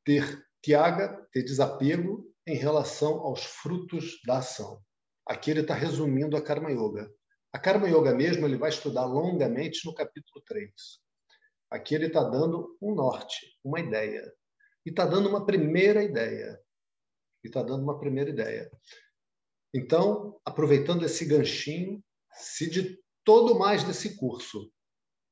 ter 0.04 0.44
tiaga, 0.60 1.24
ter 1.30 1.44
desapego 1.44 2.28
em 2.44 2.56
relação 2.56 3.20
aos 3.20 3.44
frutos 3.44 4.20
da 4.26 4.38
ação. 4.38 4.82
Aqui 5.24 5.52
ele 5.52 5.60
está 5.60 5.74
resumindo 5.74 6.36
a 6.36 6.42
Karma 6.42 6.72
Yoga. 6.72 7.08
A 7.52 7.60
Karma 7.60 7.88
Yoga 7.88 8.12
mesmo 8.12 8.44
ele 8.44 8.56
vai 8.56 8.70
estudar 8.70 9.04
longamente 9.06 9.86
no 9.86 9.94
capítulo 9.94 10.42
3. 10.44 10.72
Aqui 11.70 11.94
ele 11.94 12.06
está 12.06 12.24
dando 12.24 12.76
um 12.82 12.92
norte, 12.92 13.56
uma 13.64 13.78
ideia. 13.78 14.32
E 14.86 14.90
está 14.90 15.04
dando 15.04 15.28
uma 15.28 15.44
primeira 15.44 16.04
ideia. 16.04 16.62
E 17.42 17.48
está 17.48 17.60
dando 17.60 17.82
uma 17.82 17.98
primeira 17.98 18.30
ideia. 18.30 18.70
Então, 19.74 20.40
aproveitando 20.44 21.04
esse 21.04 21.24
ganchinho, 21.24 22.02
se 22.32 22.70
de 22.70 23.02
todo 23.24 23.58
mais 23.58 23.82
desse 23.82 24.16
curso 24.16 24.72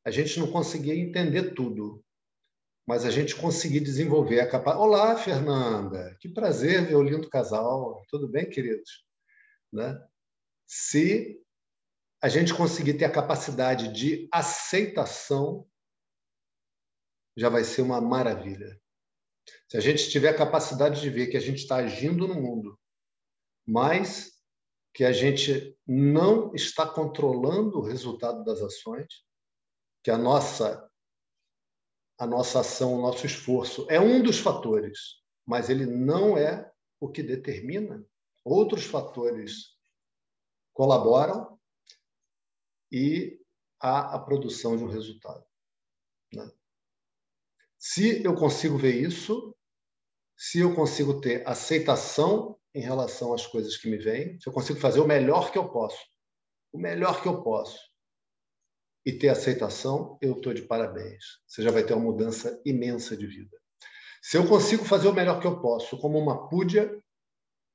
a 0.05 0.11
gente 0.11 0.39
não 0.39 0.51
conseguir 0.51 0.93
entender 0.93 1.55
tudo, 1.55 2.05
mas 2.87 3.07
a 3.07 3.11
gente 3.11 3.35
conseguir 3.37 3.81
desenvolver 3.81 4.41
a 4.41 4.51
capacidade. 4.51 4.87
Olá, 4.87 5.17
Fernanda, 5.17 6.15
que 6.21 6.29
prazer 6.29 6.87
ver 6.87 6.97
o 6.97 7.03
lindo 7.03 7.31
casal. 7.31 8.05
Tudo 8.09 8.29
bem, 8.29 8.51
queridos? 8.51 9.07
Né? 9.73 9.99
Se 10.67 11.41
a 12.21 12.29
gente 12.29 12.53
conseguir 12.53 12.95
ter 12.95 13.05
a 13.05 13.13
capacidade 13.13 13.93
de 13.93 14.29
aceitação, 14.33 15.67
já 17.37 17.49
vai 17.49 17.65
ser 17.65 17.83
uma 17.83 18.01
maravilha. 18.01 18.79
Se 19.69 19.77
a 19.77 19.81
gente 19.81 20.11
tiver 20.11 20.29
a 20.29 20.37
capacidade 20.37 21.01
de 21.01 21.11
ver 21.11 21.29
que 21.29 21.37
a 21.37 21.41
gente 21.41 21.59
está 21.59 21.77
agindo 21.77 22.29
no 22.29 22.35
mundo, 22.35 22.79
mas 23.67 24.35
que 24.93 25.05
a 25.05 25.13
gente 25.13 25.77
não 25.87 26.55
está 26.55 26.87
controlando 26.87 27.79
o 27.79 27.83
resultado 27.83 28.45
das 28.45 28.61
ações, 28.61 29.07
que 30.03 30.11
a 30.11 30.19
nossa 30.19 30.89
a 32.17 32.27
nossa 32.29 32.61
ação, 32.61 32.95
o 32.95 33.03
nosso 33.03 33.27
esforço 33.27 33.87
é 33.91 33.99
um 33.99 34.23
dos 34.23 34.39
fatores, 34.39 35.21
mas 35.45 35.69
ele 35.69 35.85
não 35.85 36.39
é 36.39 36.73
o 37.01 37.11
que 37.11 37.25
determina. 37.25 38.07
Outros 38.45 38.85
fatores 38.85 39.77
colaboram 40.73 41.59
e 42.91 43.41
há 43.81 44.15
a 44.15 44.19
produção 44.19 44.77
de 44.77 44.85
um 44.85 44.89
resultado. 44.89 45.45
Né? 46.33 46.51
Se 47.77 48.23
eu 48.23 48.35
consigo 48.35 48.79
ver 48.79 48.95
isso, 48.95 49.54
se 50.37 50.61
eu 50.61 50.75
consigo 50.75 51.21
ter 51.21 51.47
aceitação 51.49 52.59
em 52.75 52.81
relação 52.81 53.33
às 53.33 53.47
coisas 53.47 53.77
que 53.77 53.89
me 53.89 53.99
vêm, 53.99 54.39
se 54.41 54.49
eu 54.49 54.53
consigo 54.53 54.81
fazer 54.81 55.01
o 55.01 55.07
melhor 55.07 55.53
que 55.53 55.59
eu 55.59 55.69
posso, 55.69 55.99
o 56.73 56.79
melhor 56.79 57.23
que 57.23 57.29
eu 57.29 57.43
posso, 57.43 57.79
e 59.07 59.13
ter 59.13 59.29
aceitação, 59.29 60.19
eu 60.21 60.33
estou 60.33 60.55
de 60.55 60.63
parabéns. 60.63 61.25
Você 61.47 61.63
já 61.63 61.71
vai 61.71 61.85
ter 61.85 61.93
uma 61.93 62.11
mudança 62.11 62.61
imensa 62.65 63.17
de 63.17 63.27
vida. 63.27 63.57
Se 64.23 64.39
eu 64.39 64.49
consigo 64.49 64.85
fazer 64.85 65.07
o 65.09 65.13
melhor 65.13 65.41
que 65.41 65.47
eu 65.47 65.61
posso, 65.61 65.99
como 65.99 66.19
uma 66.19 66.49
púdia, 66.49 66.91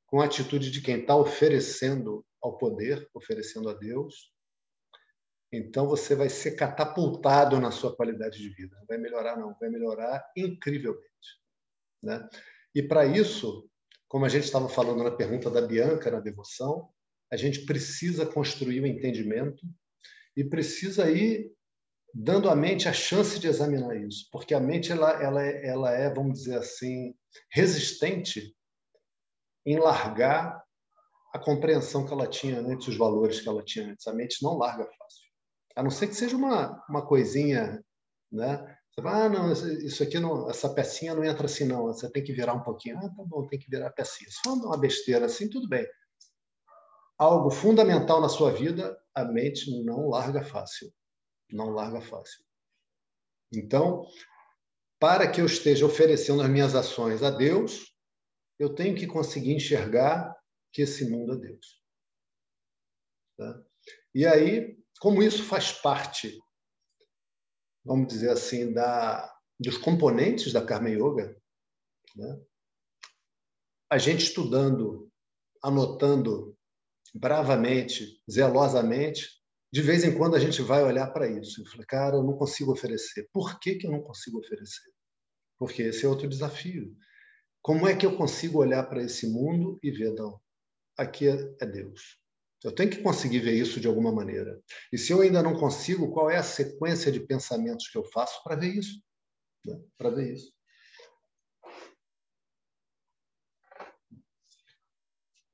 com 0.08 0.20
a 0.20 0.26
atitude 0.26 0.72
de 0.72 0.82
quem 0.82 1.02
está 1.02 1.16
oferecendo 1.16 2.26
ao 2.42 2.58
poder, 2.58 3.08
oferecendo 3.14 3.70
a 3.70 3.74
Deus, 3.76 4.34
então 5.52 5.88
você 5.88 6.16
vai 6.16 6.30
ser 6.30 6.52
catapultado 6.52 7.60
na 7.60 7.70
sua 7.70 7.96
qualidade 7.96 8.40
de 8.40 8.50
vida. 8.50 8.76
Não 8.80 8.86
vai 8.88 8.98
melhorar, 8.98 9.38
não, 9.38 9.56
vai 9.60 9.70
melhorar 9.70 10.24
incrivelmente. 10.36 11.40
Né? 12.02 12.28
E 12.74 12.84
para 12.84 13.06
isso, 13.06 13.70
como 14.08 14.26
a 14.26 14.30
gente 14.30 14.46
estava 14.46 14.70
falando 14.70 15.04
na 15.04 15.12
pergunta 15.12 15.50
da 15.50 15.62
Bianca 15.62 16.12
na 16.12 16.20
devoção, 16.20 16.90
a 17.32 17.38
gente 17.38 17.66
precisa 17.66 18.26
construir 18.26 18.80
o 18.80 18.84
um 18.84 18.88
entendimento 18.88 19.66
e 20.36 20.44
precisa 20.44 21.10
ir 21.10 21.52
dando 22.14 22.50
à 22.50 22.56
mente 22.56 22.88
a 22.88 22.94
chance 22.94 23.40
de 23.40 23.48
examinar 23.48 23.96
isso, 23.96 24.28
porque 24.32 24.54
a 24.54 24.60
mente 24.60 24.92
ela, 24.92 25.12
ela, 25.22 25.44
ela 25.44 25.92
é, 25.92 26.12
vamos 26.12 26.40
dizer 26.40 26.58
assim, 26.58 27.14
resistente 27.52 28.56
em 29.66 29.78
largar 29.78 30.64
a 31.34 31.38
compreensão 31.38 32.06
que 32.06 32.12
ela 32.12 32.28
tinha 32.28 32.60
antes, 32.60 32.88
os 32.88 32.98
valores 32.98 33.40
que 33.40 33.48
ela 33.48 33.64
tinha 33.64 33.92
antes. 33.92 34.08
A 34.08 34.14
mente 34.14 34.42
não 34.42 34.58
larga 34.58 34.86
fácil. 34.86 35.30
A 35.76 35.84
não 35.84 35.92
ser 35.92 36.08
que 36.08 36.16
seja 36.16 36.36
uma, 36.36 36.84
uma 36.90 37.06
coisinha, 37.06 37.84
né? 38.32 38.78
Você 38.92 39.02
fala, 39.02 39.26
ah, 39.26 39.30
não, 39.30 39.52
isso 39.52 40.04
aqui 40.04 40.20
não, 40.20 40.50
essa 40.50 40.74
pecinha 40.74 41.16
não 41.16 41.24
entra 41.24 41.46
assim, 41.46 41.66
não. 41.66 41.84
Você 41.86 42.10
tem 42.12 42.24
que 42.24 42.34
virar 42.34 42.54
um 42.54 42.64
pouquinho. 42.64 42.98
Ah, 42.98 43.10
tá 43.10 43.24
bom, 43.24 43.48
tem 43.48 43.60
que 43.60 43.70
virar 43.70 43.88
a 43.88 43.92
pecinha. 43.92 44.30
Se 44.30 44.42
for 44.44 44.54
uma 44.54 44.78
besteira 44.78 45.26
assim, 45.26 45.50
tudo 45.50 45.68
bem. 45.70 45.88
Algo 47.18 47.52
fundamental 47.52 48.22
na 48.22 48.30
sua 48.30 48.52
vida, 48.52 48.98
a 49.14 49.26
mente 49.26 49.84
não 49.84 50.10
larga 50.10 50.44
fácil. 50.44 50.92
Não 51.52 51.70
larga 51.70 52.02
fácil. 52.02 52.44
Então, 53.52 54.06
para 55.00 55.30
que 55.30 55.42
eu 55.42 55.46
esteja 55.46 55.86
oferecendo 55.86 56.42
as 56.42 56.50
minhas 56.50 56.76
ações 56.76 57.24
a 57.24 57.30
Deus, 57.30 57.94
eu 58.58 58.76
tenho 58.76 58.96
que 58.96 59.08
conseguir 59.08 59.54
enxergar 59.54 60.36
que 60.72 60.82
esse 60.82 61.10
mundo 61.10 61.34
é 61.34 61.38
Deus. 61.38 61.82
Tá? 63.38 63.64
E 64.14 64.26
aí, 64.26 64.78
como 65.00 65.24
isso 65.24 65.44
faz 65.44 65.72
parte, 65.72 66.38
vamos 67.84 68.08
dizer 68.08 68.30
assim, 68.30 68.72
da, 68.74 69.34
dos 69.60 69.78
componentes 69.78 70.54
da 70.54 70.66
Karma 70.66 70.90
Yoga, 70.90 71.36
né? 72.16 72.40
a 73.90 73.98
gente 73.98 74.24
estudando, 74.24 75.12
anotando 75.64 76.56
bravamente, 77.14 78.22
zelosamente, 78.30 79.28
de 79.72 79.82
vez 79.82 80.04
em 80.04 80.16
quando 80.18 80.36
a 80.36 80.40
gente 80.40 80.62
vai 80.62 80.84
olhar 80.84 81.08
para 81.12 81.28
isso 81.28 81.62
e 81.62 81.70
fala, 81.70 81.86
cara, 81.86 82.16
eu 82.18 82.24
não 82.24 82.38
consigo 82.38 82.72
oferecer. 82.72 83.28
Por 83.32 83.60
que, 83.60 83.76
que 83.76 83.88
eu 83.88 83.92
não 83.92 84.02
consigo 84.02 84.40
oferecer? 84.40 84.92
Porque 85.58 85.84
esse 85.84 86.06
é 86.06 86.08
outro 86.08 86.28
desafio. 86.28 86.96
Como 87.62 87.88
é 87.88 87.96
que 87.96 88.06
eu 88.06 88.16
consigo 88.16 88.60
olhar 88.60 88.84
para 88.84 89.04
esse 89.04 89.28
mundo 89.28 89.80
e 89.84 89.92
ver, 89.92 90.14
não, 90.14 90.40
aqui 90.98 91.28
é, 91.28 91.56
é 91.62 91.66
Deus. 91.66 92.20
Eu 92.64 92.74
tenho 92.74 92.90
que 92.90 93.02
conseguir 93.02 93.40
ver 93.40 93.54
isso 93.54 93.80
de 93.80 93.88
alguma 93.88 94.12
maneira. 94.12 94.62
E 94.92 94.98
se 94.98 95.14
eu 95.14 95.22
ainda 95.22 95.42
não 95.42 95.58
consigo, 95.58 96.12
qual 96.12 96.30
é 96.30 96.38
a 96.38 96.44
sequência 96.44 97.12
de 97.12 97.20
pensamentos 97.20 97.88
que 97.88 97.98
eu 97.98 98.04
faço 98.04 98.44
para 98.44 98.58
ver 98.58 98.76
isso? 98.76 99.02
Né? 99.66 99.82
Para 99.98 100.10
ver 100.10 100.34
isso. 100.34 100.54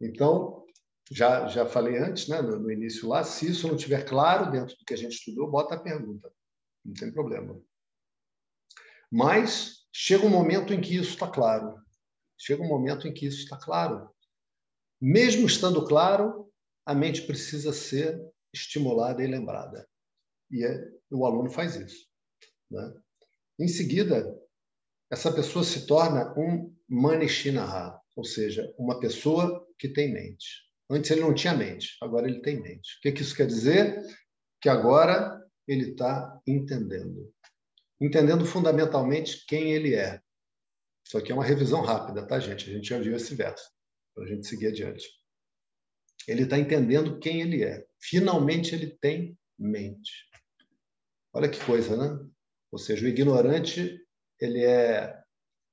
Então, 0.01 0.65
já, 1.11 1.47
já 1.47 1.65
falei 1.65 1.97
antes, 1.97 2.27
né, 2.27 2.41
no, 2.41 2.59
no 2.59 2.71
início 2.71 3.07
lá, 3.07 3.23
se 3.23 3.49
isso 3.49 3.67
não 3.67 3.75
estiver 3.75 4.03
claro 4.03 4.51
dentro 4.51 4.75
do 4.75 4.85
que 4.85 4.93
a 4.93 4.97
gente 4.97 5.13
estudou, 5.13 5.49
bota 5.49 5.75
a 5.75 5.79
pergunta. 5.79 6.31
Não 6.83 6.93
tem 6.93 7.11
problema. 7.11 7.59
Mas 9.11 9.85
chega 9.93 10.25
um 10.25 10.29
momento 10.29 10.73
em 10.73 10.81
que 10.81 10.95
isso 10.95 11.11
está 11.11 11.27
claro. 11.27 11.79
Chega 12.37 12.63
um 12.63 12.67
momento 12.67 13.07
em 13.07 13.13
que 13.13 13.25
isso 13.25 13.43
está 13.43 13.57
claro. 13.57 14.09
Mesmo 14.99 15.45
estando 15.45 15.85
claro, 15.85 16.51
a 16.85 16.93
mente 16.93 17.23
precisa 17.23 17.73
ser 17.73 18.19
estimulada 18.53 19.23
e 19.23 19.27
lembrada. 19.27 19.87
E 20.51 20.63
é, 20.63 20.89
o 21.11 21.25
aluno 21.25 21.49
faz 21.49 21.75
isso. 21.75 22.07
Né? 22.69 22.93
Em 23.59 23.67
seguida, 23.67 24.37
essa 25.11 25.31
pessoa 25.31 25.63
se 25.63 25.85
torna 25.87 26.33
um 26.37 26.73
Manishinaha, 26.87 27.99
ou 28.15 28.23
seja, 28.23 28.73
uma 28.77 28.99
pessoa 28.99 29.67
que 29.79 29.89
tem 29.89 30.13
mente. 30.13 30.63
Antes 30.89 31.09
ele 31.09 31.21
não 31.21 31.33
tinha 31.33 31.53
mente, 31.55 31.97
agora 32.01 32.27
ele 32.27 32.41
tem 32.41 32.61
mente. 32.61 32.97
O 32.97 33.01
que, 33.01 33.11
que 33.11 33.21
isso 33.21 33.35
quer 33.35 33.47
dizer? 33.47 33.99
Que 34.61 34.69
agora 34.69 35.43
ele 35.67 35.91
está 35.91 36.39
entendendo. 36.45 37.33
Entendendo 37.99 38.45
fundamentalmente 38.45 39.45
quem 39.47 39.71
ele 39.73 39.95
é. 39.95 40.21
Isso 41.05 41.17
aqui 41.17 41.31
é 41.31 41.35
uma 41.35 41.43
revisão 41.43 41.81
rápida, 41.81 42.25
tá, 42.27 42.39
gente? 42.39 42.69
A 42.69 42.73
gente 42.73 42.87
já 42.87 42.99
viu 42.99 43.15
esse 43.15 43.33
verso, 43.33 43.69
para 44.13 44.25
a 44.25 44.27
gente 44.27 44.45
seguir 44.47 44.67
adiante. 44.67 45.07
Ele 46.27 46.43
está 46.43 46.57
entendendo 46.57 47.19
quem 47.19 47.41
ele 47.41 47.63
é. 47.63 47.85
Finalmente 47.99 48.73
ele 48.73 48.97
tem 48.97 49.37
mente. 49.57 50.29
Olha 51.33 51.49
que 51.49 51.63
coisa, 51.63 51.95
né? 51.95 52.29
Ou 52.71 52.79
seja, 52.79 53.05
o 53.05 53.09
ignorante 53.09 53.99
ele 54.39 54.63
é 54.63 55.23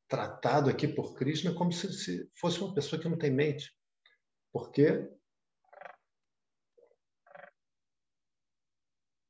tratado 0.09 0.69
aqui 0.69 0.87
por 0.87 1.15
Krishna 1.15 1.55
como 1.55 1.73
se, 1.73 1.93
se 1.93 2.31
fosse 2.39 2.61
uma 2.61 2.75
pessoa 2.75 3.01
que 3.01 3.09
não 3.09 3.19
tem 3.19 3.31
mente. 3.31 3.75
Porque 4.53 5.09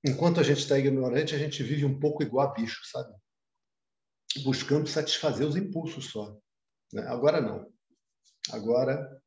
enquanto 0.05 0.41
a 0.41 0.43
gente 0.43 0.59
está 0.59 0.79
ignorante, 0.79 1.35
a 1.35 1.39
gente 1.39 1.63
vive 1.63 1.85
um 1.85 2.01
pouco 2.01 2.23
igual 2.23 2.49
a 2.49 2.53
bicho, 2.53 2.81
sabe? 2.91 3.15
Buscando 4.43 4.89
satisfazer 4.89 5.47
os 5.47 5.55
impulsos 5.55 6.07
só. 6.07 6.37
Né? 6.93 7.03
Agora 7.07 7.41
não. 7.41 7.73
Agora 8.51 9.22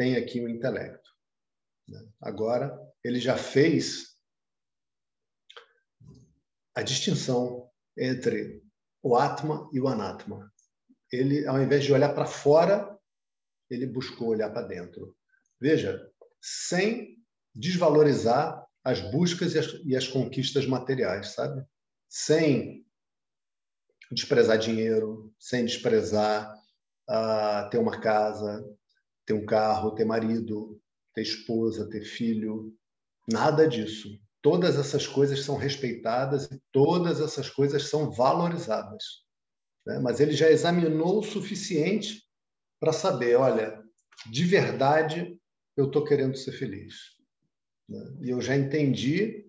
tem 0.00 0.16
aqui 0.16 0.40
o 0.40 0.48
intelecto. 0.48 1.10
Né? 1.86 2.02
Agora 2.22 2.74
ele 3.04 3.20
já 3.20 3.36
fez 3.36 4.16
a 6.74 6.80
distinção 6.80 7.70
entre 7.98 8.62
o 9.02 9.14
Atma 9.14 9.68
e 9.74 9.78
o 9.78 9.86
Anatma. 9.86 10.50
Ele, 11.12 11.46
ao 11.46 11.60
invés 11.60 11.84
de 11.84 11.92
olhar 11.92 12.14
para 12.14 12.24
fora, 12.24 12.98
ele 13.68 13.86
buscou 13.86 14.28
olhar 14.28 14.48
para 14.48 14.66
dentro. 14.66 15.14
Veja, 15.60 16.10
sem 16.40 17.22
desvalorizar 17.54 18.66
as 18.82 19.02
buscas 19.10 19.54
e 19.54 19.58
as, 19.58 19.66
e 19.84 19.94
as 19.94 20.08
conquistas 20.08 20.64
materiais, 20.64 21.34
sabe? 21.34 21.62
Sem 22.08 22.86
desprezar 24.10 24.56
dinheiro, 24.56 25.30
sem 25.38 25.66
desprezar 25.66 26.54
uh, 27.06 27.68
ter 27.68 27.76
uma 27.76 28.00
casa, 28.00 28.64
ter 29.30 29.34
um 29.34 29.46
carro, 29.46 29.94
ter 29.94 30.04
marido, 30.04 30.80
ter 31.14 31.22
esposa, 31.22 31.88
ter 31.88 32.02
filho, 32.02 32.74
nada 33.28 33.68
disso. 33.68 34.20
Todas 34.42 34.76
essas 34.76 35.06
coisas 35.06 35.44
são 35.44 35.56
respeitadas 35.56 36.46
e 36.46 36.60
todas 36.72 37.20
essas 37.20 37.48
coisas 37.48 37.88
são 37.88 38.10
valorizadas. 38.10 39.04
Né? 39.86 40.00
Mas 40.00 40.18
ele 40.18 40.32
já 40.32 40.50
examinou 40.50 41.20
o 41.20 41.22
suficiente 41.22 42.26
para 42.80 42.92
saber, 42.92 43.36
olha, 43.36 43.80
de 44.28 44.44
verdade 44.44 45.38
eu 45.76 45.86
estou 45.86 46.04
querendo 46.04 46.36
ser 46.36 46.52
feliz. 46.52 46.96
Né? 47.88 48.16
E 48.22 48.30
eu 48.30 48.40
já 48.40 48.56
entendi 48.56 49.46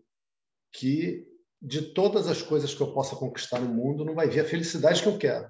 que 0.72 1.28
de 1.60 1.94
todas 1.94 2.28
as 2.28 2.42
coisas 2.42 2.74
que 2.74 2.82
eu 2.82 2.94
possa 2.94 3.16
conquistar 3.16 3.60
no 3.60 3.74
mundo, 3.74 4.06
não 4.06 4.14
vai 4.14 4.28
vir 4.28 4.42
a 4.42 4.46
felicidade 4.46 5.02
que 5.02 5.08
eu 5.08 5.18
quero. 5.18 5.50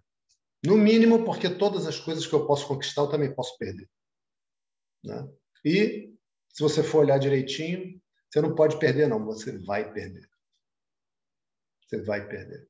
No 0.65 0.77
mínimo, 0.77 1.25
porque 1.25 1.49
todas 1.49 1.85
as 1.85 1.99
coisas 1.99 2.25
que 2.25 2.33
eu 2.33 2.45
posso 2.45 2.67
conquistar, 2.67 3.01
eu 3.01 3.09
também 3.09 3.33
posso 3.33 3.57
perder. 3.57 3.89
Né? 5.03 5.27
E, 5.65 6.13
se 6.49 6.61
você 6.61 6.83
for 6.83 6.99
olhar 6.99 7.17
direitinho, 7.17 8.01
você 8.29 8.41
não 8.41 8.55
pode 8.55 8.79
perder, 8.79 9.07
não. 9.07 9.23
Você 9.25 9.57
vai 9.59 9.91
perder. 9.91 10.29
Você 11.85 12.01
vai 12.01 12.27
perder. 12.27 12.69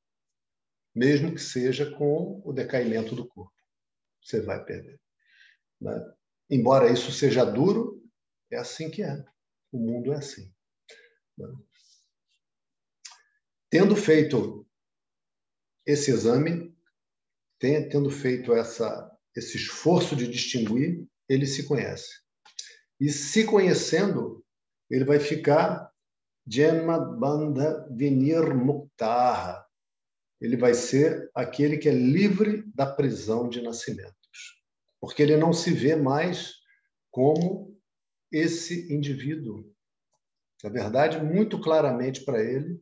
Mesmo 0.93 1.33
que 1.33 1.41
seja 1.41 1.89
com 1.97 2.41
o 2.43 2.51
decaimento 2.51 3.15
do 3.15 3.27
corpo. 3.27 3.53
Você 4.21 4.41
vai 4.41 4.63
perder. 4.63 4.99
Né? 5.79 6.13
Embora 6.49 6.91
isso 6.91 7.11
seja 7.11 7.45
duro, 7.45 8.03
é 8.51 8.57
assim 8.57 8.89
que 8.89 9.03
é. 9.03 9.23
O 9.71 9.79
mundo 9.79 10.11
é 10.11 10.17
assim. 10.17 10.53
Né? 11.37 11.47
Tendo 13.69 13.95
feito 13.95 14.67
esse 15.85 16.11
exame, 16.11 16.75
tendo 17.57 18.09
feito 18.09 18.53
essa, 18.53 19.17
esse 19.35 19.57
esforço 19.57 20.15
de 20.15 20.27
distinguir, 20.27 21.07
ele 21.31 21.45
se 21.45 21.65
conhece. 21.65 22.19
E 22.99 23.09
se 23.09 23.45
conhecendo, 23.45 24.43
ele 24.89 25.05
vai 25.05 25.17
ficar 25.17 25.89
Janma 26.45 26.99
Bandha 26.99 27.87
Vinir 27.89 28.53
Muktaha. 28.53 29.65
Ele 30.41 30.57
vai 30.57 30.73
ser 30.73 31.31
aquele 31.33 31.77
que 31.77 31.87
é 31.87 31.93
livre 31.93 32.63
da 32.75 32.85
prisão 32.85 33.47
de 33.47 33.61
nascimentos. 33.61 34.11
Porque 34.99 35.21
ele 35.21 35.37
não 35.37 35.53
se 35.53 35.71
vê 35.71 35.95
mais 35.95 36.55
como 37.09 37.79
esse 38.29 38.93
indivíduo. 38.93 39.73
Na 40.61 40.69
verdade, 40.69 41.23
muito 41.23 41.59
claramente 41.61 42.25
para 42.25 42.43
ele, 42.43 42.79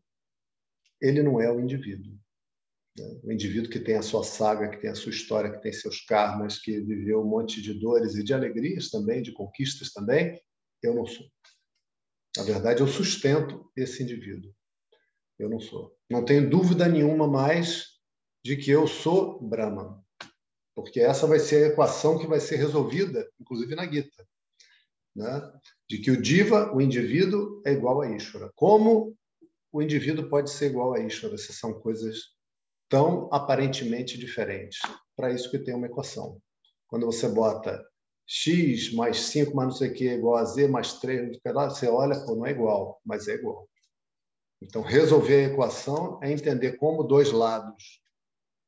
ele 0.99 1.21
não 1.21 1.39
é 1.39 1.51
o 1.51 1.59
indivíduo. 1.59 2.18
Né? 2.97 3.19
O 3.23 3.31
indivíduo 3.31 3.69
que 3.69 3.79
tem 3.79 3.95
a 3.95 4.01
sua 4.01 4.23
saga, 4.23 4.69
que 4.69 4.77
tem 4.77 4.89
a 4.89 4.95
sua 4.95 5.11
história, 5.11 5.51
que 5.51 5.61
tem 5.61 5.71
seus 5.73 6.01
karmas, 6.01 6.59
que 6.59 6.79
viveu 6.79 7.21
um 7.21 7.27
monte 7.27 7.61
de 7.61 7.73
dores 7.73 8.15
e 8.15 8.23
de 8.23 8.33
alegrias 8.33 8.89
também, 8.89 9.21
de 9.21 9.31
conquistas 9.31 9.91
também, 9.91 10.41
eu 10.81 10.95
não 10.95 11.05
sou. 11.05 11.25
Na 12.37 12.43
verdade, 12.43 12.81
eu 12.81 12.87
sustento 12.87 13.69
esse 13.75 14.03
indivíduo. 14.03 14.53
Eu 15.37 15.49
não 15.49 15.59
sou. 15.59 15.97
Não 16.09 16.23
tenho 16.23 16.49
dúvida 16.49 16.87
nenhuma 16.87 17.27
mais 17.27 17.99
de 18.43 18.55
que 18.55 18.69
eu 18.71 18.87
sou 18.87 19.41
Brahman. 19.41 20.01
Porque 20.75 20.99
essa 20.99 21.27
vai 21.27 21.39
ser 21.39 21.63
a 21.63 21.67
equação 21.67 22.17
que 22.17 22.27
vai 22.27 22.39
ser 22.39 22.55
resolvida, 22.57 23.29
inclusive 23.39 23.75
na 23.75 23.89
Gita 23.89 24.25
né? 25.15 25.51
de 25.89 25.97
que 25.97 26.11
o 26.11 26.21
diva, 26.21 26.73
o 26.73 26.81
indivíduo, 26.81 27.61
é 27.65 27.73
igual 27.73 28.01
a 28.01 28.09
Ishvara. 28.09 28.51
Como 28.55 29.15
o 29.71 29.81
indivíduo 29.81 30.29
pode 30.29 30.49
ser 30.49 30.67
igual 30.67 30.93
a 30.93 30.99
Ishvara 30.99 31.37
se 31.37 31.53
são 31.53 31.73
coisas 31.73 32.35
tão 32.89 33.29
aparentemente 33.31 34.17
diferentes? 34.17 34.79
Para 35.15 35.31
isso 35.31 35.49
que 35.49 35.59
tem 35.59 35.75
uma 35.75 35.87
equação. 35.87 36.41
Quando 36.87 37.05
você 37.05 37.29
bota 37.29 37.85
x 38.25 38.93
mais 38.93 39.17
5 39.21 39.55
mais 39.55 39.69
não 39.69 39.75
sei 39.75 39.89
o 39.89 39.93
que 39.93 40.07
é 40.07 40.13
igual 40.13 40.35
a 40.35 40.45
z 40.45 40.67
mais 40.67 40.93
3, 40.99 41.39
você 41.43 41.87
olha, 41.87 42.19
pô, 42.25 42.35
não 42.35 42.45
é 42.45 42.51
igual, 42.51 42.99
mas 43.05 43.27
é 43.27 43.33
igual. 43.33 43.67
Então, 44.61 44.81
resolver 44.81 45.45
a 45.45 45.53
equação 45.53 46.19
é 46.21 46.31
entender 46.31 46.73
como 46.73 47.03
dois 47.03 47.31
lados 47.31 48.01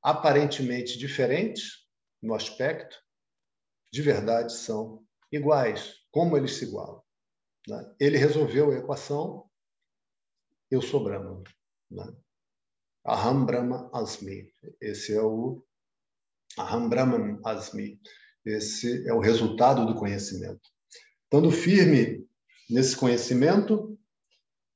aparentemente 0.01 0.97
diferentes 0.97 1.86
no 2.21 2.34
aspecto, 2.34 2.97
de 3.91 4.01
verdade 4.01 4.53
são 4.53 5.03
iguais 5.31 5.95
como 6.12 6.38
eles 6.38 6.53
se 6.53 6.65
igualam. 6.65 7.01
Né? 7.67 7.95
Ele 7.99 8.17
resolveu 8.17 8.71
a 8.71 8.77
equação, 8.77 9.49
eu 10.69 10.81
sou 10.81 11.03
Brahma. 11.03 11.43
Né? 11.89 12.15
Aham 13.06 13.46
Brahma 13.46 13.90
Asmi. 13.94 14.54
Esse 14.80 15.14
é 15.14 15.22
o 15.22 15.64
Aham 16.58 16.88
Brahman 16.88 17.40
Asmi. 17.44 18.00
Esse 18.46 19.08
é 19.08 19.14
o 19.14 19.20
resultado 19.20 19.86
do 19.86 19.96
conhecimento. 19.96 20.70
Estando 21.24 21.52
firme 21.52 22.28
nesse 22.70 22.96
conhecimento, 22.96 23.98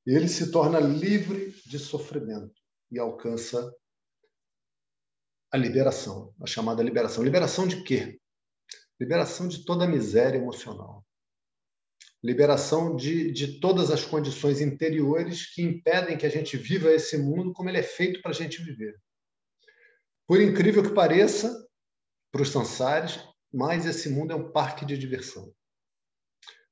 ele 0.05 0.27
se 0.27 0.51
torna 0.51 0.79
livre 0.79 1.51
de 1.65 1.77
sofrimento 1.77 2.53
e 2.91 2.99
alcança 2.99 3.73
a 5.51 5.57
liberação, 5.57 6.33
a 6.41 6.47
chamada 6.47 6.83
liberação. 6.83 7.23
Liberação 7.23 7.67
de 7.67 7.83
quê? 7.83 8.19
Liberação 8.99 9.47
de 9.47 9.63
toda 9.65 9.85
a 9.85 9.87
miséria 9.87 10.37
emocional 10.37 11.04
liberação 12.25 12.95
de, 12.95 13.31
de 13.31 13.59
todas 13.59 13.91
as 13.91 14.03
condições 14.03 14.59
interiores 14.59 15.53
que 15.53 15.61
impedem 15.61 16.17
que 16.17 16.25
a 16.25 16.29
gente 16.29 16.57
viva 16.57 16.91
esse 16.91 17.17
mundo 17.17 17.53
como 17.53 17.69
ele 17.69 17.77
é 17.77 17.83
feito 17.83 18.21
para 18.21 18.31
a 18.31 18.33
gente 18.33 18.63
viver. 18.63 18.99
Por 20.27 20.41
incrível 20.41 20.81
que 20.81 20.93
pareça, 20.93 21.55
para 22.31 22.41
os 22.41 22.49
sansares, 22.49 23.19
mas 23.53 23.85
esse 23.85 24.09
mundo 24.09 24.33
é 24.33 24.35
um 24.35 24.51
parque 24.51 24.85
de 24.85 24.97
diversão. 24.97 25.53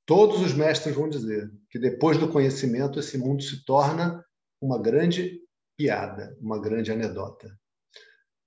Todos 0.06 0.42
os 0.42 0.54
mestres 0.54 0.96
vão 0.96 1.08
dizer 1.08 1.50
que 1.70 1.78
depois 1.78 2.18
do 2.18 2.30
conhecimento 2.30 3.00
esse 3.00 3.18
mundo 3.18 3.44
se 3.44 3.64
torna 3.64 4.26
uma 4.60 4.82
grande 4.82 5.40
piada, 5.78 6.36
uma 6.42 6.60
grande 6.60 6.92
anedota, 6.92 7.56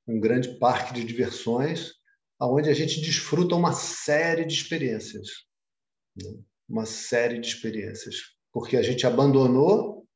um 0.07 0.19
grande 0.19 0.59
parque 0.59 0.92
de 0.92 1.05
diversões, 1.05 1.92
aonde 2.38 2.69
a 2.69 2.75
gente 2.75 3.01
desfruta 3.01 3.55
uma 3.55 3.73
série 3.73 4.45
de 4.45 4.55
experiências. 4.55 5.29
Né? 6.68 6.74
uma 6.76 6.87
série 6.87 7.38
de 7.38 7.48
experiências, 7.48 8.16
porque 8.52 8.76
a 8.76 8.83
gente 8.83 9.07
abandonou 9.07 10.07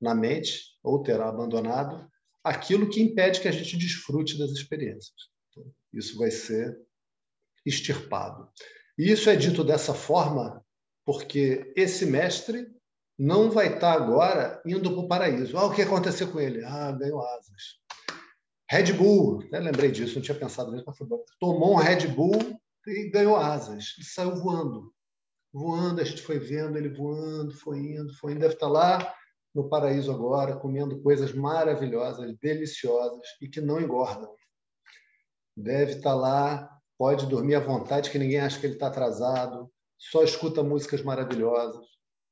na 0.00 0.14
mente, 0.14 0.78
ou 0.82 1.02
terá 1.02 1.28
abandonado, 1.28 2.08
aquilo 2.42 2.88
que 2.88 3.02
impede 3.02 3.40
que 3.40 3.48
a 3.48 3.52
gente 3.52 3.76
desfrute 3.76 4.38
das 4.38 4.50
experiências. 4.50 5.28
Então, 5.50 5.70
isso 5.92 6.16
vai 6.16 6.30
ser 6.30 6.78
extirpado. 7.66 8.48
E 8.98 9.10
isso 9.10 9.28
é 9.28 9.36
dito 9.36 9.62
dessa 9.62 9.94
forma 9.94 10.64
porque 11.04 11.72
esse 11.76 12.06
mestre 12.06 12.66
não 13.18 13.50
vai 13.50 13.74
estar 13.74 13.92
agora 13.92 14.62
indo 14.64 14.90
para 14.90 15.00
o 15.00 15.08
paraíso. 15.08 15.58
Ah, 15.58 15.66
o 15.66 15.74
que 15.74 15.82
aconteceu 15.82 16.30
com 16.30 16.40
ele? 16.40 16.64
Ah, 16.64 16.92
ganhou 16.92 17.20
asas. 17.20 17.80
Red 18.70 18.92
Bull, 18.94 19.42
até 19.42 19.58
lembrei 19.58 19.90
disso, 19.90 20.14
não 20.14 20.22
tinha 20.22 20.38
pensado 20.38 20.70
nisso, 20.70 20.84
mas 20.86 20.96
foi 20.96 21.06
bom. 21.06 21.22
Tomou 21.38 21.74
um 21.74 21.76
Red 21.76 22.06
Bull 22.08 22.58
e 22.86 23.10
ganhou 23.10 23.36
asas, 23.36 23.96
e 23.98 24.04
saiu 24.04 24.36
voando 24.36 24.94
voando, 25.52 26.00
a 26.00 26.04
gente 26.04 26.22
foi 26.22 26.38
vendo 26.38 26.76
ele 26.76 26.88
voando, 26.88 27.52
foi 27.54 27.78
indo, 27.78 28.14
foi 28.14 28.32
indo. 28.32 28.40
Deve 28.40 28.54
estar 28.54 28.68
lá 28.68 29.14
no 29.54 29.68
paraíso 29.68 30.12
agora, 30.12 30.56
comendo 30.56 31.02
coisas 31.02 31.32
maravilhosas, 31.32 32.36
deliciosas 32.38 33.26
e 33.40 33.48
que 33.48 33.60
não 33.60 33.80
engordam. 33.80 34.32
Deve 35.56 35.92
estar 35.92 36.14
lá, 36.14 36.70
pode 36.96 37.26
dormir 37.26 37.56
à 37.56 37.60
vontade, 37.60 38.10
que 38.10 38.18
ninguém 38.18 38.40
acha 38.40 38.60
que 38.60 38.66
ele 38.66 38.74
está 38.74 38.86
atrasado, 38.86 39.70
só 39.98 40.22
escuta 40.22 40.62
músicas 40.62 41.02
maravilhosas. 41.02 41.84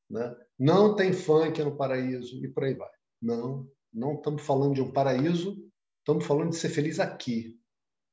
Né? 0.09 0.35
Não 0.59 0.95
tem 0.95 1.13
funk 1.13 1.63
no 1.63 1.77
paraíso 1.77 2.43
e 2.45 2.49
por 2.49 2.65
aí 2.65 2.75
vai. 2.75 2.89
Não, 3.21 3.69
não 3.93 4.15
estamos 4.15 4.43
falando 4.43 4.75
de 4.75 4.81
um 4.81 4.93
paraíso, 4.93 5.57
estamos 5.99 6.25
falando 6.25 6.51
de 6.51 6.57
ser 6.57 6.69
feliz 6.69 7.01
aqui. 7.01 7.59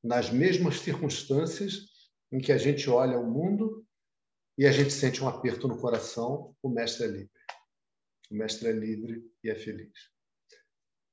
nas 0.03 0.29
mesmas 0.29 0.79
circunstâncias 0.81 1.87
em 2.31 2.39
que 2.39 2.51
a 2.51 2.57
gente 2.57 2.89
olha 2.89 3.19
o 3.19 3.25
mundo 3.25 3.84
e 4.57 4.65
a 4.65 4.71
gente 4.71 4.91
sente 4.91 5.23
um 5.23 5.27
aperto 5.27 5.67
no 5.67 5.77
coração, 5.77 6.55
o 6.61 6.69
mestre 6.69 7.05
é 7.05 7.07
livre. 7.07 7.31
O 8.31 8.35
mestre 8.35 8.69
é 8.69 8.71
livre 8.71 9.23
e 9.43 9.49
é 9.49 9.55
feliz. 9.55 9.93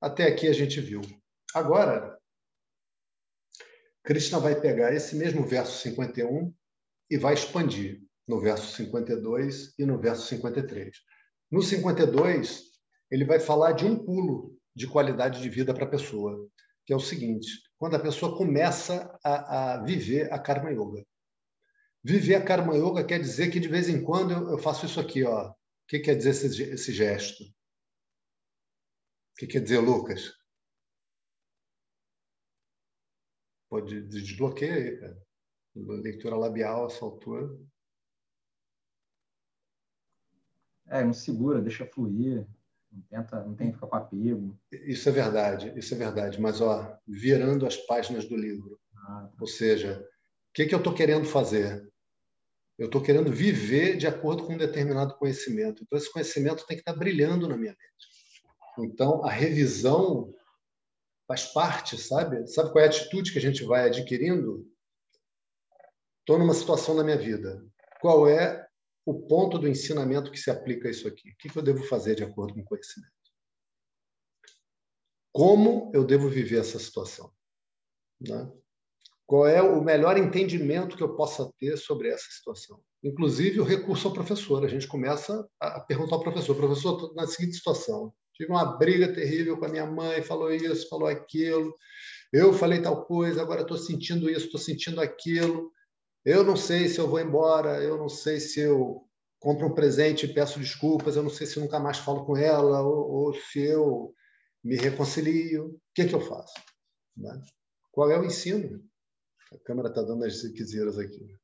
Até 0.00 0.26
aqui 0.26 0.48
a 0.48 0.52
gente 0.52 0.80
viu. 0.80 1.00
Agora, 1.54 2.18
Krishna 4.04 4.38
vai 4.38 4.60
pegar 4.60 4.94
esse 4.94 5.14
mesmo 5.16 5.44
verso 5.44 5.80
51 5.82 6.52
e 7.10 7.18
vai 7.18 7.34
expandir 7.34 8.02
no 8.26 8.40
verso 8.40 8.74
52 8.76 9.74
e 9.78 9.84
no 9.84 9.98
verso 9.98 10.26
53. 10.26 10.96
No 11.50 11.62
52, 11.62 12.62
ele 13.10 13.24
vai 13.24 13.38
falar 13.38 13.72
de 13.72 13.84
um 13.84 13.96
pulo 13.96 14.56
de 14.74 14.86
qualidade 14.86 15.42
de 15.42 15.48
vida 15.48 15.74
para 15.74 15.84
a 15.84 15.90
pessoa, 15.90 16.48
que 16.86 16.92
é 16.92 16.96
o 16.96 17.00
seguinte: 17.00 17.48
quando 17.78 17.94
a 17.94 18.00
pessoa 18.00 18.36
começa 18.36 19.14
a, 19.22 19.74
a, 19.74 19.82
viver 19.84 20.32
a 20.32 20.38
Karma 20.38 20.70
Yoga. 20.70 21.04
Viver 22.04 22.34
a 22.34 22.44
Karma 22.44 22.74
Yoga 22.76 23.06
quer 23.06 23.20
dizer 23.20 23.50
que 23.50 23.60
de 23.60 23.68
vez 23.68 23.88
em 23.88 24.02
quando 24.02 24.32
eu, 24.32 24.58
faço 24.58 24.86
isso 24.86 24.98
aqui, 24.98 25.22
ó. 25.24 25.50
O 25.50 25.54
que 25.86 26.00
quer 26.00 26.16
dizer 26.16 26.30
esse, 26.30 26.62
esse 26.62 26.92
gesto? 26.92 27.44
O 27.44 27.54
que 29.38 29.46
quer 29.46 29.60
dizer, 29.60 29.78
Lucas? 29.78 30.36
Pode 33.68 34.02
desbloquear 34.02 34.76
aí, 34.76 34.98
cara. 34.98 35.22
Leitura 35.74 36.36
labial, 36.36 36.86
essa 36.86 37.04
altura. 37.04 37.56
É, 40.88 41.04
não 41.04 41.14
segura, 41.14 41.62
deixa 41.62 41.86
fluir. 41.86 42.46
Não 42.90 43.02
tenta, 43.02 43.44
não 43.44 43.54
tem 43.54 43.68
que 43.68 43.74
ficar 43.74 43.86
com 43.86 43.96
apego. 43.96 44.58
Isso 44.70 45.08
é 45.08 45.12
verdade, 45.12 45.72
isso 45.78 45.94
é 45.94 45.96
verdade. 45.96 46.40
Mas, 46.40 46.60
ó, 46.60 46.98
virando 47.06 47.64
as 47.64 47.76
páginas 47.76 48.28
do 48.28 48.36
livro. 48.36 48.78
Ah, 48.94 49.28
tá. 49.28 49.36
Ou 49.40 49.46
seja, 49.46 50.00
o 50.00 50.52
que, 50.52 50.66
que 50.66 50.74
eu 50.74 50.78
estou 50.78 50.92
querendo 50.92 51.24
fazer? 51.24 51.90
Eu 52.82 52.86
estou 52.86 53.00
querendo 53.00 53.30
viver 53.30 53.96
de 53.96 54.08
acordo 54.08 54.44
com 54.44 54.54
um 54.54 54.58
determinado 54.58 55.16
conhecimento. 55.16 55.84
Então, 55.84 55.96
esse 55.96 56.12
conhecimento 56.12 56.66
tem 56.66 56.76
que 56.76 56.80
estar 56.80 56.92
tá 56.92 56.98
brilhando 56.98 57.46
na 57.46 57.56
minha 57.56 57.70
mente. 57.70 58.90
Então, 58.90 59.24
a 59.24 59.30
revisão 59.30 60.34
faz 61.28 61.44
parte, 61.44 61.96
sabe? 61.96 62.44
Sabe 62.48 62.72
qual 62.72 62.82
é 62.82 62.88
a 62.88 62.90
atitude 62.90 63.32
que 63.32 63.38
a 63.38 63.40
gente 63.40 63.62
vai 63.62 63.86
adquirindo? 63.86 64.68
Estou 66.22 66.40
numa 66.40 66.54
situação 66.54 66.96
na 66.96 67.04
minha 67.04 67.16
vida. 67.16 67.64
Qual 68.00 68.28
é 68.28 68.66
o 69.06 69.28
ponto 69.28 69.60
do 69.60 69.68
ensinamento 69.68 70.32
que 70.32 70.40
se 70.40 70.50
aplica 70.50 70.88
a 70.88 70.90
isso 70.90 71.06
aqui? 71.06 71.30
O 71.30 71.36
que 71.36 71.56
eu 71.56 71.62
devo 71.62 71.84
fazer 71.84 72.16
de 72.16 72.24
acordo 72.24 72.52
com 72.52 72.62
o 72.62 72.64
conhecimento? 72.64 73.12
Como 75.32 75.92
eu 75.94 76.04
devo 76.04 76.28
viver 76.28 76.58
essa 76.58 76.80
situação? 76.80 77.32
Né? 78.20 78.52
Qual 79.32 79.46
é 79.46 79.62
o 79.62 79.82
melhor 79.82 80.18
entendimento 80.18 80.94
que 80.94 81.02
eu 81.02 81.16
possa 81.16 81.50
ter 81.58 81.78
sobre 81.78 82.10
essa 82.10 82.26
situação? 82.30 82.78
Inclusive 83.02 83.62
o 83.62 83.64
recurso 83.64 84.06
ao 84.06 84.12
professor. 84.12 84.62
A 84.62 84.68
gente 84.68 84.86
começa 84.86 85.48
a 85.58 85.80
perguntar 85.80 86.16
ao 86.16 86.22
professor: 86.22 86.54
professor, 86.54 86.92
estou 86.92 87.14
na 87.14 87.26
seguinte 87.26 87.56
situação. 87.56 88.12
Tive 88.34 88.50
uma 88.50 88.76
briga 88.76 89.10
terrível 89.10 89.56
com 89.56 89.64
a 89.64 89.70
minha 89.70 89.86
mãe, 89.86 90.20
falou 90.20 90.52
isso, 90.52 90.86
falou 90.86 91.08
aquilo. 91.08 91.74
Eu 92.30 92.52
falei 92.52 92.82
tal 92.82 93.06
coisa, 93.06 93.40
agora 93.40 93.62
estou 93.62 93.78
sentindo 93.78 94.28
isso, 94.28 94.44
estou 94.44 94.60
sentindo 94.60 95.00
aquilo. 95.00 95.70
Eu 96.26 96.44
não 96.44 96.54
sei 96.54 96.86
se 96.86 96.98
eu 96.98 97.08
vou 97.08 97.18
embora, 97.18 97.82
eu 97.82 97.96
não 97.96 98.10
sei 98.10 98.38
se 98.38 98.60
eu 98.60 99.00
compro 99.40 99.66
um 99.66 99.74
presente 99.74 100.26
e 100.26 100.34
peço 100.34 100.60
desculpas, 100.60 101.16
eu 101.16 101.22
não 101.22 101.30
sei 101.30 101.46
se 101.46 101.58
nunca 101.58 101.80
mais 101.80 101.96
falo 101.96 102.26
com 102.26 102.36
ela, 102.36 102.82
ou, 102.82 103.10
ou 103.10 103.34
se 103.34 103.60
eu 103.60 104.12
me 104.62 104.76
reconcilio. 104.76 105.68
O 105.68 105.80
que, 105.94 106.02
é 106.02 106.06
que 106.06 106.14
eu 106.14 106.20
faço? 106.20 106.52
Né? 107.16 107.40
Qual 107.90 108.10
é 108.10 108.20
o 108.20 108.26
ensino? 108.26 108.91
A 109.54 109.58
câmera 109.64 109.88
está 109.88 110.02
dando 110.02 110.24
as 110.24 110.40
ziquezeiras 110.40 110.98
aqui. 110.98 111.38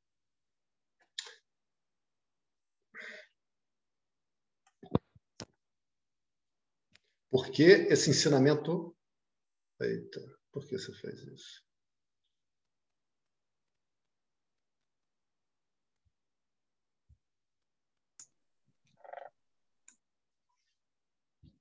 Por 7.29 7.51
que 7.51 7.63
esse 7.63 8.09
ensinamento. 8.09 8.95
Eita, 9.79 10.19
por 10.51 10.67
que 10.67 10.77
você 10.77 10.91
fez 10.93 11.19
isso? 11.21 11.63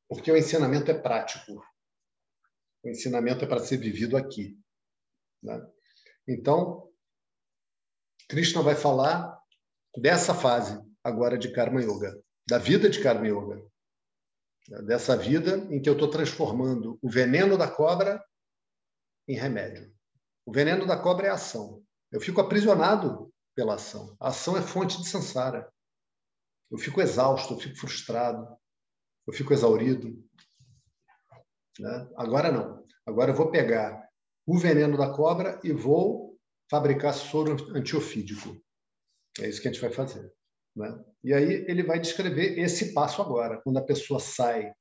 Porque 0.08 0.32
o 0.32 0.36
ensinamento 0.36 0.90
é 0.90 0.98
prático. 0.98 1.62
O 2.82 2.88
ensinamento 2.88 3.44
é 3.44 3.48
para 3.48 3.60
ser 3.60 3.76
vivido 3.76 4.16
aqui. 4.16 4.58
Né? 5.42 5.54
Então, 6.28 6.92
Krishna 8.28 8.60
vai 8.60 8.74
falar 8.74 9.40
dessa 9.96 10.34
fase 10.34 10.78
agora 11.02 11.38
de 11.38 11.50
Karma 11.50 11.82
Yoga, 11.82 12.22
da 12.46 12.58
vida 12.58 12.90
de 12.90 13.02
Karma 13.02 13.26
Yoga. 13.26 13.66
Dessa 14.84 15.16
vida 15.16 15.56
em 15.74 15.80
que 15.80 15.88
eu 15.88 15.94
estou 15.94 16.10
transformando 16.10 16.98
o 17.00 17.08
veneno 17.08 17.56
da 17.56 17.66
cobra 17.66 18.22
em 19.26 19.34
remédio. 19.34 19.90
O 20.44 20.52
veneno 20.52 20.86
da 20.86 21.00
cobra 21.00 21.28
é 21.28 21.30
a 21.30 21.34
ação. 21.34 21.82
Eu 22.12 22.20
fico 22.20 22.42
aprisionado 22.42 23.32
pela 23.54 23.76
ação. 23.76 24.14
A 24.20 24.28
ação 24.28 24.58
é 24.58 24.62
fonte 24.62 24.98
de 24.98 25.08
sansara. 25.08 25.72
Eu 26.70 26.76
fico 26.76 27.00
exausto, 27.00 27.54
eu 27.54 27.58
fico 27.58 27.76
frustrado, 27.76 28.46
eu 29.26 29.32
fico 29.32 29.54
exaurido. 29.54 30.22
Né? 31.78 32.10
Agora 32.16 32.52
não. 32.52 32.86
Agora 33.06 33.30
eu 33.30 33.34
vou 33.34 33.50
pegar 33.50 34.07
o 34.48 34.56
veneno 34.58 34.96
da 34.96 35.12
cobra 35.12 35.60
e 35.62 35.70
vou 35.72 36.34
fabricar 36.70 37.12
soro 37.12 37.54
antiofídico. 37.76 38.58
É 39.38 39.46
isso 39.46 39.60
que 39.60 39.68
a 39.68 39.70
gente 39.72 39.82
vai 39.82 39.92
fazer. 39.92 40.32
Né? 40.74 41.04
E 41.22 41.34
aí 41.34 41.66
ele 41.68 41.82
vai 41.82 42.00
descrever 42.00 42.58
esse 42.58 42.94
passo 42.94 43.20
agora, 43.20 43.60
quando 43.60 43.76
a 43.76 43.84
pessoa 43.84 44.18
sai 44.18 44.72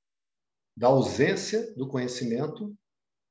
da 0.75 0.87
ausência 0.87 1.75
do 1.75 1.85
conhecimento 1.85 2.73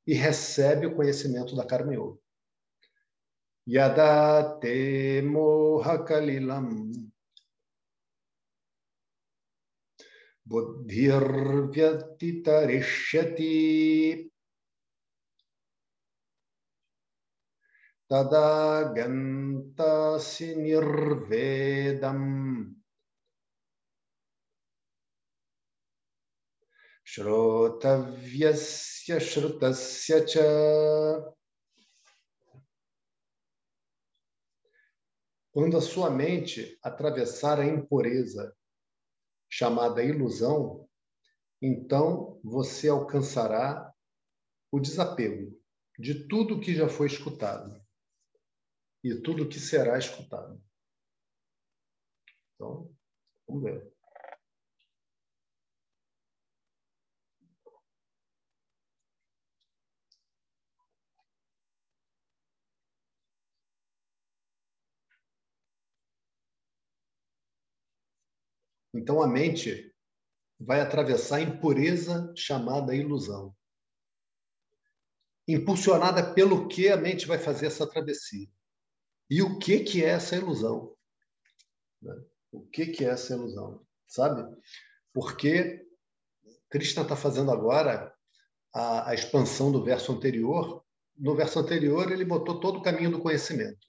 e 0.07 0.12
recebe 0.12 0.84
o 0.87 0.95
conhecimento 0.95 1.57
da 1.57 1.64
karma 1.64 1.95
yoga. 1.95 2.18
Yadate 3.66 5.22
mohakalilam 5.22 6.93
तदा 18.12 18.82
गन्तासि 18.95 20.55
निर्वेदम् 20.55 22.28
श्रोतव्यस्य 27.12 29.20
श्रुतस्य 29.20 30.26
च 30.30 30.38
Quando 35.53 35.78
a 35.78 35.82
sua 35.82 36.09
mente 36.09 36.80
atravessar 36.82 37.59
a 37.59 37.66
impureza 37.66 38.55
chamada 39.49 40.01
ilusão, 40.01 40.88
então 41.62 42.39
você 42.41 42.88
alcançará 42.88 43.93
o 44.72 44.80
desapego 44.80 45.62
de 45.99 46.26
tudo 46.30 46.62
que 46.62 46.74
já 46.74 46.88
foi 46.88 47.07
escutado 47.07 47.78
e 49.07 49.22
tudo 49.22 49.48
que 49.48 49.61
será 49.61 49.96
escutado. 49.96 50.61
Então, 52.54 52.92
vamos 53.46 53.62
ver. 53.62 53.92
Então 68.92 69.22
a 69.22 69.28
mente 69.28 69.94
vai 70.59 70.80
atravessar 70.80 71.36
a 71.36 71.42
impureza 71.42 72.32
chamada 72.34 72.96
ilusão. 72.96 73.54
Impulsionada 75.46 76.34
pelo 76.34 76.66
que 76.66 76.88
a 76.88 76.96
mente 76.96 77.24
vai 77.24 77.38
fazer 77.38 77.66
essa 77.66 77.88
travessia. 77.88 78.48
E 79.29 79.43
o 79.43 79.59
que 79.59 79.81
que 79.81 80.05
é 80.05 80.09
essa 80.09 80.37
ilusão? 80.37 80.97
Né? 82.01 82.14
O 82.53 82.64
que 82.66 82.87
que 82.87 83.05
é 83.05 83.09
essa 83.09 83.35
ilusão? 83.35 83.85
Sabe? 84.07 84.43
Porque 85.12 85.85
Krishna 86.70 87.03
está 87.03 87.16
fazendo 87.16 87.51
agora 87.51 88.14
a, 88.72 89.11
a 89.11 89.14
expansão 89.14 89.72
do 89.72 89.83
verso 89.83 90.12
anterior. 90.12 90.85
No 91.16 91.35
verso 91.35 91.59
anterior, 91.59 92.12
ele 92.12 92.24
botou 92.24 92.61
todo 92.61 92.79
o 92.79 92.83
caminho 92.83 93.11
do 93.11 93.20
conhecimento. 93.20 93.87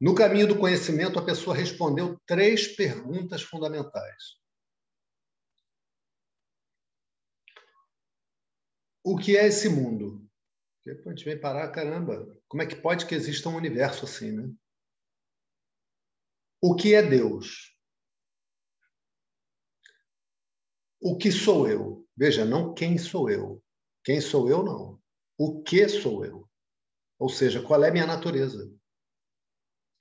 No 0.00 0.14
caminho 0.14 0.46
do 0.46 0.58
conhecimento, 0.58 1.18
a 1.18 1.24
pessoa 1.24 1.56
respondeu 1.56 2.20
três 2.26 2.66
perguntas 2.76 3.42
fundamentais. 3.42 4.36
O 9.04 9.16
que 9.16 9.36
é 9.36 9.46
esse 9.46 9.68
mundo? 9.68 10.28
Porque 10.84 11.08
a 11.08 11.12
gente 11.12 11.24
vem 11.24 11.40
parar, 11.40 11.70
caramba, 11.70 12.36
como 12.48 12.62
é 12.62 12.66
que 12.66 12.74
pode 12.74 13.06
que 13.06 13.14
exista 13.14 13.48
um 13.48 13.56
universo 13.56 14.04
assim, 14.04 14.32
né? 14.32 14.52
O 16.60 16.74
que 16.74 16.94
é 16.94 17.02
Deus? 17.02 17.76
O 21.00 21.16
que 21.16 21.30
sou 21.32 21.68
eu? 21.68 22.06
Veja, 22.16 22.44
não 22.44 22.74
quem 22.74 22.98
sou 22.98 23.30
eu. 23.30 23.62
Quem 24.04 24.20
sou 24.20 24.48
eu, 24.48 24.62
não. 24.62 25.00
O 25.38 25.62
que 25.62 25.88
sou 25.88 26.24
eu? 26.24 26.48
Ou 27.18 27.28
seja, 27.28 27.62
qual 27.62 27.82
é 27.82 27.90
minha 27.90 28.06
natureza? 28.06 28.72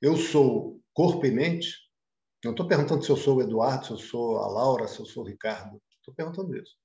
Eu 0.01 0.15
sou 0.17 0.82
corpo 0.93 1.25
e 1.25 1.32
mente? 1.32 1.77
Não 2.43 2.51
estou 2.51 2.67
perguntando 2.67 3.03
se 3.03 3.11
eu 3.11 3.17
sou 3.17 3.38
o 3.38 3.41
Eduardo, 3.41 3.86
se 3.86 3.91
eu 3.91 3.97
sou 3.97 4.38
a 4.39 4.47
Laura, 4.47 4.88
se 4.88 4.99
eu 4.99 5.05
sou 5.05 5.23
o 5.23 5.27
Ricardo. 5.27 5.82
Estou 5.99 6.13
perguntando 6.13 6.55
isso. 6.57 6.75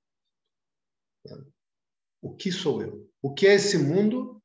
O 2.21 2.35
que 2.35 2.51
sou 2.51 2.81
eu? 2.81 3.09
O 3.21 3.33
que 3.33 3.47
é 3.47 3.55
esse 3.55 3.77
mundo? 3.77 4.41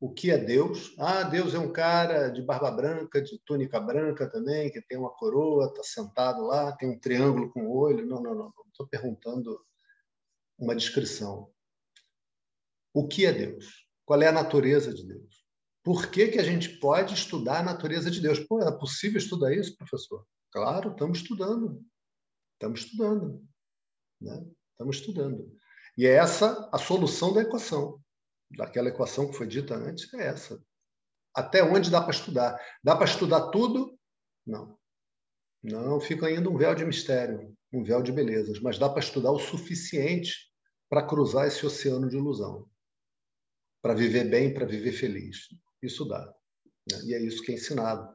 O 0.00 0.12
que 0.12 0.30
é 0.30 0.38
Deus? 0.38 0.94
Ah, 0.98 1.22
Deus 1.22 1.54
é 1.54 1.58
um 1.58 1.72
cara 1.72 2.28
de 2.28 2.42
barba 2.42 2.70
branca, 2.70 3.22
de 3.22 3.38
túnica 3.44 3.78
branca 3.78 4.28
também, 4.28 4.70
que 4.70 4.82
tem 4.82 4.98
uma 4.98 5.10
coroa, 5.10 5.66
está 5.66 5.82
sentado 5.82 6.42
lá, 6.42 6.72
tem 6.72 6.90
um 6.90 6.98
triângulo 6.98 7.52
com 7.52 7.68
o 7.68 7.76
olho. 7.76 8.04
Não, 8.04 8.20
não, 8.20 8.34
não. 8.34 8.52
Estou 8.68 8.88
perguntando 8.88 9.64
uma 10.58 10.74
descrição. 10.74 11.50
O 12.92 13.06
que 13.06 13.24
é 13.24 13.32
Deus? 13.32 13.86
Qual 14.04 14.20
é 14.20 14.26
a 14.26 14.32
natureza 14.32 14.92
de 14.92 15.06
Deus? 15.06 15.42
Por 15.84 16.10
que, 16.10 16.28
que 16.28 16.38
a 16.38 16.44
gente 16.44 16.78
pode 16.78 17.14
estudar 17.14 17.60
a 17.60 17.64
natureza 17.64 18.10
de 18.10 18.20
Deus? 18.20 18.38
Pô, 18.40 18.60
é 18.60 18.78
possível 18.78 19.18
estudar 19.18 19.54
isso, 19.54 19.76
professor? 19.76 20.26
Claro, 20.50 20.90
estamos 20.90 21.18
estudando. 21.18 21.84
Estamos 22.54 22.80
estudando. 22.80 23.44
Né? 24.20 24.46
Estamos 24.72 24.96
estudando. 24.96 25.56
E 25.96 26.06
é 26.06 26.14
essa 26.14 26.68
a 26.72 26.78
solução 26.78 27.32
da 27.32 27.42
equação. 27.42 28.00
Daquela 28.50 28.88
equação 28.88 29.30
que 29.30 29.36
foi 29.36 29.46
dita 29.46 29.74
antes, 29.74 30.12
é 30.14 30.26
essa. 30.26 30.62
Até 31.34 31.62
onde 31.62 31.90
dá 31.90 32.00
para 32.00 32.10
estudar? 32.10 32.58
Dá 32.82 32.94
para 32.94 33.06
estudar 33.06 33.50
tudo? 33.50 33.98
Não. 34.46 34.78
Não, 35.62 36.00
fica 36.00 36.26
ainda 36.26 36.50
um 36.50 36.56
véu 36.56 36.74
de 36.74 36.84
mistério, 36.84 37.56
um 37.72 37.84
véu 37.84 38.02
de 38.02 38.10
belezas, 38.10 38.60
mas 38.60 38.78
dá 38.78 38.88
para 38.88 39.00
estudar 39.00 39.30
o 39.30 39.38
suficiente 39.38 40.50
para 40.90 41.06
cruzar 41.06 41.46
esse 41.46 41.64
oceano 41.64 42.08
de 42.08 42.16
ilusão. 42.16 42.68
Para 43.80 43.94
viver 43.94 44.28
bem, 44.28 44.52
para 44.52 44.66
viver 44.66 44.92
feliz. 44.92 45.48
Isso 45.82 46.04
dá. 46.04 46.20
Né? 46.90 47.00
E 47.04 47.14
é 47.14 47.20
isso 47.20 47.42
que 47.42 47.52
é 47.52 47.54
ensinado. 47.54 48.14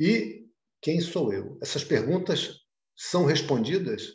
E 0.00 0.48
quem 0.80 1.00
sou 1.00 1.32
eu? 1.32 1.58
Essas 1.62 1.84
perguntas 1.84 2.60
são 2.96 3.24
respondidas 3.24 4.14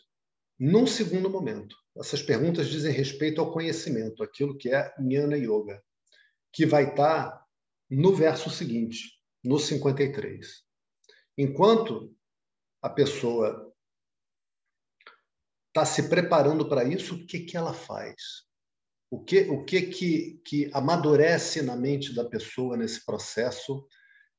num 0.59 0.87
segundo 0.87 1.29
momento. 1.29 1.75
Essas 1.97 2.21
perguntas 2.21 2.67
dizem 2.67 2.91
respeito 2.91 3.39
ao 3.39 3.51
conhecimento, 3.51 4.23
aquilo 4.23 4.57
que 4.57 4.73
é 4.73 4.93
Jnana 4.97 5.37
Yoga, 5.37 5.83
que 6.51 6.65
vai 6.65 6.89
estar 6.89 7.43
no 7.89 8.15
verso 8.15 8.49
seguinte, 8.49 9.11
no 9.43 9.59
53. 9.59 10.63
Enquanto 11.37 12.15
a 12.81 12.89
pessoa 12.89 13.71
está 15.67 15.85
se 15.85 16.09
preparando 16.09 16.67
para 16.67 16.83
isso, 16.83 17.15
o 17.15 17.25
que, 17.25 17.41
que 17.41 17.57
ela 17.57 17.73
faz? 17.73 18.15
O 19.09 19.23
que, 19.23 19.41
o 19.41 19.63
que, 19.63 19.81
que, 19.83 20.41
que 20.43 20.71
amadurece 20.73 21.61
na 21.61 21.75
mente 21.75 22.15
da 22.15 22.25
pessoa 22.25 22.75
nesse 22.75 23.05
processo 23.05 23.87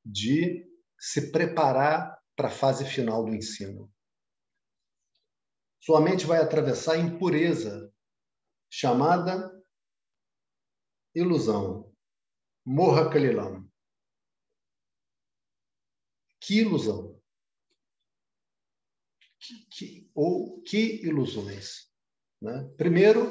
de 0.05 0.67
se 0.99 1.31
preparar 1.31 2.19
para 2.35 2.49
a 2.49 2.51
fase 2.51 2.85
final 2.85 3.25
do 3.25 3.35
ensino? 3.35 3.93
Sua 5.85 6.01
mente 6.01 6.25
vai 6.25 6.39
atravessar 6.39 6.95
a 6.95 6.99
impureza, 6.99 7.95
chamada 8.71 9.63
ilusão. 11.15 11.95
Morra 12.65 13.11
Kalilam. 13.11 13.71
Que 16.41 16.61
ilusão? 16.61 17.21
Que, 19.39 19.67
que, 19.67 20.11
ou 20.15 20.63
que 20.63 21.03
ilusões? 21.07 21.93
Né? 22.41 22.67
Primeiro, 22.79 23.27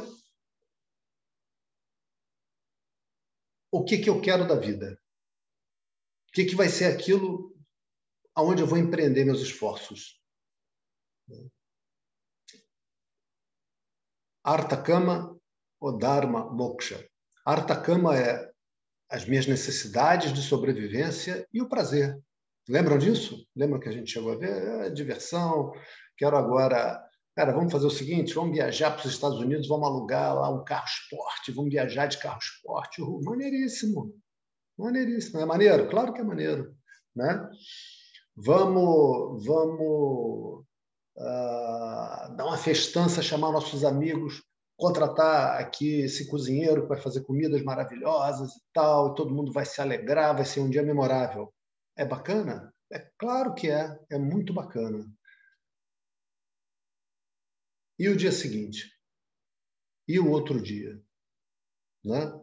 o 3.72 3.84
que, 3.84 3.98
que 3.98 4.12
eu 4.12 4.22
quero 4.22 4.48
da 4.48 4.60
vida? 4.60 5.02
O 6.30 6.34
que, 6.34 6.46
que 6.46 6.56
vai 6.56 6.70
ser 6.70 6.86
aquilo 6.86 7.58
aonde 8.36 8.62
eu 8.62 8.68
vou 8.68 8.78
empreender 8.78 9.26
meus 9.26 9.42
esforços? 9.42 10.22
Artakama 14.44 15.38
ou 15.80 15.98
Dharma 15.98 16.52
Moksha. 16.52 17.04
Artakama 17.46 18.18
é 18.18 18.52
as 19.10 19.26
minhas 19.26 19.48
necessidades 19.48 20.34
de 20.34 20.42
sobrevivência 20.42 21.48
e 21.54 21.62
o 21.62 21.70
prazer. 21.70 22.20
Lembram 22.68 22.98
disso? 22.98 23.46
Lembram 23.56 23.80
que 23.80 23.90
a 23.90 23.92
gente 23.92 24.12
chegou 24.12 24.34
a 24.34 24.38
ver? 24.38 24.86
É, 24.86 24.90
diversão, 24.90 25.72
quero 26.18 26.38
agora. 26.38 27.02
Cara, 27.36 27.52
vamos 27.52 27.72
fazer 27.72 27.86
o 27.86 27.92
seguinte: 27.92 28.34
vamos 28.34 28.54
viajar 28.54 28.92
para 28.92 29.06
os 29.06 29.12
Estados 29.12 29.40
Unidos, 29.40 29.68
vamos 29.68 29.88
alugar 29.88 30.34
lá 30.36 30.50
um 30.50 30.64
carro 30.64 30.86
esporte, 30.86 31.52
vamos 31.52 31.72
viajar 31.72 32.08
de 32.08 32.18
carro 32.20 32.40
esporte. 32.40 33.02
Uh, 33.02 33.22
maneiríssimo. 33.24 34.14
Maneiríssimo. 34.78 35.40
É 35.40 35.46
maneiro? 35.46 35.90
Claro 35.90 36.14
que 36.14 36.22
é 36.22 36.24
maneiro. 36.24 36.76
Né? 37.16 37.50
Vamos, 38.36 39.46
vamos 39.46 40.66
uh, 41.18 42.36
dar 42.36 42.46
uma 42.46 42.58
festança, 42.58 43.22
chamar 43.22 43.52
nossos 43.52 43.84
amigos, 43.84 44.44
contratar 44.78 45.60
aqui 45.60 46.02
esse 46.02 46.28
cozinheiro 46.28 46.84
que 46.84 46.90
vai 46.90 47.00
fazer 47.00 47.22
comidas 47.22 47.62
maravilhosas 47.64 48.52
e 48.52 48.62
tal, 48.74 49.12
e 49.12 49.16
todo 49.16 49.34
mundo 49.34 49.52
vai 49.52 49.66
se 49.66 49.80
alegrar, 49.82 50.36
vai 50.36 50.46
ser 50.46 50.60
um 50.60 50.70
dia 50.70 50.84
memorável. 50.84 51.54
É 51.96 52.06
bacana? 52.06 52.74
É 52.92 53.00
claro 53.18 53.54
que 53.54 53.70
é, 53.70 54.00
é 54.12 54.18
muito 54.18 54.54
bacana. 54.54 55.06
E 57.98 58.10
o 58.10 58.18
dia 58.18 58.32
seguinte? 58.32 58.92
E 60.08 60.20
o 60.20 60.30
outro 60.30 60.62
dia? 60.62 61.02
Né? 62.04 62.34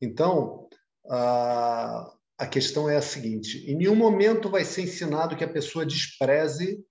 Então, 0.00 0.68
a, 1.08 2.16
a 2.38 2.46
questão 2.46 2.88
é 2.88 2.96
a 2.96 3.02
seguinte: 3.02 3.70
em 3.70 3.76
nenhum 3.76 3.94
momento 3.94 4.48
vai 4.48 4.64
ser 4.64 4.82
ensinado 4.82 5.36
que 5.36 5.44
a 5.44 5.52
pessoa 5.52 5.84
despreze 5.84 6.84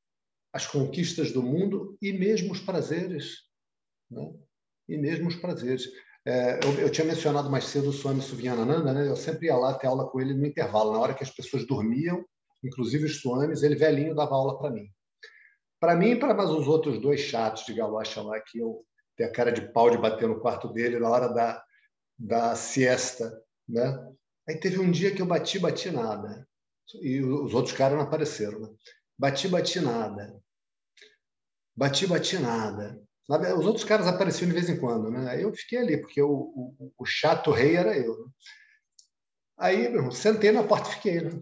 as 0.53 0.67
conquistas 0.67 1.31
do 1.31 1.41
mundo 1.41 1.97
e 2.01 2.11
mesmo 2.11 2.51
os 2.51 2.59
prazeres. 2.59 3.37
Né? 4.09 4.33
E 4.89 4.97
mesmo 4.97 5.27
os 5.27 5.35
prazeres. 5.35 5.89
É, 6.25 6.59
eu, 6.63 6.73
eu, 6.81 6.89
tinha 6.91 7.05
mencionado 7.05 7.49
mais 7.49 7.65
cedo 7.65 7.89
o 7.89 7.93
Swami 7.93 8.21
Suvianananda, 8.21 8.93
né? 8.93 9.07
eu 9.07 9.15
sempre 9.15 9.47
ia 9.47 9.55
lá 9.55 9.73
ter 9.73 9.87
aula 9.87 10.07
com 10.07 10.19
ele 10.19 10.33
no 10.33 10.45
intervalo, 10.45 10.91
na 10.91 10.99
hora 10.99 11.13
que 11.13 11.23
as 11.23 11.31
pessoas 11.31 11.65
dormiam, 11.65 12.23
inclusive 12.63 13.05
os 13.05 13.21
Swamis, 13.21 13.63
ele 13.63 13.75
velhinho 13.75 14.15
dava 14.15 14.35
aula 14.35 14.57
para 14.57 14.69
mim. 14.69 14.87
Para 15.79 15.95
mim 15.95 16.11
e 16.11 16.15
para 16.19 16.33
mais 16.33 16.49
os 16.49 16.67
outros 16.67 17.01
dois 17.01 17.21
chatos 17.21 17.65
de 17.65 17.73
galocha 17.73 18.21
lá, 18.21 18.39
que 18.39 18.59
eu 18.59 18.85
tenho 19.17 19.29
a 19.29 19.33
cara 19.33 19.51
de 19.51 19.71
pau 19.71 19.89
de 19.89 19.97
bater 19.97 20.27
no 20.27 20.39
quarto 20.39 20.71
dele 20.71 20.99
na 20.99 21.09
hora 21.09 21.27
da, 21.27 21.63
da 22.17 22.55
siesta. 22.55 23.41
Né? 23.67 24.13
Aí 24.47 24.59
teve 24.59 24.79
um 24.79 24.91
dia 24.91 25.13
que 25.13 25.21
eu 25.21 25.25
bati, 25.25 25.57
bati 25.57 25.89
nada. 25.89 26.47
E 27.01 27.21
os 27.21 27.53
outros 27.53 27.75
caras 27.75 27.97
não 27.97 28.05
apareceram. 28.05 28.59
Né? 28.59 28.69
Bati, 29.21 29.47
bati 29.47 29.79
nada. 29.79 30.41
Bati, 31.77 32.07
bati 32.07 32.39
nada. 32.39 32.99
Os 33.29 33.67
outros 33.67 33.83
caras 33.85 34.07
apareciam 34.07 34.49
de 34.49 34.55
vez 34.55 34.67
em 34.67 34.79
quando, 34.79 35.11
né? 35.11 35.41
Eu 35.41 35.53
fiquei 35.53 35.77
ali, 35.77 36.01
porque 36.01 36.19
o, 36.19 36.31
o, 36.31 36.93
o 36.97 37.05
chato 37.05 37.51
rei 37.51 37.75
era 37.75 37.95
eu. 37.95 38.17
Né? 38.17 38.31
Aí, 39.59 39.77
meu 39.89 39.97
irmão, 39.97 40.11
sentei 40.11 40.51
na 40.51 40.63
porta 40.63 40.89
e 40.89 40.93
fiquei, 40.95 41.21
né? 41.21 41.39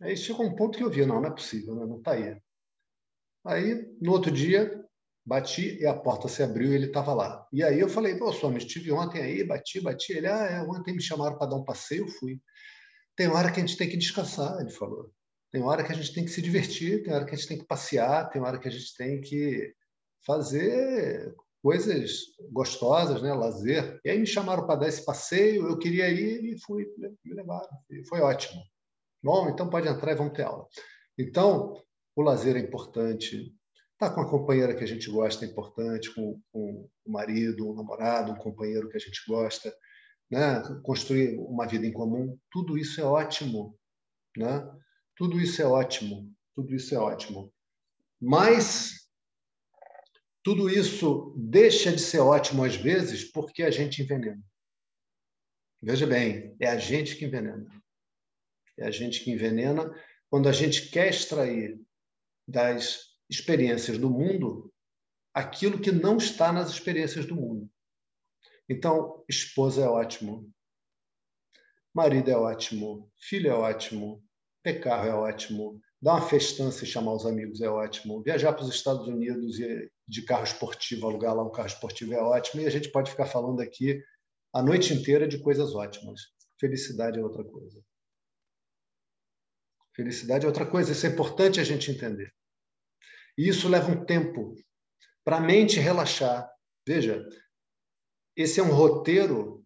Aí 0.00 0.16
chegou 0.16 0.46
um 0.46 0.54
ponto 0.54 0.78
que 0.78 0.84
eu 0.84 0.90
vi, 0.90 1.04
não, 1.04 1.20
não 1.20 1.28
é 1.28 1.34
possível, 1.34 1.74
né? 1.74 1.86
não 1.86 1.98
está 1.98 2.12
aí. 2.12 2.40
Aí, 3.44 3.84
no 4.00 4.12
outro 4.12 4.30
dia, 4.30 4.80
bati 5.26 5.80
e 5.80 5.86
a 5.86 5.94
porta 5.94 6.28
se 6.28 6.40
abriu 6.40 6.70
e 6.70 6.76
ele 6.76 6.86
estava 6.86 7.12
lá. 7.12 7.48
E 7.52 7.64
aí 7.64 7.80
eu 7.80 7.88
falei, 7.88 8.16
pô, 8.16 8.32
Swami, 8.32 8.58
estive 8.58 8.92
ontem 8.92 9.20
aí, 9.20 9.42
bati, 9.42 9.80
bati. 9.80 10.12
Ele, 10.12 10.28
ah, 10.28 10.44
é, 10.44 10.62
ontem 10.62 10.94
me 10.94 11.02
chamaram 11.02 11.36
para 11.36 11.48
dar 11.48 11.56
um 11.56 11.64
passeio, 11.64 12.06
fui. 12.06 12.40
Tem 13.16 13.26
hora 13.26 13.50
que 13.50 13.58
a 13.58 13.66
gente 13.66 13.76
tem 13.76 13.88
que 13.88 13.96
descansar, 13.96 14.60
ele 14.60 14.70
falou. 14.70 15.12
Tem 15.52 15.62
hora 15.62 15.84
que 15.84 15.92
a 15.92 15.94
gente 15.94 16.14
tem 16.14 16.24
que 16.24 16.30
se 16.30 16.40
divertir, 16.40 17.04
tem 17.04 17.12
hora 17.12 17.26
que 17.26 17.34
a 17.34 17.36
gente 17.36 17.48
tem 17.48 17.58
que 17.58 17.66
passear, 17.66 18.30
tem 18.30 18.40
hora 18.40 18.58
que 18.58 18.66
a 18.66 18.70
gente 18.70 18.96
tem 18.96 19.20
que 19.20 19.74
fazer 20.24 21.34
coisas 21.62 22.22
gostosas, 22.50 23.22
né, 23.22 23.32
lazer. 23.32 24.00
E 24.04 24.10
aí 24.10 24.18
me 24.18 24.26
chamaram 24.26 24.66
para 24.66 24.80
dar 24.80 24.88
esse 24.88 25.04
passeio, 25.04 25.68
eu 25.68 25.78
queria 25.78 26.08
ir 26.08 26.44
e 26.44 26.58
fui, 26.58 26.86
me 27.24 27.34
levaram. 27.34 27.70
E 27.90 28.04
foi 28.08 28.20
ótimo. 28.20 28.62
Bom, 29.22 29.48
então 29.48 29.68
pode 29.68 29.86
entrar 29.86 30.12
e 30.12 30.16
vamos 30.16 30.32
ter 30.32 30.42
aula. 30.42 30.66
Então, 31.16 31.80
o 32.16 32.22
lazer 32.22 32.56
é 32.56 32.60
importante. 32.60 33.54
Estar 33.92 34.08
tá 34.08 34.14
com 34.14 34.22
a 34.22 34.28
companheira 34.28 34.74
que 34.74 34.82
a 34.82 34.86
gente 34.86 35.08
gosta 35.08 35.44
é 35.44 35.48
importante, 35.48 36.12
com, 36.12 36.40
com 36.50 36.88
o 37.04 37.12
marido, 37.12 37.70
um 37.70 37.74
namorado, 37.74 38.32
um 38.32 38.36
companheiro 38.36 38.88
que 38.88 38.96
a 38.96 39.00
gente 39.00 39.22
gosta. 39.28 39.72
Né? 40.30 40.62
Construir 40.82 41.38
uma 41.38 41.66
vida 41.66 41.86
em 41.86 41.92
comum, 41.92 42.36
tudo 42.50 42.76
isso 42.76 43.00
é 43.00 43.04
ótimo. 43.04 43.78
Né? 44.36 44.68
Tudo 45.22 45.40
isso 45.40 45.62
é 45.62 45.64
ótimo, 45.64 46.34
tudo 46.52 46.74
isso 46.74 46.92
é 46.92 46.98
ótimo. 46.98 47.54
Mas 48.20 49.08
tudo 50.42 50.68
isso 50.68 51.32
deixa 51.38 51.92
de 51.92 52.00
ser 52.00 52.18
ótimo 52.18 52.64
às 52.64 52.74
vezes 52.74 53.30
porque 53.30 53.62
a 53.62 53.70
gente 53.70 54.02
envenena. 54.02 54.42
Veja 55.80 56.08
bem, 56.08 56.56
é 56.58 56.66
a 56.66 56.76
gente 56.76 57.14
que 57.14 57.24
envenena. 57.24 57.64
É 58.76 58.84
a 58.84 58.90
gente 58.90 59.22
que 59.22 59.30
envenena 59.30 59.88
quando 60.28 60.48
a 60.48 60.52
gente 60.52 60.90
quer 60.90 61.10
extrair 61.10 61.80
das 62.48 63.16
experiências 63.30 63.98
do 63.98 64.10
mundo 64.10 64.74
aquilo 65.32 65.80
que 65.80 65.92
não 65.92 66.16
está 66.16 66.52
nas 66.52 66.68
experiências 66.68 67.26
do 67.26 67.36
mundo. 67.36 67.70
Então, 68.68 69.24
esposa 69.28 69.84
é 69.84 69.88
ótimo, 69.88 70.52
marido 71.94 72.28
é 72.28 72.36
ótimo, 72.36 73.08
filho 73.16 73.48
é 73.48 73.54
ótimo, 73.54 74.20
ter 74.62 74.80
carro 74.80 75.06
é 75.06 75.14
ótimo, 75.14 75.80
dar 76.00 76.14
uma 76.14 76.28
festança 76.28 76.84
e 76.84 76.86
chamar 76.86 77.14
os 77.14 77.26
amigos 77.26 77.60
é 77.60 77.68
ótimo, 77.68 78.22
viajar 78.22 78.52
para 78.52 78.64
os 78.64 78.74
Estados 78.74 79.06
Unidos 79.06 79.58
e 79.58 79.90
de 80.06 80.22
carro 80.22 80.44
esportivo, 80.44 81.06
alugar 81.06 81.34
lá 81.34 81.42
um 81.42 81.50
carro 81.50 81.68
esportivo 81.68 82.14
é 82.14 82.20
ótimo, 82.20 82.62
e 82.62 82.66
a 82.66 82.70
gente 82.70 82.90
pode 82.90 83.10
ficar 83.10 83.26
falando 83.26 83.60
aqui 83.60 84.02
a 84.52 84.62
noite 84.62 84.92
inteira 84.92 85.26
de 85.26 85.38
coisas 85.38 85.74
ótimas. 85.74 86.20
Felicidade 86.60 87.18
é 87.18 87.22
outra 87.22 87.44
coisa. 87.44 87.82
Felicidade 89.94 90.44
é 90.44 90.48
outra 90.48 90.66
coisa, 90.66 90.92
isso 90.92 91.06
é 91.06 91.10
importante 91.10 91.60
a 91.60 91.64
gente 91.64 91.90
entender. 91.90 92.32
E 93.36 93.48
isso 93.48 93.68
leva 93.68 93.90
um 93.90 94.04
tempo 94.04 94.54
para 95.24 95.36
a 95.36 95.40
mente 95.40 95.80
relaxar. 95.80 96.50
Veja, 96.86 97.26
esse 98.36 98.60
é 98.60 98.62
um 98.62 98.74
roteiro 98.74 99.64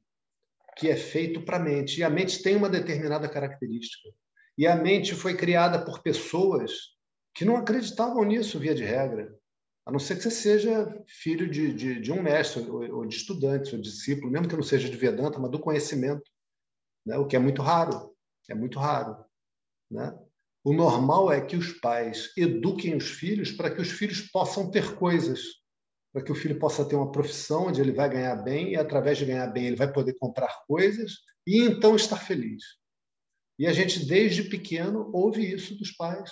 que 0.77 0.89
é 0.89 0.97
feito 0.97 1.45
para 1.45 1.57
a 1.57 1.61
mente. 1.61 2.01
E 2.01 2.05
a 2.05 2.11
mente 2.11 2.43
tem 2.43 2.57
uma 2.57 2.69
determinada 2.69 3.29
característica. 3.29 4.11
E 4.59 4.67
a 4.67 4.75
mente 4.75 5.15
foi 5.15 5.37
criada 5.37 5.85
por 5.85 6.03
pessoas 6.03 6.97
que 7.35 7.45
não 7.45 7.57
acreditavam 7.57 8.25
nisso, 8.25 8.59
via 8.59 8.75
de 8.75 8.83
regra. 8.83 9.39
A 9.85 9.93
não 9.93 9.99
ser 9.99 10.17
que 10.17 10.23
você 10.23 10.31
seja 10.31 11.05
filho 11.07 11.49
de, 11.49 11.73
de, 11.73 12.01
de 12.01 12.11
um 12.11 12.23
mestre, 12.23 12.69
ou, 12.69 13.07
de 13.07 13.15
estudante, 13.15 13.75
ou 13.75 13.81
discípulo, 13.81 14.33
mesmo 14.33 14.49
que 14.49 14.57
não 14.57 14.63
seja 14.63 14.89
de 14.89 14.97
Vedanta, 14.97 15.39
mas 15.39 15.51
do 15.51 15.61
conhecimento, 15.61 16.25
né? 17.05 17.17
o 17.19 17.27
que 17.27 17.37
é 17.37 17.39
muito 17.39 17.63
raro. 17.63 18.13
É 18.49 18.55
muito 18.55 18.79
raro. 18.79 19.25
Né? 19.91 20.19
O 20.65 20.73
normal 20.73 21.31
é 21.31 21.41
que 21.41 21.57
os 21.57 21.73
pais 21.75 22.33
eduquem 22.37 22.97
os 22.97 23.09
filhos 23.11 23.53
para 23.53 23.71
que 23.71 23.81
os 23.81 23.91
filhos 23.91 24.23
possam 24.23 24.71
ter 24.71 24.97
coisas, 24.97 25.41
para 26.13 26.25
que 26.25 26.33
o 26.33 26.35
filho 26.35 26.59
possa 26.59 26.85
ter 26.85 26.97
uma 26.97 27.13
profissão 27.13 27.67
onde 27.67 27.81
ele 27.81 27.93
vai 27.93 28.09
ganhar 28.09 28.37
bem 28.37 28.73
e, 28.73 28.77
através 28.77 29.19
de 29.19 29.27
ganhar 29.27 29.47
bem, 29.49 29.67
ele 29.67 29.77
vai 29.77 29.93
poder 29.93 30.15
comprar 30.15 30.65
coisas 30.67 31.19
e 31.47 31.61
então 31.63 31.95
estar 31.95 32.17
feliz. 32.17 32.65
E 33.59 33.67
a 33.67 33.73
gente, 33.73 34.05
desde 34.05 34.45
pequeno, 34.45 35.11
ouve 35.13 35.43
isso 35.51 35.77
dos 35.77 35.93
pais. 35.93 36.31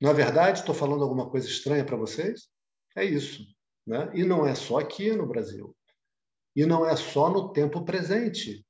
Não 0.00 0.10
é 0.10 0.14
verdade? 0.14 0.60
Estou 0.60 0.74
falando 0.74 1.02
alguma 1.02 1.28
coisa 1.28 1.46
estranha 1.46 1.84
para 1.84 1.96
vocês? 1.96 2.48
É 2.96 3.04
isso. 3.04 3.46
Né? 3.86 4.10
E 4.14 4.24
não 4.24 4.46
é 4.46 4.54
só 4.54 4.78
aqui 4.78 5.12
no 5.12 5.26
Brasil. 5.26 5.76
E 6.56 6.66
não 6.66 6.86
é 6.86 6.96
só 6.96 7.30
no 7.30 7.52
tempo 7.52 7.84
presente. 7.84 8.66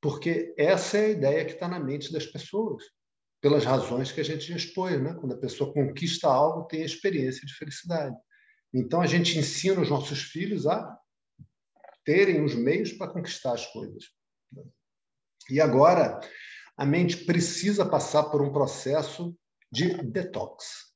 Porque 0.00 0.52
essa 0.58 0.98
é 0.98 1.06
a 1.06 1.10
ideia 1.10 1.44
que 1.44 1.52
está 1.52 1.68
na 1.68 1.78
mente 1.78 2.12
das 2.12 2.26
pessoas 2.26 2.82
pelas 3.40 3.64
razões 3.64 4.12
que 4.12 4.20
a 4.20 4.24
gente 4.24 4.54
expõe, 4.54 4.98
né? 4.98 5.14
Quando 5.14 5.34
a 5.34 5.38
pessoa 5.38 5.72
conquista 5.72 6.28
algo, 6.28 6.66
tem 6.68 6.82
a 6.82 6.86
experiência 6.86 7.44
de 7.44 7.52
felicidade. 7.54 8.16
Então 8.72 9.00
a 9.00 9.06
gente 9.06 9.36
ensina 9.36 9.80
os 9.80 9.90
nossos 9.90 10.22
filhos 10.22 10.66
a 10.66 10.98
terem 12.04 12.42
os 12.44 12.54
meios 12.54 12.92
para 12.92 13.12
conquistar 13.12 13.52
as 13.52 13.66
coisas. 13.66 14.04
E 15.50 15.60
agora 15.60 16.20
a 16.76 16.86
mente 16.86 17.24
precisa 17.24 17.88
passar 17.88 18.24
por 18.24 18.42
um 18.42 18.52
processo 18.52 19.36
de 19.70 20.02
detox. 20.02 20.92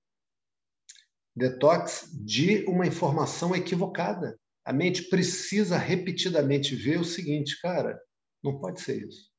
Detox 1.35 2.11
de 2.25 2.65
uma 2.65 2.87
informação 2.87 3.55
equivocada. 3.55 4.39
A 4.65 4.73
mente 4.73 5.03
precisa 5.05 5.77
repetidamente 5.77 6.75
ver 6.75 6.99
o 6.99 7.05
seguinte, 7.05 7.61
cara, 7.61 8.01
não 8.43 8.59
pode 8.59 8.81
ser 8.81 9.07
isso. 9.07 9.31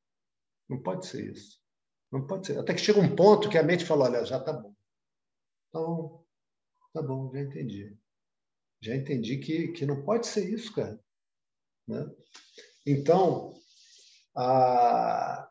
Não 0.70 0.82
pode 0.82 1.05
ser 1.08 1.32
isso. 1.32 1.60
Não 2.12 2.26
pode 2.26 2.47
ser. 2.47 2.58
Até 2.60 2.74
que 2.74 2.82
chega 2.82 2.99
um 2.99 3.16
ponto 3.16 3.49
que 3.49 3.58
a 3.58 3.64
mente 3.64 3.86
fala: 3.86 4.05
olha, 4.05 4.26
já 4.26 4.38
está 4.38 4.53
bom. 4.53 4.74
Então, 5.70 6.26
tá 6.93 7.01
bom, 7.01 7.32
já 7.34 7.41
entendi. 7.41 7.97
Já 8.82 8.95
entendi 8.95 9.38
que, 9.38 9.70
que 9.70 9.86
não 9.86 10.03
pode 10.03 10.28
ser 10.28 10.49
isso, 10.49 10.74
cara. 10.74 10.99
Né? 11.88 12.05
Então, 12.86 13.53
a... 14.38 15.49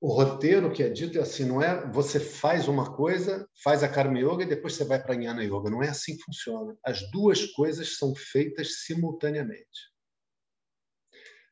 o 0.00 0.12
roteiro 0.12 0.72
que 0.72 0.82
é 0.82 0.88
dito 0.88 1.18
é 1.18 1.22
assim, 1.22 1.44
não 1.44 1.60
é 1.60 1.84
você 1.90 2.20
faz 2.20 2.68
uma 2.68 2.94
coisa, 2.94 3.48
faz 3.62 3.82
a 3.82 3.88
Karma 3.88 4.18
Yoga 4.18 4.44
e 4.44 4.48
depois 4.48 4.74
você 4.74 4.84
vai 4.84 5.02
para 5.02 5.12
a 5.14 5.16
Jnana 5.16 5.42
Yoga. 5.42 5.68
Não 5.68 5.82
é 5.82 5.88
assim 5.88 6.16
que 6.16 6.22
funciona. 6.22 6.78
As 6.84 7.10
duas 7.10 7.44
coisas 7.46 7.98
são 7.98 8.14
feitas 8.14 8.84
simultaneamente. 8.84 9.92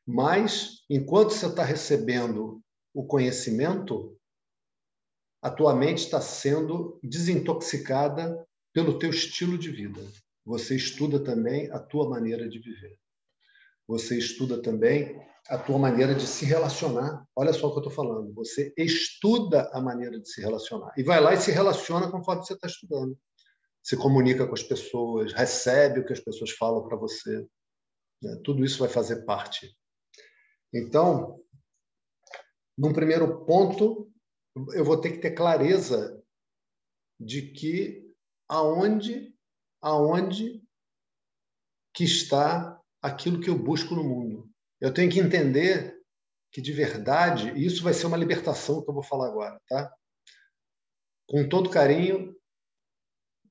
Mas, 0.05 0.85
enquanto 0.89 1.31
você 1.31 1.47
está 1.47 1.65
recebendo 1.65 2.61
o 2.93 3.05
conhecimento, 3.05 4.17
a 5.41 5.51
tua 5.51 5.75
mente 5.75 6.05
está 6.05 6.21
sendo 6.21 6.97
desintoxicada 7.03 8.47
pelo 8.73 8.97
teu 8.97 9.09
estilo 9.09 9.57
de 9.57 9.69
vida. 9.69 10.01
Você 10.47 10.75
estuda 10.75 11.23
também 11.23 11.69
a 11.71 11.79
tua 11.79 12.09
maneira 12.09 12.49
de 12.49 12.57
viver. 12.59 12.97
Você 13.87 14.17
estuda 14.17 14.61
também 14.61 15.21
a 15.47 15.57
tua 15.57 15.77
maneira 15.77 16.15
de 16.15 16.25
se 16.25 16.45
relacionar. 16.45 17.23
Olha 17.35 17.53
só 17.53 17.67
o 17.67 17.71
que 17.71 17.77
eu 17.77 17.89
estou 17.89 17.93
falando. 17.93 18.33
Você 18.33 18.73
estuda 18.75 19.69
a 19.71 19.79
maneira 19.79 20.19
de 20.19 20.27
se 20.27 20.41
relacionar. 20.41 20.91
E 20.97 21.03
vai 21.03 21.21
lá 21.21 21.33
e 21.33 21.37
se 21.37 21.51
relaciona 21.51 22.09
conforme 22.09 22.43
você 22.43 22.53
está 22.53 22.67
estudando. 22.67 23.15
Se 23.83 23.95
comunica 23.95 24.47
com 24.47 24.53
as 24.53 24.63
pessoas, 24.63 25.33
recebe 25.33 25.99
o 25.99 26.05
que 26.05 26.13
as 26.13 26.19
pessoas 26.19 26.51
falam 26.51 26.87
para 26.87 26.97
você. 26.97 27.45
Né? 28.21 28.41
Tudo 28.43 28.65
isso 28.65 28.79
vai 28.79 28.89
fazer 28.89 29.25
parte 29.25 29.77
então, 30.73 31.41
num 32.77 32.93
primeiro 32.93 33.45
ponto, 33.45 34.11
eu 34.73 34.83
vou 34.83 34.99
ter 34.99 35.11
que 35.11 35.19
ter 35.19 35.31
clareza 35.31 36.21
de 37.19 37.51
que 37.51 38.05
aonde 38.47 39.35
aonde 39.81 40.61
que 41.93 42.03
está 42.03 42.79
aquilo 43.01 43.39
que 43.39 43.49
eu 43.49 43.57
busco 43.57 43.95
no 43.95 44.03
mundo. 44.03 44.49
Eu 44.79 44.93
tenho 44.93 45.11
que 45.11 45.19
entender 45.19 45.97
que 46.51 46.61
de 46.61 46.71
verdade, 46.71 47.49
e 47.51 47.65
isso 47.65 47.83
vai 47.83 47.93
ser 47.93 48.07
uma 48.07 48.17
libertação 48.17 48.83
que 48.83 48.89
eu 48.89 48.93
vou 48.93 49.03
falar 49.03 49.27
agora, 49.27 49.61
tá? 49.67 49.93
Com 51.27 51.47
todo 51.47 51.69
carinho 51.69 52.35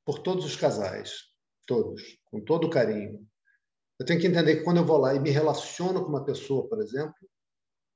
por 0.04 0.20
todos 0.20 0.44
os 0.44 0.56
casais, 0.56 1.24
todos, 1.66 2.02
com 2.24 2.40
todo 2.40 2.70
carinho. 2.70 3.28
Eu 3.98 4.06
tenho 4.06 4.20
que 4.20 4.26
entender 4.26 4.56
que 4.56 4.64
quando 4.64 4.78
eu 4.78 4.84
vou 4.84 4.98
lá 4.98 5.14
e 5.14 5.20
me 5.20 5.30
relaciono 5.30 6.02
com 6.02 6.08
uma 6.08 6.24
pessoa, 6.24 6.68
por 6.68 6.80
exemplo, 6.80 7.14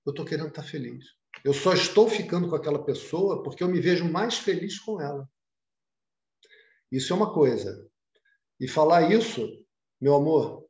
eu 0.07 0.11
estou 0.11 0.24
querendo 0.24 0.49
estar 0.49 0.62
feliz. 0.62 1.05
Eu 1.45 1.55
só 1.55 1.72
estou 1.72 2.09
ficando 2.09 2.49
com 2.49 2.57
aquela 2.57 2.85
pessoa 2.85 3.43
porque 3.43 3.62
eu 3.62 3.68
me 3.68 3.81
vejo 3.81 4.11
mais 4.11 4.39
feliz 4.39 4.78
com 4.78 5.01
ela. 5.01 5.28
Isso 6.91 7.12
é 7.12 7.16
uma 7.16 7.33
coisa. 7.33 7.89
E 8.61 8.68
falar 8.68 9.11
isso, 9.11 9.48
meu 9.98 10.14
amor, 10.14 10.68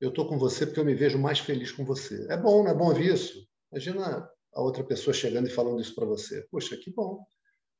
eu 0.00 0.10
estou 0.10 0.28
com 0.28 0.38
você 0.38 0.66
porque 0.66 0.78
eu 0.78 0.84
me 0.84 0.94
vejo 0.94 1.18
mais 1.18 1.38
feliz 1.38 1.72
com 1.72 1.84
você. 1.84 2.26
É 2.30 2.36
bom, 2.36 2.62
não 2.62 2.70
é 2.70 2.74
bom 2.74 2.88
ouvir 2.88 3.14
isso? 3.14 3.48
Imagina 3.72 4.30
a 4.52 4.60
outra 4.60 4.84
pessoa 4.84 5.14
chegando 5.14 5.48
e 5.48 5.50
falando 5.50 5.80
isso 5.80 5.94
para 5.94 6.04
você. 6.04 6.46
Poxa, 6.50 6.76
que 6.76 6.90
bom. 6.92 7.24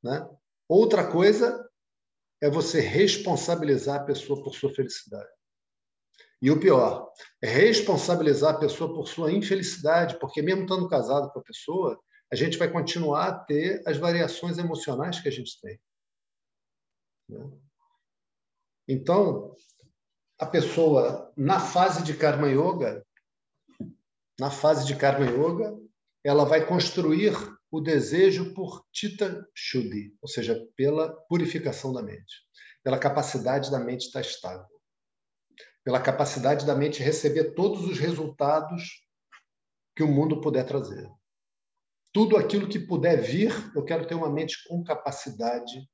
Né? 0.03 0.27
Outra 0.67 1.09
coisa 1.11 1.63
é 2.41 2.49
você 2.49 2.81
responsabilizar 2.81 4.01
a 4.01 4.03
pessoa 4.03 4.43
por 4.43 4.55
sua 4.55 4.73
felicidade. 4.73 5.29
E 6.41 6.51
o 6.51 6.59
pior, 6.59 7.11
é 7.41 7.47
responsabilizar 7.47 8.55
a 8.55 8.59
pessoa 8.59 8.93
por 8.93 9.07
sua 9.07 9.31
infelicidade, 9.31 10.19
porque 10.19 10.41
mesmo 10.41 10.63
estando 10.63 10.89
casado 10.89 11.31
com 11.31 11.39
a 11.39 11.43
pessoa, 11.43 11.99
a 12.31 12.35
gente 12.35 12.57
vai 12.57 12.71
continuar 12.71 13.27
a 13.27 13.39
ter 13.45 13.81
as 13.87 13.97
variações 13.97 14.57
emocionais 14.57 15.19
que 15.19 15.27
a 15.27 15.31
gente 15.31 15.59
tem. 15.61 15.79
Né? 17.29 17.64
Então, 18.87 19.55
a 20.39 20.45
pessoa, 20.45 21.33
na 21.35 21.59
fase 21.59 22.03
de 22.03 22.15
Karma 22.15 22.47
Yoga, 22.49 23.05
na 24.39 24.51
fase 24.51 24.85
de 24.85 24.95
Karma 24.95 25.25
Yoga, 25.25 25.77
ela 26.23 26.45
vai 26.45 26.65
construir 26.65 27.33
o 27.71 27.79
desejo 27.79 28.53
por 28.53 28.85
Tita 28.91 29.47
Shuddhi, 29.53 30.15
ou 30.21 30.27
seja, 30.27 30.59
pela 30.75 31.11
purificação 31.27 31.93
da 31.93 32.01
mente, 32.01 32.43
pela 32.83 32.99
capacidade 32.99 33.71
da 33.71 33.79
mente 33.79 34.05
estar 34.05 34.21
estável 34.21 34.75
pela 35.85 36.01
capacidade 36.01 36.65
da 36.65 36.73
mente 36.75 37.03
receber 37.03 37.53
todos 37.53 37.85
os 37.85 37.99
resultados 37.99 39.05
que 39.95 40.01
o 40.01 40.07
mundo 40.07 40.41
puder 40.41 40.65
trazer. 40.65 41.07
Tudo 42.11 42.35
aquilo 42.37 42.67
que 42.67 42.79
puder 42.79 43.21
vir, 43.21 43.51
eu 43.75 43.85
quero 43.85 44.07
ter 44.07 44.15
uma 44.15 44.29
mente 44.29 44.67
com 44.67 44.83
capacidade 44.83 45.87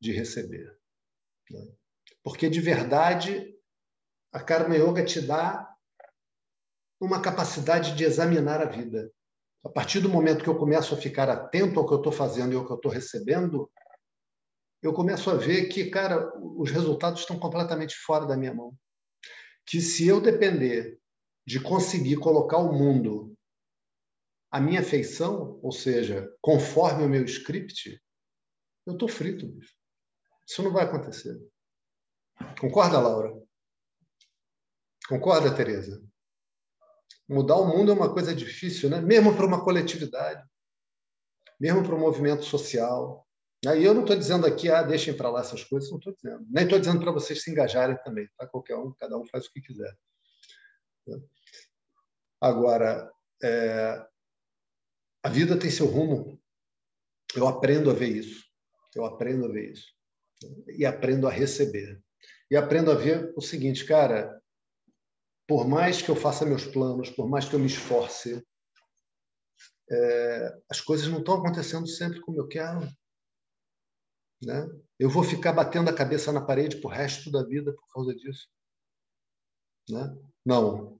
de 0.00 0.12
receber. 0.12 0.66
Né? 1.50 1.60
Porque, 2.24 2.48
de 2.48 2.60
verdade, 2.60 3.54
a 4.32 4.42
Karma 4.42 4.76
Yoga 4.76 5.04
te 5.04 5.20
dá 5.20 5.70
uma 6.98 7.20
capacidade 7.20 7.94
de 7.94 8.02
examinar 8.02 8.62
a 8.62 8.64
vida. 8.64 9.12
A 9.62 9.68
partir 9.68 10.00
do 10.00 10.08
momento 10.08 10.42
que 10.42 10.48
eu 10.48 10.58
começo 10.58 10.94
a 10.94 10.96
ficar 10.96 11.28
atento 11.28 11.78
ao 11.78 11.86
que 11.86 11.92
eu 11.92 11.98
estou 11.98 12.12
fazendo 12.12 12.52
e 12.52 12.56
ao 12.56 12.64
que 12.66 12.72
eu 12.72 12.76
estou 12.76 12.90
recebendo, 12.90 13.70
eu 14.82 14.92
começo 14.92 15.30
a 15.30 15.34
ver 15.34 15.68
que, 15.68 15.90
cara, 15.90 16.32
os 16.38 16.70
resultados 16.70 17.20
estão 17.20 17.38
completamente 17.38 17.94
fora 17.94 18.26
da 18.26 18.36
minha 18.36 18.54
mão. 18.54 18.74
que 19.66 19.80
se 19.80 20.06
eu 20.06 20.20
depender 20.20 20.98
de 21.46 21.58
conseguir 21.58 22.16
colocar 22.16 22.58
o 22.58 22.72
mundo 22.72 23.34
à 24.50 24.60
minha 24.60 24.82
feição, 24.82 25.58
ou 25.62 25.72
seja, 25.72 26.30
conforme 26.40 27.04
o 27.04 27.08
meu 27.08 27.24
script, 27.24 27.98
eu 28.86 28.92
estou 28.92 29.08
frito, 29.08 29.46
bicho. 29.46 29.74
Isso 30.46 30.62
não 30.62 30.70
vai 30.70 30.84
acontecer. 30.84 31.40
Concorda, 32.60 32.98
Laura? 32.98 33.34
Concorda, 35.08 35.54
Tereza? 35.54 36.02
Mudar 37.28 37.56
o 37.56 37.66
mundo 37.66 37.90
é 37.90 37.94
uma 37.94 38.12
coisa 38.12 38.34
difícil, 38.34 38.90
né? 38.90 39.00
Mesmo 39.00 39.34
para 39.34 39.46
uma 39.46 39.64
coletividade, 39.64 40.46
mesmo 41.58 41.82
para 41.82 41.94
um 41.94 42.00
movimento 42.00 42.44
social. 42.44 43.26
E 43.64 43.82
eu 43.82 43.94
não 43.94 44.02
estou 44.02 44.16
dizendo 44.16 44.46
aqui, 44.46 44.70
ah, 44.70 44.82
deixem 44.82 45.16
para 45.16 45.30
lá 45.30 45.40
essas 45.40 45.64
coisas, 45.64 45.90
não 45.90 45.98
estou 45.98 46.14
dizendo. 46.14 46.46
Nem 46.50 46.64
estou 46.64 46.78
dizendo 46.78 47.00
para 47.00 47.12
vocês 47.12 47.42
se 47.42 47.50
engajarem 47.50 47.96
também, 48.04 48.28
tá? 48.36 48.46
Qualquer 48.46 48.76
um, 48.76 48.92
cada 48.92 49.16
um 49.16 49.26
faz 49.26 49.46
o 49.46 49.52
que 49.52 49.62
quiser. 49.62 49.96
Agora, 52.40 53.10
é, 53.42 54.06
a 55.22 55.28
vida 55.30 55.58
tem 55.58 55.70
seu 55.70 55.86
rumo. 55.86 56.38
Eu 57.34 57.48
aprendo 57.48 57.90
a 57.90 57.94
ver 57.94 58.08
isso. 58.08 58.44
Eu 58.94 59.06
aprendo 59.06 59.46
a 59.46 59.48
ver 59.48 59.72
isso. 59.72 59.94
E 60.76 60.84
aprendo 60.84 61.26
a 61.26 61.30
receber. 61.30 62.02
E 62.50 62.56
aprendo 62.56 62.90
a 62.90 62.94
ver 62.94 63.32
o 63.36 63.40
seguinte, 63.40 63.84
cara, 63.84 64.40
por 65.46 65.66
mais 65.66 66.00
que 66.00 66.10
eu 66.10 66.16
faça 66.16 66.46
meus 66.46 66.64
planos, 66.64 67.10
por 67.10 67.28
mais 67.28 67.48
que 67.48 67.54
eu 67.54 67.58
me 67.58 67.66
esforce, 67.66 68.44
é, 69.90 70.58
as 70.70 70.80
coisas 70.80 71.08
não 71.08 71.18
estão 71.18 71.34
acontecendo 71.34 71.86
sempre 71.86 72.20
como 72.20 72.38
eu 72.38 72.48
quero. 72.48 72.80
Né? 74.42 74.66
Eu 74.98 75.10
vou 75.10 75.22
ficar 75.22 75.52
batendo 75.52 75.90
a 75.90 75.94
cabeça 75.94 76.32
na 76.32 76.44
parede 76.44 76.80
por 76.80 76.88
resto 76.88 77.30
da 77.30 77.42
vida 77.42 77.72
por 77.72 77.92
causa 77.92 78.14
disso. 78.14 78.48
Né? 79.88 80.16
Não. 80.44 80.98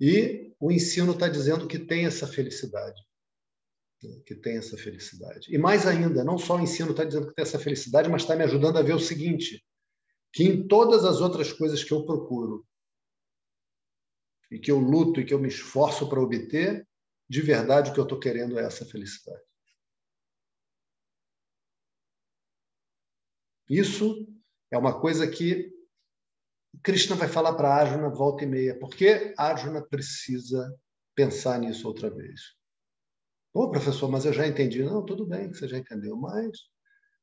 E 0.00 0.54
o 0.60 0.70
ensino 0.70 1.12
está 1.12 1.28
dizendo 1.28 1.66
que 1.66 1.78
tem 1.78 2.06
essa 2.06 2.26
felicidade. 2.26 3.00
Né? 4.02 4.20
Que 4.26 4.34
tem 4.34 4.58
essa 4.58 4.76
felicidade. 4.76 5.52
E 5.52 5.58
mais 5.58 5.86
ainda, 5.86 6.22
não 6.22 6.38
só 6.38 6.56
o 6.56 6.60
ensino 6.60 6.90
está 6.90 7.04
dizendo 7.04 7.28
que 7.28 7.34
tem 7.34 7.42
essa 7.42 7.58
felicidade, 7.58 8.08
mas 8.08 8.22
está 8.22 8.36
me 8.36 8.44
ajudando 8.44 8.78
a 8.78 8.82
ver 8.82 8.94
o 8.94 9.00
seguinte: 9.00 9.64
que 10.32 10.44
em 10.44 10.66
todas 10.66 11.04
as 11.04 11.20
outras 11.20 11.52
coisas 11.52 11.82
que 11.82 11.92
eu 11.92 12.04
procuro, 12.04 12.66
e 14.50 14.58
que 14.58 14.70
eu 14.70 14.78
luto 14.78 15.20
e 15.20 15.24
que 15.24 15.34
eu 15.34 15.38
me 15.38 15.48
esforço 15.48 16.08
para 16.08 16.20
obter, 16.20 16.86
de 17.28 17.42
verdade 17.42 17.90
o 17.90 17.94
que 17.94 18.00
eu 18.00 18.04
estou 18.04 18.18
querendo 18.18 18.58
é 18.58 18.64
essa 18.64 18.84
felicidade. 18.84 19.42
Isso 23.68 24.26
é 24.70 24.78
uma 24.78 24.98
coisa 24.98 25.28
que 25.28 25.70
Krishna 26.82 27.16
vai 27.16 27.28
falar 27.28 27.54
para 27.54 27.74
Arjuna 27.74 28.08
volta 28.08 28.44
e 28.44 28.46
meia, 28.46 28.78
porque 28.78 29.34
Arjuna 29.36 29.82
precisa 29.82 30.74
pensar 31.14 31.58
nisso 31.58 31.86
outra 31.86 32.08
vez. 32.08 32.56
Pô, 33.52 33.70
professor, 33.70 34.10
mas 34.10 34.24
eu 34.24 34.32
já 34.32 34.46
entendi. 34.46 34.82
Não, 34.82 35.04
tudo 35.04 35.26
bem 35.26 35.50
que 35.50 35.56
você 35.56 35.68
já 35.68 35.76
entendeu, 35.76 36.16
mas 36.16 36.56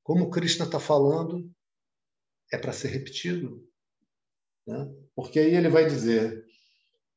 como 0.03 0.29
Krishna 0.29 0.65
está 0.65 0.79
falando, 0.79 1.49
é 2.55 2.57
para 2.57 2.73
ser 2.73 2.87
repetido. 2.87 3.67
Né? 4.65 4.89
Porque 5.15 5.39
aí 5.39 5.53
ele 5.53 5.69
vai 5.69 5.85
dizer: 5.85 6.45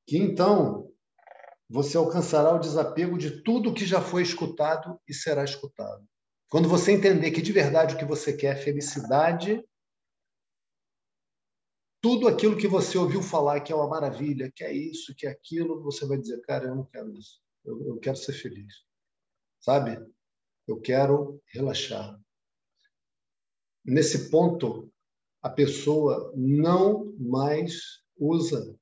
que 0.07 0.19
então 0.19 0.93
você 1.69 1.97
alcançará 1.97 2.55
o 2.55 2.59
desapego 2.59 3.19
de 3.19 3.43
tudo 3.43 3.75
que 3.75 3.87
já 3.87 4.01
foi 4.01 4.23
escutado 4.23 5.01
e 5.07 5.15
será 5.15 5.45
escutado. 5.45 6.07
Quando 6.49 6.69
você 6.69 6.93
entender 6.93 7.31
que 7.31 7.43
de 7.43 7.53
verdade 7.53 7.95
o 7.95 7.99
que 7.99 8.07
você 8.07 8.35
quer 8.35 8.57
é 8.57 8.61
felicidade, 8.61 9.63
tudo 12.01 12.27
aquilo 12.27 12.57
que 12.57 12.67
você 12.67 12.97
ouviu 12.97 13.23
falar 13.23 13.61
que 13.61 13.73
é 13.73 13.77
uma 13.77 13.89
maravilha, 13.89 14.51
que 14.51 14.65
é 14.65 14.73
isso, 14.73 15.15
que 15.15 15.27
é 15.27 15.31
aquilo, 15.31 15.83
você 15.83 16.07
vai 16.07 16.17
dizer, 16.17 16.41
cara, 16.41 16.67
eu 16.67 16.75
não 16.75 16.85
quero 16.85 17.13
isso. 17.13 17.43
Eu, 17.65 17.87
eu 17.87 17.99
quero 17.99 18.17
ser 18.17 18.33
feliz. 18.33 18.73
Sabe? 19.61 20.01
Eu 20.67 20.81
quero 20.81 21.43
relaxar. 21.49 22.19
Nesse 23.85 24.31
ponto, 24.31 24.91
a 25.43 25.49
pessoa 25.49 26.33
não 26.37 27.15
mais 27.19 28.03
usa 28.17 28.79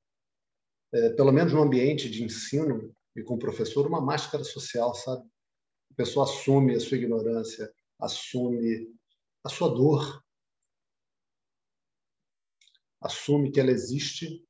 é, 0.93 1.09
pelo 1.11 1.31
menos 1.31 1.53
no 1.53 1.61
ambiente 1.61 2.09
de 2.09 2.23
ensino 2.23 2.93
e 3.15 3.21
com 3.21 3.35
o 3.35 3.39
professor, 3.39 3.85
uma 3.85 4.01
máscara 4.01 4.43
social, 4.43 4.93
sabe? 4.93 5.27
A 5.91 5.93
pessoa 5.95 6.25
assume 6.25 6.75
a 6.75 6.79
sua 6.79 6.97
ignorância, 6.97 7.71
assume 7.99 8.93
a 9.43 9.49
sua 9.49 9.69
dor, 9.69 10.23
assume 13.01 13.51
que 13.51 13.59
ela 13.59 13.71
existe, 13.71 14.45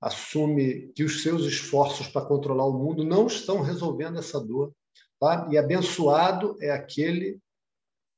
assume 0.00 0.92
que 0.92 1.02
os 1.02 1.22
seus 1.22 1.44
esforços 1.44 2.08
para 2.08 2.26
controlar 2.26 2.66
o 2.66 2.78
mundo 2.78 3.04
não 3.04 3.26
estão 3.26 3.60
resolvendo 3.60 4.18
essa 4.18 4.40
dor. 4.40 4.74
Tá? 5.18 5.48
E 5.50 5.58
abençoado 5.58 6.56
é 6.60 6.70
aquele 6.70 7.40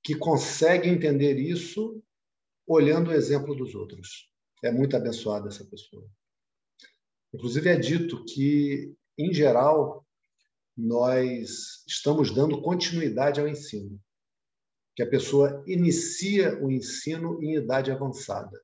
que 0.02 0.14
consegue 0.14 0.88
entender 0.88 1.38
isso 1.38 2.02
olhando 2.66 3.10
o 3.10 3.14
exemplo 3.14 3.54
dos 3.54 3.74
outros. 3.74 4.30
É 4.62 4.70
muito 4.70 4.96
abençoada 4.96 5.48
essa 5.48 5.64
pessoa. 5.64 6.08
Inclusive, 7.32 7.68
é 7.68 7.76
dito 7.76 8.24
que, 8.24 8.94
em 9.18 9.32
geral, 9.32 10.06
nós 10.76 11.84
estamos 11.86 12.34
dando 12.34 12.60
continuidade 12.62 13.40
ao 13.40 13.48
ensino, 13.48 14.00
que 14.94 15.02
a 15.02 15.08
pessoa 15.08 15.62
inicia 15.66 16.62
o 16.62 16.70
ensino 16.70 17.42
em 17.42 17.54
idade 17.56 17.90
avançada, 17.90 18.62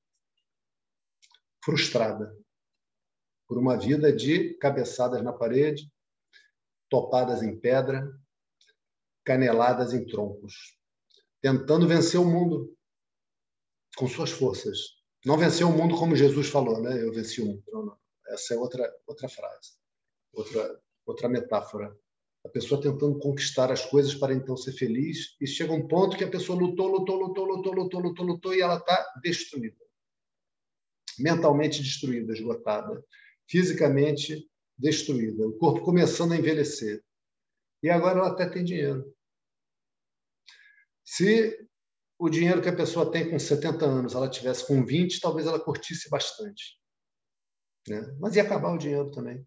frustrada 1.65 2.37
por 3.47 3.59
uma 3.59 3.77
vida 3.77 4.13
de 4.13 4.55
cabeçadas 4.55 5.23
na 5.23 5.33
parede, 5.33 5.93
topadas 6.89 7.43
em 7.43 7.59
pedra, 7.59 8.11
caneladas 9.25 9.93
em 9.93 10.07
troncos, 10.07 10.79
tentando 11.41 11.87
vencer 11.87 12.19
o 12.19 12.25
mundo 12.25 12.75
com 13.97 14.09
suas 14.09 14.31
forças. 14.31 14.79
Não 15.25 15.39
vencer 15.39 15.67
o 15.67 15.73
mundo 15.73 15.97
como 15.97 16.17
Jesus 16.17 16.49
falou, 16.49 16.81
né? 16.81 17.03
Eu 17.03 17.13
venci 17.13 17.41
o 17.41 17.47
mundo. 17.47 17.63
Não, 17.71 17.87
não. 17.87 17.97
Essa 18.29 18.55
é 18.55 18.57
outra, 18.57 18.91
outra 19.07 19.29
frase, 19.29 19.73
outra, 20.33 20.81
outra 21.07 21.29
metáfora. 21.29 21.97
A 22.45 22.49
pessoa 22.49 22.81
tentando 22.81 23.19
conquistar 23.19 23.71
as 23.71 23.85
coisas 23.85 24.15
para 24.15 24.35
então 24.35 24.57
ser 24.57 24.73
feliz, 24.73 25.37
e 25.41 25.47
chega 25.47 25.73
um 25.73 25.87
ponto 25.87 26.17
que 26.17 26.25
a 26.25 26.31
pessoa 26.31 26.59
lutou, 26.59 26.89
lutou, 26.89 27.17
lutou, 27.17 27.45
lutou, 27.45 27.73
lutou, 27.73 28.01
lutou, 28.01 28.27
lutou, 28.27 28.55
e 28.55 28.61
ela 28.61 28.79
está 28.79 29.15
destruída. 29.23 29.77
Mentalmente 31.19 31.81
destruída, 31.83 32.33
esgotada. 32.33 33.05
Fisicamente 33.49 34.51
destruída. 34.77 35.47
O 35.47 35.57
corpo 35.59 35.85
começando 35.85 36.33
a 36.33 36.37
envelhecer. 36.37 37.05
E 37.83 37.91
agora 37.91 38.19
ela 38.19 38.29
até 38.31 38.49
tem 38.49 38.65
dinheiro. 38.65 39.15
Se 41.05 41.69
o 42.23 42.31
dinheiro 42.31 42.63
que 42.63 42.69
a 42.69 42.77
pessoa 42.77 43.11
tem 43.11 43.29
com 43.29 43.37
70 43.37 43.85
anos, 43.85 44.15
ela 44.15 44.31
tivesse 44.31 44.65
com 44.65 44.87
20, 44.87 45.19
talvez 45.19 45.45
ela 45.45 45.59
curtisse 45.59 46.09
bastante. 46.09 46.79
Né? 47.89 48.01
Mas 48.21 48.37
ia 48.37 48.45
acabar 48.45 48.73
o 48.73 48.79
dinheiro 48.79 49.11
também. 49.11 49.45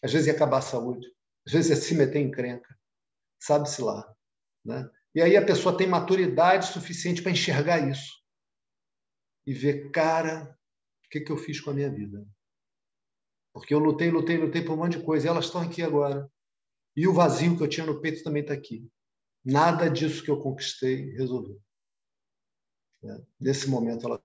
Às 0.00 0.12
vezes 0.12 0.28
ia 0.28 0.32
acabar 0.32 0.58
a 0.58 0.62
saúde. 0.62 1.12
Às 1.44 1.52
vezes 1.52 1.70
ia 1.70 1.76
se 1.76 1.92
meter 1.96 2.20
em 2.20 2.30
crenca. 2.30 2.72
Sabe-se 3.42 3.82
lá. 3.82 4.14
Né? 4.64 4.88
E 5.12 5.22
aí 5.22 5.36
a 5.36 5.44
pessoa 5.44 5.76
tem 5.76 5.88
maturidade 5.88 6.68
suficiente 6.68 7.20
para 7.20 7.32
enxergar 7.32 7.80
isso. 7.90 8.12
E 9.44 9.52
ver, 9.52 9.90
cara, 9.90 10.56
o 11.06 11.08
que, 11.10 11.20
que 11.20 11.32
eu 11.32 11.36
fiz 11.36 11.60
com 11.60 11.70
a 11.70 11.74
minha 11.74 11.90
vida? 11.90 12.24
Porque 13.52 13.74
eu 13.74 13.80
lutei, 13.80 14.12
lutei, 14.12 14.36
lutei 14.36 14.62
por 14.62 14.74
um 14.74 14.76
monte 14.76 14.98
de 14.98 15.04
coisa. 15.04 15.26
E 15.26 15.28
elas 15.28 15.46
estão 15.46 15.62
aqui 15.62 15.82
agora. 15.82 16.30
E 16.96 17.08
o 17.08 17.12
vazio 17.12 17.56
que 17.56 17.64
eu 17.64 17.68
tinha 17.68 17.84
no 17.84 18.00
peito 18.00 18.22
também 18.22 18.42
está 18.42 18.54
aqui. 18.54 18.88
Nada 19.44 19.90
disso 19.90 20.22
que 20.22 20.30
eu 20.30 20.38
conquistei 20.38 21.10
resolveu. 21.16 21.60
Né? 23.04 23.22
Nesse 23.38 23.68
momento, 23.68 24.06
ela 24.06 24.22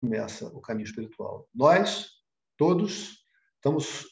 começa 0.00 0.46
o 0.48 0.60
caminho 0.60 0.86
espiritual. 0.86 1.48
Nós, 1.54 2.10
todos, 2.56 3.24
estamos 3.54 4.06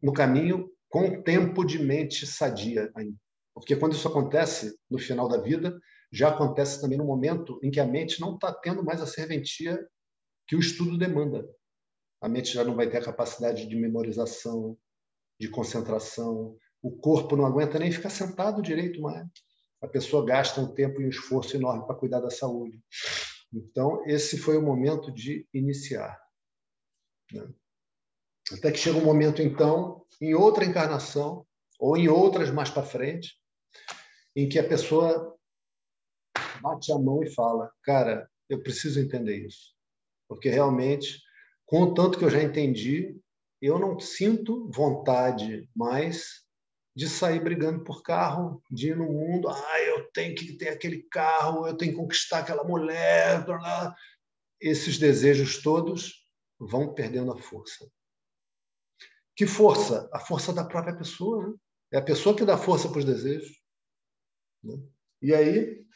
no 0.00 0.12
caminho 0.12 0.70
com 0.88 1.22
tempo 1.22 1.64
de 1.64 1.78
mente 1.78 2.26
sadia 2.26 2.90
ainda. 2.94 3.18
Porque 3.54 3.76
quando 3.76 3.94
isso 3.94 4.08
acontece 4.08 4.78
no 4.88 4.98
final 4.98 5.28
da 5.28 5.38
vida, 5.38 5.78
já 6.10 6.28
acontece 6.28 6.80
também 6.80 6.98
no 6.98 7.04
momento 7.04 7.58
em 7.62 7.70
que 7.70 7.80
a 7.80 7.86
mente 7.86 8.20
não 8.20 8.34
está 8.34 8.52
tendo 8.52 8.84
mais 8.84 9.00
a 9.00 9.06
serventia 9.06 9.78
que 10.46 10.56
o 10.56 10.60
estudo 10.60 10.96
demanda. 10.96 11.46
A 12.20 12.28
mente 12.28 12.52
já 12.52 12.64
não 12.64 12.74
vai 12.74 12.88
ter 12.88 12.98
a 12.98 13.04
capacidade 13.04 13.66
de 13.66 13.76
memorização, 13.76 14.78
de 15.40 15.48
concentração. 15.48 16.56
O 16.80 16.96
corpo 16.96 17.36
não 17.36 17.46
aguenta 17.46 17.78
nem 17.78 17.90
ficar 17.90 18.10
sentado 18.10 18.62
direito 18.62 19.00
mais. 19.00 19.26
A 19.82 19.88
pessoa 19.88 20.24
gasta 20.24 20.60
um 20.60 20.72
tempo 20.72 21.00
e 21.00 21.06
um 21.06 21.08
esforço 21.08 21.56
enorme 21.56 21.84
para 21.84 21.96
cuidar 21.96 22.20
da 22.20 22.30
saúde. 22.30 22.80
Então, 23.52 24.02
esse 24.06 24.38
foi 24.38 24.56
o 24.56 24.62
momento 24.62 25.12
de 25.12 25.46
iniciar. 25.52 26.18
Né? 27.32 27.52
Até 28.52 28.70
que 28.70 28.78
chega 28.78 28.98
um 28.98 29.04
momento, 29.04 29.42
então, 29.42 30.06
em 30.20 30.34
outra 30.34 30.64
encarnação, 30.64 31.46
ou 31.78 31.96
em 31.96 32.08
outras 32.08 32.50
mais 32.50 32.70
para 32.70 32.84
frente, 32.84 33.36
em 34.36 34.48
que 34.48 34.58
a 34.58 34.66
pessoa 34.66 35.36
bate 36.60 36.92
a 36.92 36.98
mão 36.98 37.22
e 37.22 37.34
fala: 37.34 37.70
Cara, 37.82 38.30
eu 38.48 38.62
preciso 38.62 39.00
entender 39.00 39.46
isso. 39.46 39.74
Porque 40.28 40.48
realmente, 40.48 41.20
com 41.66 41.82
o 41.82 41.94
tanto 41.94 42.18
que 42.18 42.24
eu 42.24 42.30
já 42.30 42.42
entendi, 42.42 43.20
eu 43.60 43.78
não 43.78 43.98
sinto 43.98 44.70
vontade 44.70 45.68
mais 45.74 46.41
de 46.94 47.08
sair 47.08 47.42
brigando 47.42 47.82
por 47.84 48.02
carro, 48.02 48.62
de 48.70 48.88
ir 48.88 48.96
no 48.96 49.06
mundo, 49.06 49.48
ah, 49.48 49.80
eu 49.80 50.10
tenho 50.12 50.34
que 50.34 50.52
ter 50.52 50.68
aquele 50.68 51.02
carro, 51.04 51.66
eu 51.66 51.76
tenho 51.76 51.92
que 51.92 51.98
conquistar 51.98 52.40
aquela 52.40 52.64
mulher, 52.64 53.44
blá, 53.44 53.58
blá. 53.58 53.96
esses 54.60 54.98
desejos 54.98 55.62
todos 55.62 56.26
vão 56.58 56.94
perdendo 56.94 57.32
a 57.32 57.38
força. 57.38 57.90
Que 59.34 59.46
força? 59.46 60.08
A 60.12 60.20
força 60.20 60.52
da 60.52 60.64
própria 60.64 60.96
pessoa. 60.96 61.48
Né? 61.48 61.54
É 61.92 61.98
a 61.98 62.02
pessoa 62.02 62.36
que 62.36 62.44
dá 62.44 62.58
força 62.58 62.88
para 62.88 62.98
os 62.98 63.04
desejos. 63.04 63.56
Né? 64.62 64.74
E 65.22 65.34
aí, 65.34 65.86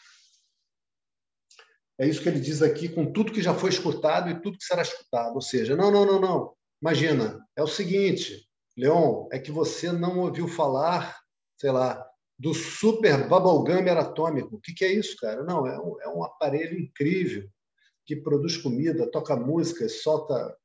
é 1.99 2.07
isso 2.07 2.23
que 2.23 2.29
ele 2.29 2.41
diz 2.41 2.63
aqui, 2.63 2.89
com 2.89 3.13
tudo 3.13 3.33
que 3.33 3.43
já 3.43 3.55
foi 3.55 3.71
escutado 3.71 4.31
e 4.31 4.41
tudo 4.41 4.59
que 4.59 4.65
será 4.65 4.83
escutado. 4.83 5.35
Ou 5.35 5.43
seja, 5.43 5.77
não, 5.77 5.91
não, 5.91 6.07
não, 6.07 6.21
não. 6.21 6.57
Imagina, 6.81 7.47
é 7.57 7.63
o 7.63 7.67
seguinte, 7.67 8.46
Leon, 8.77 9.27
é 9.33 9.39
que 9.39 9.51
você 9.51 9.91
não 9.91 10.19
ouviu 10.21 10.47
falar, 10.47 11.17
sei 11.59 11.71
lá, 11.71 12.05
do 12.39 12.53
super 12.53 13.27
bubblegum 13.29 13.91
atômico. 13.99 14.57
O 14.57 14.61
que, 14.61 14.75
que 14.75 14.85
é 14.85 14.93
isso, 14.93 15.17
cara? 15.17 15.43
Não, 15.43 15.67
é 15.67 15.79
um, 15.81 16.01
é 16.03 16.09
um 16.09 16.23
aparelho 16.23 16.79
incrível 16.79 17.49
que 18.05 18.15
produz 18.15 18.57
comida, 18.57 19.11
toca 19.11 19.35
música, 19.35 19.89
solta 19.89 20.57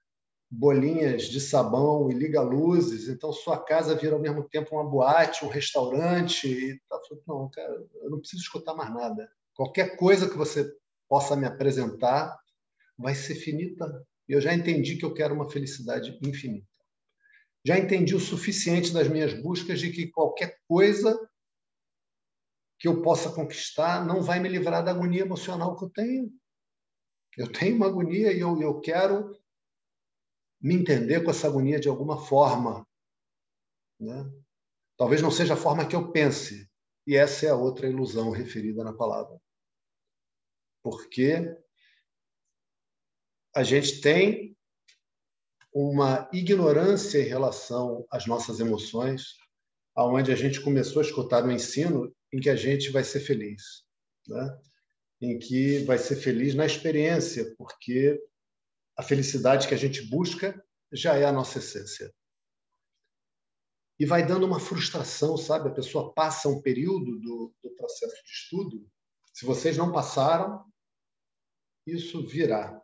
bolinhas 0.49 1.23
de 1.23 1.39
sabão 1.39 2.11
e 2.11 2.13
liga 2.13 2.41
luzes. 2.41 3.07
Então, 3.07 3.31
sua 3.31 3.57
casa 3.57 3.95
vira 3.95 4.15
ao 4.15 4.21
mesmo 4.21 4.43
tempo 4.43 4.75
uma 4.75 4.83
boate, 4.83 5.45
um 5.45 5.47
restaurante. 5.47 6.47
E 6.47 6.79
tá, 6.89 6.99
não, 7.25 7.49
cara, 7.49 7.73
eu 8.03 8.09
não 8.09 8.19
preciso 8.19 8.43
escutar 8.43 8.73
mais 8.73 8.93
nada. 8.93 9.31
Qualquer 9.55 9.95
coisa 9.95 10.29
que 10.29 10.37
você 10.37 10.69
possa 11.07 11.35
me 11.35 11.47
apresentar 11.47 12.37
vai 12.97 13.15
ser 13.15 13.35
finita. 13.35 14.05
Eu 14.27 14.41
já 14.41 14.53
entendi 14.53 14.97
que 14.97 15.05
eu 15.05 15.13
quero 15.13 15.33
uma 15.33 15.49
felicidade 15.49 16.19
infinita. 16.21 16.70
Já 17.65 17.77
entendi 17.77 18.15
o 18.15 18.19
suficiente 18.19 18.91
das 18.91 19.07
minhas 19.07 19.33
buscas 19.33 19.79
de 19.79 19.91
que 19.91 20.07
qualquer 20.07 20.59
coisa 20.67 21.17
que 22.79 22.87
eu 22.87 23.01
possa 23.03 23.31
conquistar 23.31 24.03
não 24.05 24.23
vai 24.23 24.39
me 24.39 24.49
livrar 24.49 24.83
da 24.83 24.89
agonia 24.89 25.21
emocional 25.21 25.77
que 25.77 25.85
eu 25.85 25.89
tenho. 25.89 26.33
Eu 27.37 27.51
tenho 27.51 27.75
uma 27.75 27.85
agonia 27.85 28.33
e 28.33 28.39
eu, 28.39 28.59
eu 28.59 28.79
quero 28.81 29.39
me 30.59 30.75
entender 30.75 31.23
com 31.23 31.29
essa 31.29 31.47
agonia 31.47 31.79
de 31.79 31.87
alguma 31.87 32.25
forma. 32.25 32.87
Né? 33.99 34.31
Talvez 34.97 35.21
não 35.21 35.31
seja 35.31 35.53
a 35.53 35.57
forma 35.57 35.87
que 35.87 35.95
eu 35.95 36.11
pense. 36.11 36.69
E 37.05 37.15
essa 37.15 37.45
é 37.45 37.49
a 37.49 37.55
outra 37.55 37.87
ilusão 37.87 38.31
referida 38.31 38.83
na 38.83 38.93
palavra. 38.93 39.39
Porque 40.83 41.55
a 43.55 43.63
gente 43.63 44.01
tem 44.01 44.57
uma 45.73 46.29
ignorância 46.33 47.19
em 47.19 47.27
relação 47.27 48.05
às 48.11 48.25
nossas 48.25 48.59
emoções, 48.59 49.35
aonde 49.95 50.31
a 50.31 50.35
gente 50.35 50.61
começou 50.61 51.01
a 51.01 51.05
escutar 51.05 51.43
no 51.43 51.51
ensino 51.51 52.13
em 52.33 52.39
que 52.39 52.49
a 52.49 52.55
gente 52.55 52.89
vai 52.91 53.03
ser 53.03 53.19
feliz, 53.19 53.83
né? 54.27 54.59
em 55.21 55.37
que 55.37 55.79
vai 55.83 55.97
ser 55.97 56.15
feliz 56.15 56.55
na 56.55 56.65
experiência, 56.65 57.53
porque 57.57 58.19
a 58.97 59.03
felicidade 59.03 59.67
que 59.67 59.73
a 59.73 59.77
gente 59.77 60.01
busca 60.09 60.61
já 60.91 61.15
é 61.15 61.25
a 61.25 61.31
nossa 61.31 61.59
essência. 61.59 62.13
E 63.99 64.05
vai 64.05 64.25
dando 64.25 64.45
uma 64.45 64.59
frustração, 64.59 65.37
sabe? 65.37 65.69
A 65.69 65.73
pessoa 65.73 66.11
passa 66.13 66.49
um 66.49 66.61
período 66.61 67.19
do, 67.19 67.53
do 67.63 67.69
processo 67.75 68.15
de 68.23 68.31
estudo. 68.31 68.89
Se 69.31 69.45
vocês 69.45 69.77
não 69.77 69.91
passaram, 69.91 70.65
isso 71.85 72.25
virá. 72.25 72.81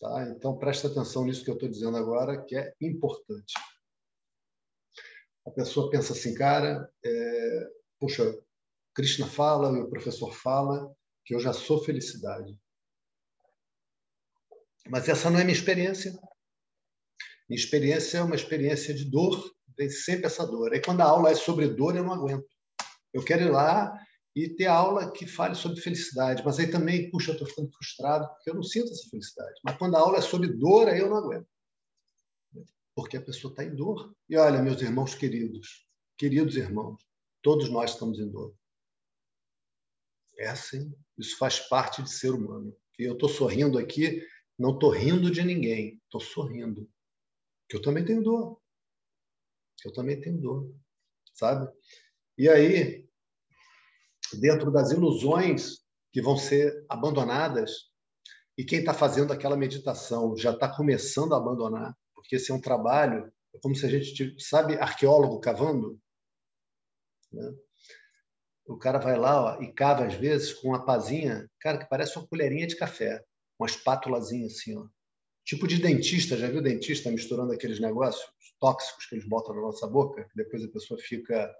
Tá? 0.00 0.28
Então, 0.30 0.56
presta 0.56 0.88
atenção 0.88 1.24
nisso 1.24 1.44
que 1.44 1.50
eu 1.50 1.54
estou 1.54 1.68
dizendo 1.68 1.96
agora, 1.96 2.42
que 2.42 2.56
é 2.56 2.74
importante. 2.80 3.52
A 5.46 5.50
pessoa 5.50 5.90
pensa 5.90 6.14
assim, 6.14 6.34
cara, 6.34 6.90
é, 7.04 7.70
puxa, 7.98 8.38
Krishna 8.94 9.26
fala, 9.26 9.70
o 9.70 9.90
professor 9.90 10.32
fala 10.32 10.90
que 11.24 11.34
eu 11.34 11.40
já 11.40 11.52
sou 11.52 11.84
felicidade. 11.84 12.58
Mas 14.88 15.08
essa 15.08 15.30
não 15.30 15.38
é 15.38 15.44
minha 15.44 15.56
experiência. 15.56 16.12
Minha 17.48 17.60
experiência 17.60 18.18
é 18.18 18.22
uma 18.22 18.36
experiência 18.36 18.94
de 18.94 19.04
dor, 19.04 19.52
tem 19.76 19.90
sempre 19.90 20.26
essa 20.26 20.46
dor. 20.46 20.72
Aí, 20.72 20.80
quando 20.80 21.02
a 21.02 21.04
aula 21.04 21.30
é 21.30 21.34
sobre 21.34 21.68
dor, 21.68 21.96
eu 21.96 22.04
não 22.04 22.12
aguento. 22.12 22.48
Eu 23.12 23.24
quero 23.24 23.42
ir 23.42 23.50
lá 23.50 23.92
e 24.34 24.48
ter 24.48 24.66
aula 24.66 25.10
que 25.10 25.26
fale 25.26 25.54
sobre 25.54 25.80
felicidade. 25.80 26.42
Mas 26.44 26.58
aí 26.58 26.70
também, 26.70 27.10
puxa, 27.10 27.30
eu 27.30 27.34
estou 27.34 27.48
ficando 27.48 27.72
frustrado 27.72 28.28
porque 28.28 28.50
eu 28.50 28.54
não 28.54 28.62
sinto 28.62 28.92
essa 28.92 29.08
felicidade. 29.08 29.60
Mas 29.64 29.76
quando 29.76 29.96
a 29.96 30.00
aula 30.00 30.18
é 30.18 30.22
sobre 30.22 30.48
dor, 30.48 30.88
aí 30.88 31.00
eu 31.00 31.08
não 31.08 31.16
aguento. 31.16 31.48
Porque 32.94 33.16
a 33.16 33.22
pessoa 33.22 33.52
está 33.52 33.64
em 33.64 33.74
dor. 33.74 34.14
E 34.28 34.36
olha, 34.36 34.62
meus 34.62 34.80
irmãos 34.82 35.14
queridos, 35.14 35.86
queridos 36.16 36.56
irmãos, 36.56 37.02
todos 37.42 37.68
nós 37.70 37.92
estamos 37.92 38.18
em 38.18 38.28
dor. 38.28 38.54
É 40.38 40.48
assim. 40.48 40.92
Isso 41.18 41.36
faz 41.36 41.60
parte 41.60 42.02
de 42.02 42.10
ser 42.10 42.30
humano. 42.30 42.74
E 42.98 43.04
eu 43.04 43.14
estou 43.14 43.28
sorrindo 43.28 43.78
aqui, 43.78 44.26
não 44.58 44.74
estou 44.74 44.90
rindo 44.90 45.30
de 45.30 45.42
ninguém, 45.42 46.00
estou 46.04 46.20
sorrindo. 46.20 46.88
Que 47.68 47.76
eu 47.76 47.82
também 47.82 48.04
tenho 48.04 48.22
dor. 48.22 48.60
Eu 49.84 49.92
também 49.92 50.20
tenho 50.20 50.38
dor. 50.38 50.74
Sabe? 51.34 51.70
E 52.36 52.48
aí, 52.48 53.08
dentro 54.38 54.70
das 54.70 54.90
ilusões 54.90 55.80
que 56.12 56.20
vão 56.20 56.36
ser 56.36 56.84
abandonadas. 56.88 57.90
E 58.56 58.64
quem 58.64 58.80
está 58.80 58.92
fazendo 58.92 59.32
aquela 59.32 59.56
meditação 59.56 60.36
já 60.36 60.50
está 60.50 60.68
começando 60.68 61.34
a 61.34 61.38
abandonar, 61.38 61.96
porque 62.14 62.36
esse 62.36 62.50
é 62.50 62.54
um 62.54 62.60
trabalho, 62.60 63.32
é 63.54 63.58
como 63.60 63.74
se 63.74 63.86
a 63.86 63.88
gente, 63.88 64.36
sabe, 64.38 64.74
arqueólogo 64.74 65.40
cavando? 65.40 65.98
Né? 67.32 67.54
O 68.66 68.76
cara 68.76 68.98
vai 68.98 69.18
lá 69.18 69.56
ó, 69.56 69.62
e 69.62 69.72
cava, 69.72 70.04
às 70.04 70.14
vezes, 70.14 70.52
com 70.52 70.68
uma 70.68 70.84
pazinha, 70.84 71.50
cara, 71.58 71.78
que 71.78 71.88
parece 71.88 72.16
uma 72.16 72.26
colherinha 72.26 72.66
de 72.66 72.76
café, 72.76 73.24
uma 73.58 73.66
espátulazinha 73.66 74.46
assim, 74.46 74.76
ó. 74.76 74.86
Tipo 75.44 75.66
de 75.66 75.80
dentista, 75.80 76.36
já 76.36 76.48
viu 76.48 76.62
dentista 76.62 77.10
misturando 77.10 77.52
aqueles 77.52 77.80
negócios 77.80 78.30
tóxicos 78.60 79.06
que 79.06 79.14
eles 79.16 79.26
botam 79.26 79.54
na 79.54 79.62
nossa 79.62 79.86
boca, 79.86 80.24
que 80.24 80.36
depois 80.36 80.62
a 80.62 80.68
pessoa 80.68 81.00
fica 81.00 81.52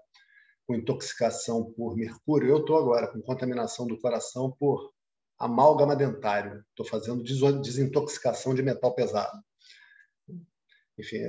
com 0.65 0.75
intoxicação 0.75 1.71
por 1.73 1.95
mercúrio. 1.95 2.49
Eu 2.49 2.59
estou 2.59 2.77
agora 2.77 3.11
com 3.11 3.21
contaminação 3.21 3.87
do 3.87 3.99
coração 3.99 4.51
por 4.51 4.93
amálgama 5.37 5.95
dentário. 5.95 6.63
Estou 6.69 6.85
fazendo 6.85 7.23
desintoxicação 7.61 8.53
de 8.53 8.61
metal 8.61 8.93
pesado. 8.93 9.43
Enfim, 10.97 11.19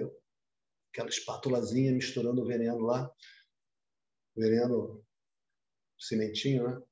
aquela 0.92 1.08
espátulazinha 1.08 1.92
misturando 1.92 2.42
o 2.42 2.46
veneno 2.46 2.80
lá, 2.80 3.10
veneno 4.36 5.04
cimentinho, 5.98 6.68
né? 6.68 6.82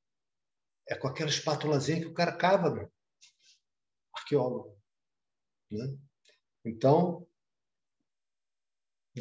É 0.88 0.96
com 0.96 1.06
aquela 1.06 1.30
espátulazinha 1.30 2.00
que 2.00 2.06
o 2.06 2.14
cara 2.14 2.32
cava, 2.36 2.90
arqueólogo. 4.12 4.76
Né? 5.70 5.96
Então, 6.64 7.26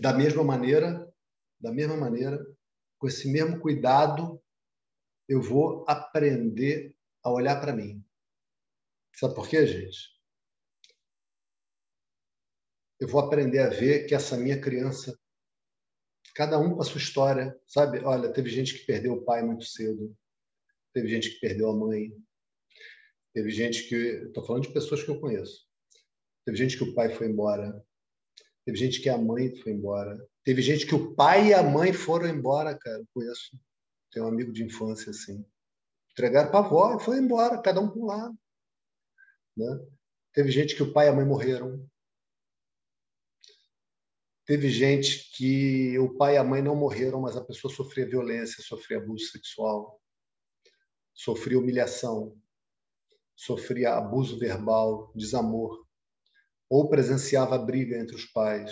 da 0.02 0.14
mesma 0.14 0.44
maneira, 0.44 1.12
da 1.60 1.72
mesma 1.72 1.96
maneira, 1.96 2.44
com 3.00 3.08
esse 3.08 3.32
mesmo 3.32 3.60
cuidado, 3.60 4.40
eu 5.28 5.42
vou 5.42 5.86
aprender 5.88 6.96
a 7.24 7.32
olhar 7.32 7.60
para 7.60 7.74
mim. 7.74 8.04
Sabe 9.16 9.34
por 9.34 9.48
quê, 9.48 9.66
gente? 9.66 10.20
Eu 13.00 13.08
vou 13.08 13.22
aprender 13.22 13.60
a 13.60 13.70
ver 13.70 14.06
que 14.06 14.14
essa 14.14 14.38
minha 14.38 14.60
criança, 14.60 15.18
cada 16.36 16.60
um 16.60 16.76
com 16.76 16.82
a 16.82 16.86
sua 16.86 17.00
história, 17.00 17.58
sabe? 17.66 18.00
Olha, 18.00 18.32
teve 18.34 18.50
gente 18.50 18.78
que 18.78 18.86
perdeu 18.86 19.14
o 19.14 19.24
pai 19.24 19.42
muito 19.42 19.64
cedo, 19.64 20.16
teve 20.94 21.08
gente 21.08 21.30
que 21.30 21.40
perdeu 21.40 21.70
a 21.70 21.76
mãe, 21.76 22.12
teve 23.34 23.50
gente 23.50 23.88
que. 23.88 23.96
Estou 23.96 24.46
falando 24.46 24.64
de 24.64 24.74
pessoas 24.74 25.02
que 25.02 25.10
eu 25.10 25.20
conheço. 25.20 25.66
Teve 26.46 26.58
gente 26.58 26.78
que 26.78 26.84
o 26.84 26.94
pai 26.94 27.10
foi 27.16 27.28
embora, 27.28 27.86
teve 28.72 28.78
gente 28.78 29.02
que 29.02 29.10
a 29.10 29.18
mãe 29.18 29.56
foi 29.56 29.72
embora, 29.72 30.18
Teve 30.50 30.64
gente 30.64 30.88
que 30.88 30.96
o 30.96 31.14
pai 31.14 31.50
e 31.50 31.54
a 31.54 31.62
mãe 31.62 31.94
foram 31.94 32.28
embora, 32.28 32.76
cara. 32.76 32.98
Eu 32.98 33.08
conheço. 33.14 33.56
Tem 34.12 34.20
um 34.20 34.28
amigo 34.28 34.52
de 34.52 34.64
infância 34.64 35.12
assim. 35.12 35.46
Entregaram 36.12 36.50
para 36.50 36.62
a 36.62 36.66
avó 36.66 36.96
e 36.96 37.00
foi 37.00 37.20
embora, 37.20 37.62
cada 37.62 37.80
um 37.80 37.88
para 37.88 38.00
um 38.00 38.06
lado. 38.06 38.38
Né? 39.56 39.88
Teve 40.34 40.50
gente 40.50 40.76
que 40.76 40.82
o 40.82 40.92
pai 40.92 41.06
e 41.06 41.10
a 41.10 41.14
mãe 41.14 41.24
morreram. 41.24 41.88
Teve 44.44 44.70
gente 44.72 45.32
que 45.34 46.00
o 46.00 46.18
pai 46.18 46.34
e 46.34 46.38
a 46.38 46.44
mãe 46.44 46.64
não 46.64 46.76
morreram, 46.76 47.22
mas 47.22 47.38
a 47.38 47.46
pessoa 47.46 47.72
sofria 47.72 48.10
violência, 48.10 48.64
sofria 48.64 48.98
abuso 48.98 49.26
sexual, 49.26 50.02
sofria 51.14 51.60
humilhação, 51.60 52.36
sofria 53.36 53.94
abuso 53.94 54.40
verbal, 54.40 55.14
desamor, 55.16 55.88
ou 56.70 56.90
presenciava 56.90 57.58
briga 57.58 57.98
entre 57.98 58.16
os 58.16 58.26
pais, 58.26 58.72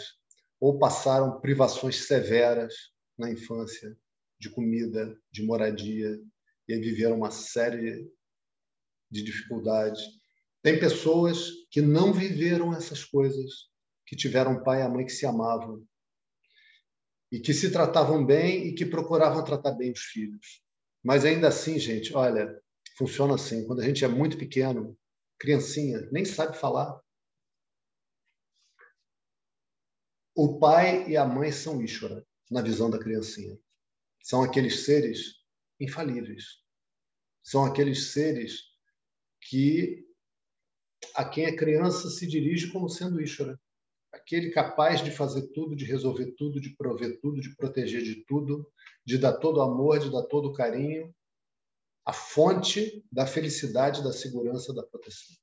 ou 0.60 0.78
passaram 0.78 1.40
privações 1.42 2.06
severas 2.06 2.74
na 3.18 3.32
infância 3.32 3.98
de 4.40 4.50
comida, 4.50 5.18
de 5.32 5.44
moradia, 5.44 6.20
e 6.68 6.78
viveram 6.78 7.18
uma 7.18 7.32
série 7.32 8.08
de 9.10 9.24
dificuldades. 9.24 10.02
Tem 10.62 10.80
pessoas 10.80 11.50
que 11.72 11.82
não 11.82 12.14
viveram 12.14 12.74
essas 12.74 13.04
coisas, 13.04 13.70
que 14.06 14.16
tiveram 14.16 14.64
pai 14.64 14.84
e 14.84 14.88
mãe 14.88 15.06
que 15.06 15.12
se 15.12 15.26
amavam 15.26 15.86
e 17.32 17.40
que 17.40 17.54
se 17.54 17.72
tratavam 17.72 18.26
bem 18.26 18.68
e 18.68 18.74
que 18.74 18.86
procuravam 18.86 19.44
tratar 19.44 19.72
bem 19.72 19.92
os 19.92 20.00
filhos. 20.00 20.62
Mas 21.04 21.26
ainda 21.26 21.48
assim, 21.48 21.78
gente, 21.78 22.14
olha, 22.14 22.62
funciona 22.98 23.36
assim. 23.36 23.66
Quando 23.66 23.82
a 23.82 23.86
gente 23.86 24.04
é 24.04 24.08
muito 24.08 24.38
pequeno, 24.38 24.98
criancinha, 25.40 26.08
nem 26.12 26.26
sabe 26.26 26.58
falar. 26.58 27.00
O 30.40 30.60
pai 30.60 31.10
e 31.10 31.18
a 31.18 31.26
mãe 31.26 31.52
são 31.52 31.82
Ishvara, 31.82 32.24
na 32.52 32.62
visão 32.62 32.92
da 32.92 33.00
criancinha. 33.00 33.58
São 34.22 34.44
aqueles 34.44 34.86
seres 34.86 35.34
infalíveis. 35.80 36.62
São 37.42 37.66
aqueles 37.66 38.12
seres 38.12 38.62
que 39.42 40.06
a 41.16 41.28
quem 41.28 41.48
a 41.48 41.56
criança 41.56 42.12
se 42.12 42.28
dirige 42.28 42.72
como 42.72 42.88
sendo 42.88 43.20
Ishvara. 43.20 43.60
Aquele 44.14 44.52
capaz 44.52 45.04
de 45.04 45.10
fazer 45.10 45.48
tudo, 45.54 45.76
de 45.76 45.86
resolver 45.86 46.32
tudo, 46.34 46.62
de 46.62 46.70
prover 46.76 47.20
tudo, 47.20 47.42
de 47.42 47.56
proteger 47.56 48.04
de 48.04 48.24
tudo, 48.26 48.72
de 49.04 49.18
dar 49.18 49.40
todo 49.40 49.58
o 49.58 49.62
amor, 49.62 49.98
de 49.98 50.12
dar 50.12 50.22
todo 50.28 50.50
o 50.50 50.54
carinho, 50.54 51.12
a 52.06 52.14
fonte 52.14 53.04
da 53.12 53.26
felicidade, 53.26 54.04
da 54.04 54.14
segurança, 54.14 54.72
da 54.72 54.84
proteção. 54.84 55.36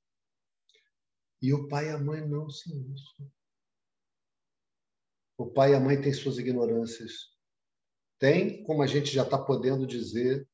E 1.43 1.53
o 1.53 1.67
pai 1.67 1.89
e 1.89 1.91
a 1.91 1.99
mãe 1.99 2.25
não 2.25 2.49
são 2.49 2.81
isso. 2.95 3.29
O 5.37 5.47
pai 5.47 5.73
e 5.73 5.75
a 5.75 5.81
mãe 5.81 6.01
têm 6.01 6.13
suas 6.13 6.39
ignorâncias. 6.39 7.35
Tem, 8.19 8.63
como 8.65 8.83
a 8.83 8.87
gente 8.87 9.13
já 9.13 9.23
está 9.23 9.37
podendo 9.37 9.87
dizer, 9.87 10.49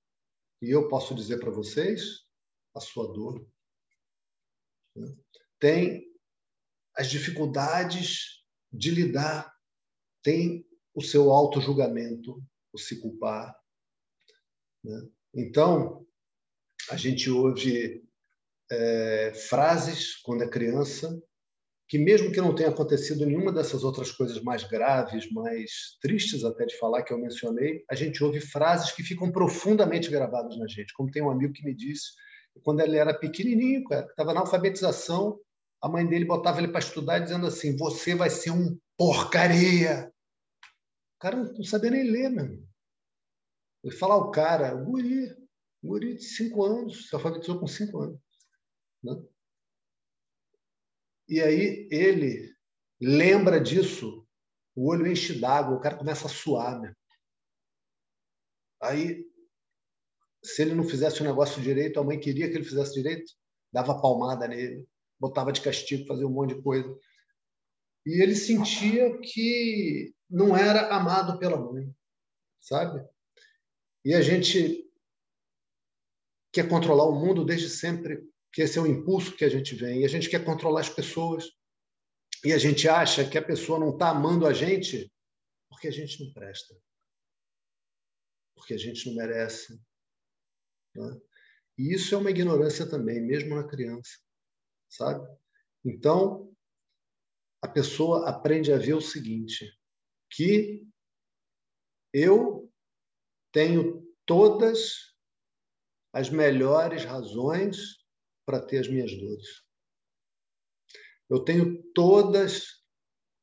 e 0.62 0.70
eu 0.70 0.88
posso 0.88 1.14
dizer 1.14 1.38
para 1.38 1.50
vocês, 1.50 2.26
a 2.74 2.80
sua 2.80 3.12
dor. 3.12 3.46
Tem 5.58 6.06
as 6.94 7.08
dificuldades 7.08 8.44
de 8.72 8.90
lidar, 8.90 9.54
tem 10.22 10.66
o 10.94 11.02
seu 11.02 11.30
auto-julgamento, 11.30 12.42
o 12.72 12.78
se 12.78 13.00
culpar. 13.00 13.54
Né? 14.82 15.08
Então, 15.34 16.06
a 16.90 16.96
gente 16.96 17.30
ouve 17.30 18.04
é, 18.70 19.34
frases 19.34 20.16
quando 20.16 20.44
é 20.44 20.48
criança 20.48 21.20
que 21.90 21.98
mesmo 21.98 22.30
que 22.30 22.40
não 22.40 22.54
tenha 22.54 22.68
acontecido 22.68 23.26
nenhuma 23.26 23.52
dessas 23.52 23.82
outras 23.82 24.12
coisas 24.12 24.40
mais 24.40 24.62
graves, 24.62 25.28
mais 25.32 25.98
tristes 26.00 26.44
até 26.44 26.64
de 26.64 26.78
falar 26.78 27.02
que 27.02 27.12
eu 27.12 27.18
mencionei, 27.18 27.84
a 27.90 27.96
gente 27.96 28.22
ouve 28.22 28.40
frases 28.40 28.92
que 28.92 29.02
ficam 29.02 29.32
profundamente 29.32 30.08
gravadas 30.08 30.56
na 30.56 30.68
gente. 30.68 30.94
Como 30.94 31.10
tem 31.10 31.20
um 31.20 31.30
amigo 31.30 31.52
que 31.52 31.64
me 31.64 31.74
disse, 31.74 32.12
quando 32.62 32.78
ele 32.78 32.96
era 32.96 33.12
pequenininho, 33.12 33.82
estava 33.90 34.32
na 34.32 34.38
alfabetização, 34.38 35.36
a 35.82 35.88
mãe 35.88 36.06
dele 36.06 36.24
botava 36.24 36.60
ele 36.60 36.68
para 36.68 36.78
estudar 36.78 37.18
dizendo 37.18 37.48
assim: 37.48 37.76
"Você 37.76 38.14
vai 38.14 38.30
ser 38.30 38.52
um 38.52 38.78
porcaria". 38.96 40.12
O 41.16 41.18
cara 41.18 41.38
não 41.38 41.64
sabia 41.64 41.90
nem 41.90 42.08
ler, 42.08 42.30
meu. 42.30 42.62
Ele 43.82 43.96
fala 43.96 44.14
o 44.14 44.30
cara, 44.30 44.76
o 44.76 44.84
guri, 44.84 45.26
o 45.82 45.88
guri 45.88 46.14
de 46.14 46.22
cinco 46.22 46.64
anos, 46.64 47.08
se 47.08 47.14
alfabetizou 47.16 47.58
com 47.58 47.66
cinco 47.66 48.00
anos. 48.00 48.20
Né? 49.02 49.20
E 51.30 51.40
aí 51.40 51.86
ele 51.92 52.52
lembra 53.00 53.60
disso, 53.60 54.26
o 54.74 54.88
olho 54.90 55.06
enche 55.06 55.38
d'água, 55.38 55.76
o 55.76 55.80
cara 55.80 55.96
começa 55.96 56.26
a 56.26 56.28
suar. 56.28 56.80
Né? 56.80 56.92
Aí, 58.82 59.24
se 60.44 60.60
ele 60.60 60.74
não 60.74 60.82
fizesse 60.82 61.20
o 61.20 61.24
negócio 61.24 61.62
direito, 61.62 62.00
a 62.00 62.04
mãe 62.04 62.18
queria 62.18 62.50
que 62.50 62.56
ele 62.56 62.64
fizesse 62.64 62.94
direito, 62.94 63.32
dava 63.72 64.02
palmada 64.02 64.48
nele, 64.48 64.84
botava 65.20 65.52
de 65.52 65.60
castigo, 65.60 66.04
fazia 66.04 66.26
um 66.26 66.32
monte 66.32 66.56
de 66.56 66.62
coisa. 66.62 66.98
E 68.04 68.20
ele 68.20 68.34
sentia 68.34 69.16
que 69.20 70.12
não 70.28 70.56
era 70.56 70.88
amado 70.88 71.38
pela 71.38 71.60
mãe, 71.60 71.94
sabe? 72.60 73.06
E 74.04 74.14
a 74.14 74.20
gente 74.20 74.84
quer 76.52 76.68
controlar 76.68 77.04
o 77.04 77.14
mundo 77.14 77.44
desde 77.44 77.70
sempre 77.70 78.28
que 78.52 78.62
esse 78.62 78.78
é 78.78 78.82
o 78.82 78.86
impulso 78.86 79.36
que 79.36 79.44
a 79.44 79.48
gente 79.48 79.74
vem. 79.74 80.00
E 80.00 80.04
a 80.04 80.08
gente 80.08 80.28
quer 80.28 80.44
controlar 80.44 80.80
as 80.80 80.88
pessoas. 80.88 81.44
E 82.44 82.52
a 82.52 82.58
gente 82.58 82.88
acha 82.88 83.28
que 83.28 83.38
a 83.38 83.44
pessoa 83.44 83.78
não 83.78 83.90
está 83.90 84.10
amando 84.10 84.46
a 84.46 84.52
gente 84.52 85.12
porque 85.68 85.88
a 85.88 85.92
gente 85.92 86.24
não 86.24 86.32
presta. 86.32 86.74
Porque 88.54 88.74
a 88.74 88.78
gente 88.78 89.06
não 89.06 89.14
merece. 89.14 89.80
Né? 90.94 91.20
E 91.78 91.94
isso 91.94 92.14
é 92.14 92.18
uma 92.18 92.30
ignorância 92.30 92.88
também, 92.88 93.20
mesmo 93.20 93.54
na 93.54 93.66
criança. 93.66 94.18
Sabe? 94.88 95.26
Então, 95.84 96.52
a 97.62 97.68
pessoa 97.68 98.28
aprende 98.28 98.72
a 98.72 98.78
ver 98.78 98.94
o 98.94 99.00
seguinte: 99.00 99.72
que 100.30 100.86
eu 102.12 102.70
tenho 103.52 104.06
todas 104.26 105.14
as 106.12 106.28
melhores 106.28 107.04
razões 107.04 107.99
para 108.50 108.60
ter 108.60 108.78
as 108.78 108.88
minhas 108.88 109.16
dores. 109.16 109.46
Eu 111.28 111.44
tenho 111.44 111.80
todas 111.92 112.82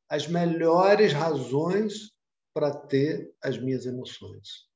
as 0.10 0.28
melhores 0.28 1.14
razões 1.14 2.12
para 2.54 2.76
ter 2.76 3.34
as 3.42 3.58
minhas 3.58 3.86
emoções. 3.86 4.68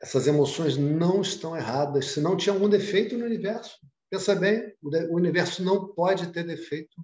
Essas 0.00 0.28
emoções 0.28 0.76
não 0.76 1.20
estão 1.20 1.56
erradas, 1.56 2.12
se 2.12 2.20
não 2.20 2.36
tinha 2.36 2.54
algum 2.54 2.68
defeito 2.68 3.18
no 3.18 3.24
universo. 3.24 3.76
Pensa 4.08 4.36
bem, 4.36 4.72
o 4.80 5.16
universo 5.16 5.60
não 5.64 5.92
pode 5.92 6.32
ter 6.32 6.44
defeito, 6.44 6.94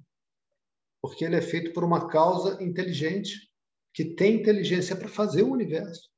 porque 1.03 1.25
ele 1.25 1.35
é 1.35 1.43
feito 1.43 1.73
por 1.73 1.83
uma 1.83 2.09
causa 2.09 2.63
inteligente, 2.63 3.53
que 3.93 4.05
tem 4.15 4.37
inteligência 4.37 4.95
para 4.95 5.09
fazer 5.09 5.43
o 5.43 5.51
universo. 5.51 6.09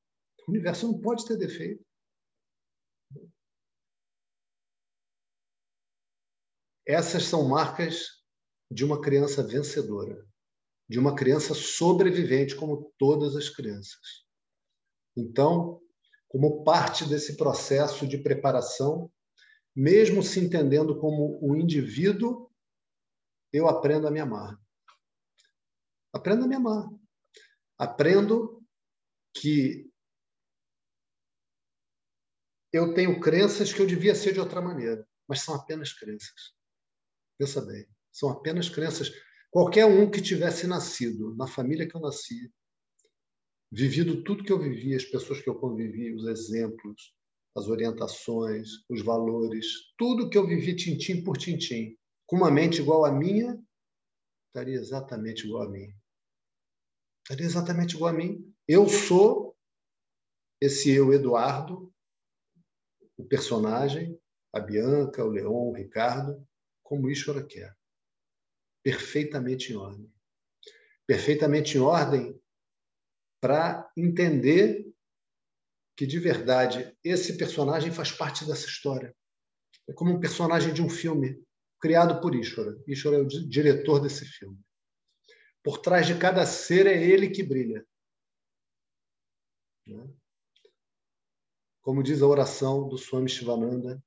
O 0.47 0.51
universo 0.51 0.87
não 0.87 1.01
pode 1.01 1.27
ter 1.27 1.39
defeito. 1.39 1.83
Essas 6.89 7.25
são 7.25 7.47
marcas 7.47 8.25
de 8.71 8.83
uma 8.83 8.99
criança 8.99 9.47
vencedora, 9.47 10.27
de 10.89 10.99
uma 10.99 11.15
criança 11.15 11.53
sobrevivente, 11.53 12.57
como 12.57 12.91
todas 12.97 13.37
as 13.37 13.51
crianças. 13.51 14.25
Então, 15.15 15.83
como 16.29 16.65
parte 16.65 17.07
desse 17.07 17.37
processo 17.37 18.09
de 18.09 18.17
preparação, 18.17 19.13
mesmo 19.77 20.23
se 20.23 20.41
entendendo 20.41 20.99
como 20.99 21.39
um 21.43 21.55
indivíduo, 21.55 22.51
eu 23.53 23.69
aprendo 23.69 24.09
a 24.09 24.11
me 24.11 24.21
amar. 24.21 24.59
Aprendo 26.11 26.45
a 26.45 26.49
me 26.49 26.55
amar. 26.55 26.89
Aprendo 27.77 28.65
que 29.35 29.93
eu 32.73 32.95
tenho 32.95 33.21
crenças 33.21 33.75
que 33.75 33.81
eu 33.81 33.87
devia 33.87 34.15
ser 34.15 34.33
de 34.33 34.41
outra 34.41 34.63
maneira, 34.63 35.07
mas 35.29 35.43
são 35.43 35.55
apenas 35.55 35.93
crenças. 35.93 36.58
Pensa 37.39 37.61
bem, 37.65 37.87
são 38.13 38.31
apenas 38.31 38.69
crenças. 38.69 39.13
Qualquer 39.51 39.87
um 39.87 40.11
que 40.11 40.21
tivesse 40.21 40.67
nascido 40.67 41.35
na 41.37 41.47
família 41.47 41.89
que 41.89 41.97
eu 41.97 42.01
nasci, 42.01 42.53
vivido 43.71 44.25
tudo 44.25 44.45
que 44.45 44.53
eu 44.53 44.59
vivi, 44.59 44.95
as 44.95 45.05
pessoas 45.05 45.41
que 45.41 45.49
eu 45.49 45.55
convivi, 45.55 46.13
os 46.13 46.27
exemplos, 46.27 47.15
as 47.57 47.69
orientações, 47.69 48.69
os 48.89 49.03
valores, 49.03 49.67
tudo 49.97 50.29
que 50.29 50.37
eu 50.37 50.47
vivi 50.47 50.75
tintim 50.75 51.23
por 51.23 51.37
tintim, 51.37 51.97
com 52.27 52.37
uma 52.37 52.51
mente 52.51 52.81
igual 52.81 53.05
à 53.05 53.13
minha, 53.13 53.59
estaria 54.49 54.75
exatamente 54.75 55.47
igual 55.47 55.65
a 55.65 55.71
mim. 55.71 55.95
Estaria 57.23 57.47
exatamente 57.47 57.95
igual 57.95 58.13
a 58.13 58.17
mim. 58.17 58.55
Eu 58.67 58.89
sou 58.89 59.57
esse 60.61 60.91
eu, 60.91 61.13
Eduardo, 61.13 61.93
o 63.17 63.25
personagem, 63.25 64.19
a 64.53 64.61
Bianca, 64.61 65.25
o 65.25 65.29
Leon, 65.29 65.71
o 65.71 65.73
Ricardo, 65.73 66.48
como 66.89 67.11
Ishvara 67.11 67.45
quer. 67.45 67.77
Perfeitamente 68.83 69.75
em 69.75 69.77
ordem. 69.77 70.11
Perfeitamente 71.07 71.77
em 71.77 71.81
ordem 71.83 72.43
para 73.43 73.93
entender 73.95 74.91
que, 75.95 76.07
de 76.07 76.19
verdade, 76.19 76.97
esse 77.05 77.37
personagem 77.37 77.93
faz 77.93 78.11
parte 78.11 78.47
dessa 78.47 78.67
história. 78.67 79.15
É 79.87 79.93
como 79.93 80.13
um 80.13 80.21
personagem 80.21 80.73
de 80.73 80.81
um 80.81 80.89
filme 80.89 81.45
criado 81.79 82.23
por 82.23 82.35
Ishvara. 82.35 82.83
Ishvara 82.87 83.19
é 83.19 83.21
o 83.21 83.29
diretor 83.29 84.01
desse 84.01 84.25
filme. 84.25 84.59
Por 85.63 85.83
trás 85.83 86.07
de 86.07 86.19
cada 86.19 86.47
ser 86.47 86.87
é 86.87 86.97
ele 86.97 87.29
que 87.29 87.43
brilha. 87.43 87.87
Né? 89.87 90.11
Como 91.83 92.03
diz 92.03 92.23
a 92.23 92.27
oração 92.27 92.89
do 92.89 92.97
Swami 92.97 93.29
Shivananda, 93.29 94.03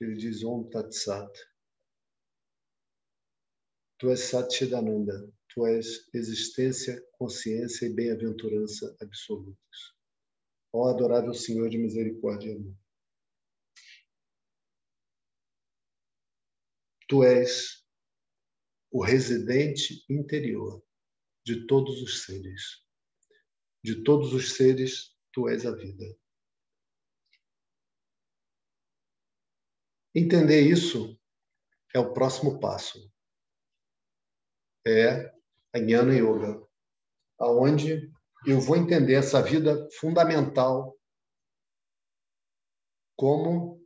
ele 0.00 0.16
diz 0.16 0.42
Om 0.42 0.68
Tat 0.70 0.92
Sat. 0.92 1.32
Tu 3.98 4.10
és 4.10 4.20
Satchidananda, 4.20 5.32
tu 5.48 5.66
és 5.66 6.08
existência, 6.12 7.02
consciência 7.12 7.86
e 7.86 7.94
bem-aventurança 7.94 8.94
absolutas. 9.00 9.94
Ó 10.72 10.88
adorável 10.88 11.32
Senhor 11.32 11.70
de 11.70 11.78
misericórdia 11.78 12.50
e 12.50 12.56
amor. 12.56 12.76
tu 17.08 17.22
és 17.22 17.84
o 18.90 19.02
residente 19.02 20.04
interior 20.08 20.82
de 21.44 21.66
todos 21.66 22.02
os 22.02 22.24
seres. 22.24 22.82
De 23.82 24.02
todos 24.02 24.32
os 24.32 24.54
seres, 24.54 25.16
tu 25.32 25.48
és 25.48 25.64
a 25.64 25.74
vida. 25.74 26.04
Entender 30.18 30.62
isso 30.62 31.14
é 31.94 31.98
o 31.98 32.14
próximo 32.14 32.58
passo. 32.58 33.12
É 34.86 35.30
a 35.74 35.78
Jnana 35.78 36.14
Yoga, 36.14 36.66
aonde 37.38 38.10
eu 38.46 38.58
vou 38.58 38.76
entender 38.78 39.12
essa 39.12 39.42
vida 39.42 39.86
fundamental 40.00 40.96
como 43.14 43.84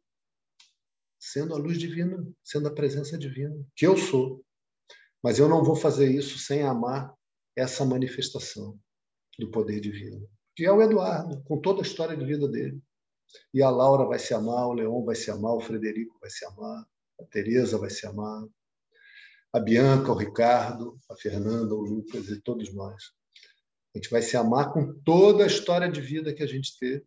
sendo 1.18 1.52
a 1.52 1.58
luz 1.58 1.76
divina, 1.76 2.24
sendo 2.44 2.68
a 2.68 2.74
presença 2.74 3.18
divina, 3.18 3.56
que 3.74 3.84
eu 3.84 3.96
sou. 3.96 4.44
Mas 5.20 5.40
eu 5.40 5.48
não 5.48 5.64
vou 5.64 5.74
fazer 5.74 6.12
isso 6.12 6.38
sem 6.38 6.62
amar 6.62 7.12
essa 7.56 7.84
manifestação 7.84 8.78
do 9.36 9.50
poder 9.50 9.80
divino, 9.80 10.30
que 10.54 10.64
é 10.64 10.70
o 10.70 10.80
Eduardo, 10.80 11.42
com 11.42 11.60
toda 11.60 11.80
a 11.80 11.82
história 11.82 12.16
de 12.16 12.24
vida 12.24 12.46
dele. 12.46 12.80
E 13.52 13.62
a 13.62 13.70
Laura 13.70 14.04
vai 14.04 14.18
se 14.18 14.34
amar, 14.34 14.66
o 14.66 14.72
Leon 14.72 15.04
vai 15.04 15.14
se 15.14 15.30
amar, 15.30 15.54
o 15.54 15.60
Frederico 15.60 16.18
vai 16.20 16.30
se 16.30 16.44
amar, 16.44 16.86
a 17.20 17.24
Teresa 17.24 17.78
vai 17.78 17.90
se 17.90 18.06
amar, 18.06 18.46
a 19.52 19.58
Bianca, 19.58 20.12
o 20.12 20.16
Ricardo, 20.16 20.98
a 21.10 21.16
Fernanda, 21.16 21.74
o 21.74 21.80
Lucas 21.80 22.28
e 22.28 22.40
todos 22.40 22.72
nós. 22.72 23.12
A 23.94 23.98
gente 23.98 24.10
vai 24.10 24.22
se 24.22 24.36
amar 24.36 24.72
com 24.72 24.94
toda 25.02 25.42
a 25.42 25.46
história 25.46 25.90
de 25.90 26.00
vida 26.00 26.32
que 26.32 26.42
a 26.42 26.46
gente 26.46 26.78
teve. 26.78 27.04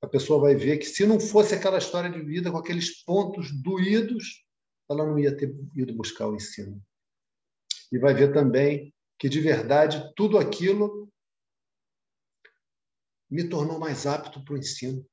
A 0.00 0.06
pessoa 0.06 0.40
vai 0.40 0.54
ver 0.54 0.78
que 0.78 0.86
se 0.86 1.04
não 1.04 1.18
fosse 1.18 1.54
aquela 1.54 1.78
história 1.78 2.10
de 2.10 2.22
vida 2.22 2.50
com 2.50 2.56
aqueles 2.56 3.02
pontos 3.02 3.50
doídos, 3.62 4.44
ela 4.88 5.04
não 5.04 5.18
ia 5.18 5.36
ter 5.36 5.54
ido 5.74 5.92
buscar 5.94 6.28
o 6.28 6.34
ensino. 6.34 6.80
E 7.92 7.98
vai 7.98 8.14
ver 8.14 8.32
também 8.32 8.94
que 9.18 9.28
de 9.28 9.40
verdade 9.40 10.12
tudo 10.14 10.38
aquilo 10.38 11.10
me 13.28 13.48
tornou 13.48 13.78
mais 13.78 14.06
apto 14.06 14.44
para 14.44 14.54
o 14.54 14.58
ensino, 14.58 15.06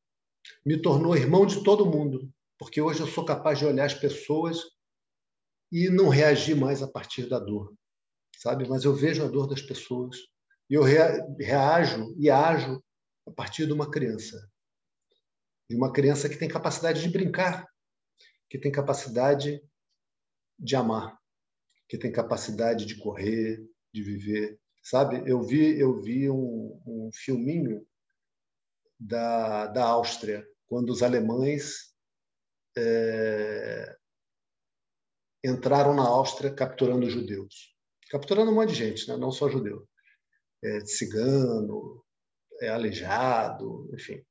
me 0.66 0.82
tornou 0.82 1.16
irmão 1.16 1.46
de 1.46 1.64
todo 1.64 1.86
mundo, 1.86 2.32
porque 2.58 2.82
hoje 2.82 3.00
eu 3.00 3.08
sou 3.08 3.26
capaz 3.26 3.60
de 3.60 3.66
olhar 3.66 3.86
as 3.86 3.94
pessoas 3.94 4.60
e 5.72 5.90
não 5.90 6.10
reagir 6.10 6.56
mais 6.56 6.82
a 6.82 6.88
partir 6.88 7.28
da 7.28 7.40
dor, 7.40 7.74
sabe? 8.38 8.68
Mas 8.68 8.84
eu 8.84 8.94
vejo 8.96 9.24
a 9.24 9.28
dor 9.28 9.48
das 9.48 9.62
pessoas 9.62 10.18
e 10.70 10.74
eu 10.74 10.84
reajo 10.84 12.16
e 12.18 12.30
ajo 12.30 12.84
a 13.28 13.32
partir 13.32 13.66
de 13.66 13.74
uma 13.74 13.90
criança, 13.90 14.50
de 15.70 15.76
uma 15.76 15.92
criança 15.92 16.30
que 16.30 16.38
tem 16.38 16.48
capacidade 16.48 17.02
de 17.02 17.10
brincar, 17.10 17.68
que 18.50 18.58
tem 18.58 18.72
capacidade 18.72 19.62
de 20.58 20.76
amar, 20.76 21.18
que 21.88 21.98
tem 21.98 22.12
capacidade 22.12 22.86
de 22.86 22.96
correr, 22.98 23.62
de 23.94 24.02
viver, 24.02 24.60
sabe? 24.82 25.30
Eu 25.30 25.42
vi 25.42 25.80
eu 25.80 26.02
vi 26.02 26.30
um, 26.30 26.82
um 26.86 27.10
filminho 27.14 27.86
da, 29.00 29.68
da 29.68 29.86
Áustria 29.86 30.48
quando 30.68 30.90
os 30.90 31.02
alemães 31.02 31.94
é, 32.78 33.98
entraram 35.44 35.94
na 35.94 36.04
Áustria 36.04 36.54
capturando 36.54 37.10
judeus, 37.10 37.76
capturando 38.10 38.52
um 38.52 38.56
monte 38.56 38.70
de 38.70 38.76
gente, 38.76 39.08
né? 39.08 39.18
não 39.18 39.32
só 39.32 39.50
judeu, 39.50 39.88
é, 40.64 40.82
cigano, 40.82 42.04
é, 42.62 42.70
aleijado, 42.70 43.90
enfim. 43.94 44.24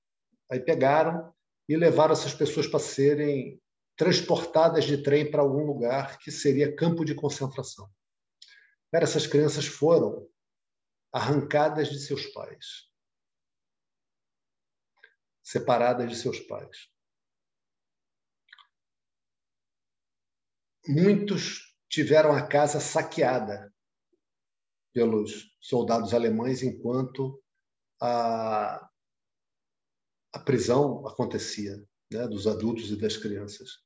Aí 0.50 0.60
pegaram 0.60 1.32
e 1.68 1.76
levaram 1.76 2.12
essas 2.12 2.34
pessoas 2.34 2.66
para 2.66 2.78
serem 2.78 3.60
transportadas 3.96 4.84
de 4.84 5.02
trem 5.02 5.30
para 5.30 5.40
algum 5.40 5.64
lugar 5.64 6.18
que 6.18 6.30
seria 6.30 6.74
campo 6.74 7.04
de 7.04 7.14
concentração. 7.14 7.88
essas 8.92 9.26
crianças 9.26 9.66
foram 9.66 10.28
arrancadas 11.12 11.88
de 11.88 11.98
seus 11.98 12.26
pais, 12.26 12.90
separadas 15.46 16.10
de 16.10 16.16
seus 16.16 16.40
pais. 16.40 16.90
Muitos 20.88 21.76
tiveram 21.88 22.32
a 22.32 22.44
casa 22.44 22.80
saqueada 22.80 23.72
pelos 24.92 25.56
soldados 25.60 26.12
alemães 26.12 26.64
enquanto 26.64 27.40
a, 28.00 28.90
a 30.32 30.38
prisão 30.44 31.06
acontecia 31.06 31.76
né, 32.12 32.26
dos 32.26 32.48
adultos 32.48 32.90
e 32.90 32.96
das 32.96 33.16
crianças. 33.16 33.84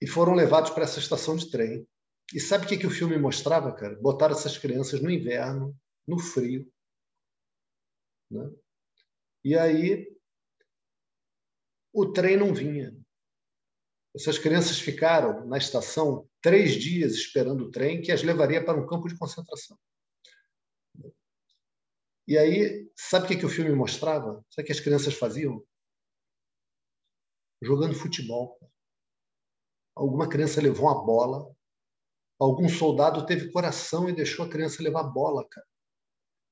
E 0.00 0.08
foram 0.08 0.34
levados 0.34 0.70
para 0.70 0.84
essa 0.84 0.98
estação 0.98 1.36
de 1.36 1.50
trem. 1.52 1.86
E 2.34 2.40
sabe 2.40 2.66
o 2.66 2.68
que, 2.68 2.78
que 2.78 2.86
o 2.86 2.90
filme 2.90 3.16
mostrava, 3.16 3.72
cara? 3.72 3.96
Botaram 4.00 4.34
essas 4.34 4.58
crianças 4.58 5.00
no 5.00 5.10
inverno, 5.10 5.76
no 6.06 6.18
frio. 6.18 6.70
Né? 8.30 8.50
E 9.48 9.56
aí 9.56 10.06
o 11.90 12.12
trem 12.12 12.36
não 12.36 12.52
vinha. 12.52 12.94
Essas 14.14 14.38
crianças 14.38 14.78
ficaram 14.78 15.46
na 15.46 15.56
estação 15.56 16.28
três 16.42 16.74
dias 16.74 17.14
esperando 17.14 17.64
o 17.64 17.70
trem 17.70 18.02
que 18.02 18.12
as 18.12 18.22
levaria 18.22 18.62
para 18.62 18.78
um 18.78 18.86
campo 18.86 19.08
de 19.08 19.16
concentração. 19.16 19.78
E 22.26 22.36
aí, 22.36 22.92
sabe 22.94 23.24
o 23.24 23.28
que, 23.28 23.36
que 23.38 23.46
o 23.46 23.48
filme 23.48 23.74
mostrava? 23.74 24.44
Sabe 24.50 24.64
o 24.64 24.66
que 24.66 24.72
as 24.72 24.80
crianças 24.80 25.14
faziam? 25.14 25.64
Jogando 27.62 27.94
futebol. 27.94 28.60
Alguma 29.96 30.28
criança 30.28 30.60
levou 30.60 30.90
uma 30.90 31.06
bola, 31.06 31.50
algum 32.38 32.68
soldado 32.68 33.24
teve 33.24 33.50
coração 33.50 34.10
e 34.10 34.14
deixou 34.14 34.44
a 34.44 34.50
criança 34.50 34.82
levar 34.82 35.04
bola, 35.04 35.48
cara. 35.48 35.66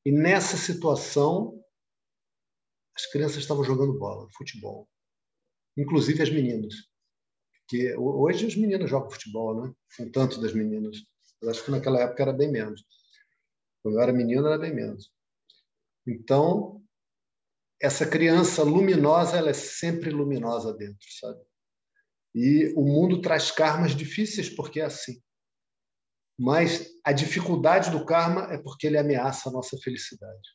E 0.03 0.11
nessa 0.11 0.57
situação, 0.57 1.63
as 2.97 3.07
crianças 3.07 3.39
estavam 3.39 3.63
jogando 3.63 3.99
bola, 3.99 4.29
futebol. 4.37 4.89
Inclusive 5.77 6.23
as 6.23 6.31
meninas 6.31 6.75
que 7.69 7.95
hoje 7.97 8.47
os 8.47 8.57
meninos 8.57 8.89
jogam 8.89 9.11
futebol, 9.11 9.63
né? 9.63 9.75
Um 10.01 10.11
tanto 10.11 10.41
das 10.41 10.53
meninas. 10.53 10.99
Eu 11.43 11.51
acho 11.51 11.65
que 11.65 11.71
naquela 11.71 12.01
época 12.01 12.23
era 12.23 12.33
bem 12.33 12.51
menos. 12.51 12.85
Quando 13.83 13.97
eu 13.97 14.03
era 14.03 14.13
menino 14.13 14.47
era 14.47 14.59
bem 14.59 14.75
menos. 14.75 15.11
Então, 16.07 16.83
essa 17.81 18.09
criança 18.09 18.63
luminosa, 18.63 19.37
ela 19.37 19.51
é 19.51 19.55
sempre 19.55 20.11
luminosa 20.11 20.73
dentro, 20.73 21.07
sabe? 21.21 21.41
E 22.35 22.73
o 22.77 22.83
mundo 22.83 23.21
traz 23.21 23.51
karmas 23.51 23.97
difíceis 23.97 24.49
porque 24.49 24.81
é 24.81 24.85
assim. 24.85 25.21
Mas 26.39 26.87
a 27.03 27.13
dificuldade 27.13 27.91
do 27.91 28.05
karma 28.05 28.53
é 28.53 28.59
porque 28.59 28.87
ele 28.87 28.99
ameaça 28.99 29.49
a 29.49 29.53
nossa 29.53 29.77
felicidade. 29.79 30.49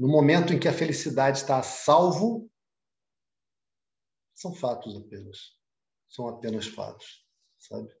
No 0.00 0.08
momento 0.08 0.54
em 0.54 0.58
que 0.58 0.66
a 0.66 0.72
felicidade 0.72 1.36
está 1.36 1.58
a 1.58 1.62
salvo, 1.62 2.50
são 4.34 4.54
fatos 4.54 4.96
apenas. 4.96 5.58
São 6.08 6.26
apenas 6.26 6.66
fatos, 6.66 7.22
sabe? 7.58 7.94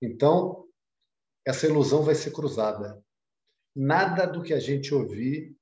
Então, 0.00 0.66
essa 1.46 1.66
ilusão 1.66 2.02
vai 2.02 2.14
ser 2.14 2.30
cruzada. 2.30 3.04
Nada 3.76 4.24
do 4.24 4.42
que 4.42 4.54
a 4.54 4.58
gente 4.58 4.94
ouvir 4.94 5.54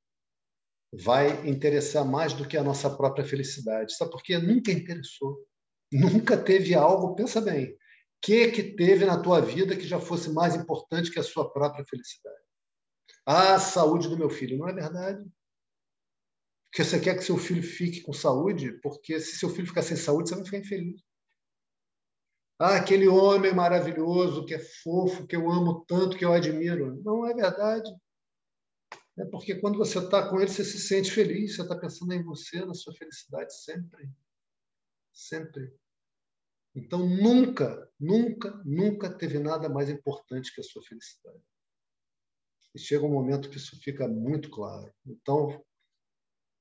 vai 0.92 1.44
interessar 1.44 2.04
mais 2.04 2.32
do 2.32 2.46
que 2.46 2.56
a 2.56 2.62
nossa 2.62 2.88
própria 2.96 3.24
felicidade. 3.24 3.96
Sabe 3.96 4.12
por 4.12 4.22
quê? 4.22 4.38
Nunca 4.38 4.70
interessou. 4.70 5.44
Nunca 5.92 6.36
teve 6.36 6.72
algo, 6.76 7.16
pensa 7.16 7.40
bem, 7.40 7.76
que 8.22 8.52
que 8.52 8.62
teve 8.62 9.04
na 9.04 9.20
tua 9.20 9.40
vida 9.40 9.76
que 9.76 9.88
já 9.88 9.98
fosse 9.98 10.30
mais 10.30 10.54
importante 10.54 11.10
que 11.10 11.18
a 11.18 11.24
sua 11.24 11.52
própria 11.52 11.84
felicidade? 11.84 12.44
Ah, 13.26 13.54
a 13.56 13.58
saúde 13.58 14.08
do 14.08 14.16
meu 14.16 14.30
filho. 14.30 14.56
Não 14.56 14.68
é 14.68 14.72
verdade? 14.72 15.28
Porque 16.74 16.90
você 16.90 16.98
quer 16.98 17.16
que 17.16 17.22
seu 17.22 17.38
filho 17.38 17.62
fique 17.62 18.00
com 18.00 18.12
saúde, 18.12 18.72
porque 18.80 19.20
se 19.20 19.38
seu 19.38 19.48
filho 19.48 19.68
ficar 19.68 19.82
sem 19.82 19.96
saúde, 19.96 20.28
você 20.28 20.34
vai 20.34 20.44
ficar 20.44 20.58
infeliz. 20.58 21.00
Ah, 22.58 22.78
aquele 22.78 23.06
homem 23.06 23.54
maravilhoso, 23.54 24.44
que 24.44 24.54
é 24.54 24.58
fofo, 24.58 25.24
que 25.24 25.36
eu 25.36 25.48
amo 25.48 25.84
tanto, 25.84 26.18
que 26.18 26.24
eu 26.24 26.32
admiro. 26.32 27.00
Não 27.04 27.24
é 27.28 27.32
verdade. 27.32 27.88
É 29.16 29.24
porque 29.26 29.54
quando 29.54 29.78
você 29.78 30.00
está 30.00 30.28
com 30.28 30.40
ele, 30.40 30.50
você 30.50 30.64
se 30.64 30.80
sente 30.80 31.12
feliz, 31.12 31.54
você 31.54 31.62
está 31.62 31.78
pensando 31.78 32.12
em 32.12 32.24
você, 32.24 32.64
na 32.64 32.74
sua 32.74 32.92
felicidade 32.92 33.54
sempre. 33.56 34.10
Sempre. 35.12 35.72
Então, 36.74 37.08
nunca, 37.08 37.88
nunca, 38.00 38.50
nunca 38.64 39.16
teve 39.16 39.38
nada 39.38 39.68
mais 39.68 39.88
importante 39.88 40.52
que 40.52 40.60
a 40.60 40.64
sua 40.64 40.82
felicidade. 40.82 41.40
E 42.74 42.80
chega 42.80 43.06
um 43.06 43.12
momento 43.12 43.48
que 43.48 43.58
isso 43.58 43.78
fica 43.80 44.08
muito 44.08 44.50
claro. 44.50 44.92
Então, 45.06 45.64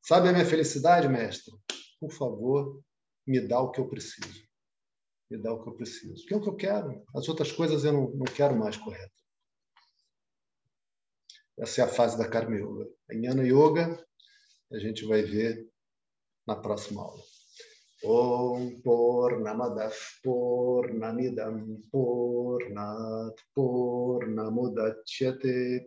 Sabe 0.06 0.28
a 0.28 0.34
minha 0.34 0.46
felicidade, 0.46 1.08
mestre? 1.08 1.56
Por 1.98 2.12
favor, 2.12 2.84
me 3.26 3.40
dá 3.40 3.62
o 3.62 3.72
que 3.72 3.80
eu 3.80 3.88
preciso. 3.88 4.46
Me 5.32 5.38
dá 5.38 5.54
o 5.54 5.64
que 5.64 5.70
eu 5.70 5.76
preciso. 5.76 6.26
Que 6.26 6.34
é 6.34 6.38
o 6.38 6.42
que 6.42 6.50
eu 6.50 6.58
quero. 6.58 7.06
As 7.16 7.30
outras 7.30 7.54
coisas 7.54 7.86
eu 7.86 7.94
não, 7.94 8.12
não 8.12 8.26
quero 8.26 8.54
mais, 8.54 8.76
correto? 8.76 9.14
Essa 11.58 11.82
é 11.82 11.86
a 11.86 11.88
fase 11.88 12.18
da 12.18 12.28
Karma 12.28 12.58
Yoga. 12.58 12.86
A 13.10 13.14
Jnana 13.14 13.48
Yoga 13.48 14.06
a 14.74 14.78
gente 14.78 15.06
vai 15.06 15.22
ver 15.22 15.66
na 16.46 16.58
próxima 16.58 17.02
aula. 17.02 17.24
Om 18.04 18.82
Purnamadav 18.82 19.96
Purnamidam 20.22 21.80
Purnat 21.90 23.36
Purnamudachyate 23.56 25.86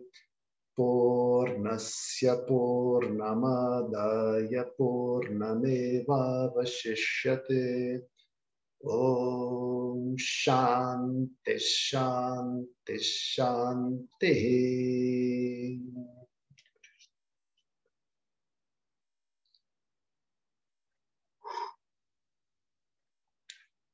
Purnasya 0.77 2.45
Purnamadaya 2.47 4.63
Purnameva 4.77 6.53
Vashishyate 6.53 8.01
Om 8.85 10.15
Shanti 10.17 11.57
Shanti 11.57 12.97
Shanti 13.01 14.35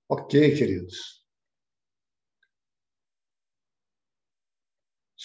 Ok, 0.10 0.30
queridos. 0.56 1.23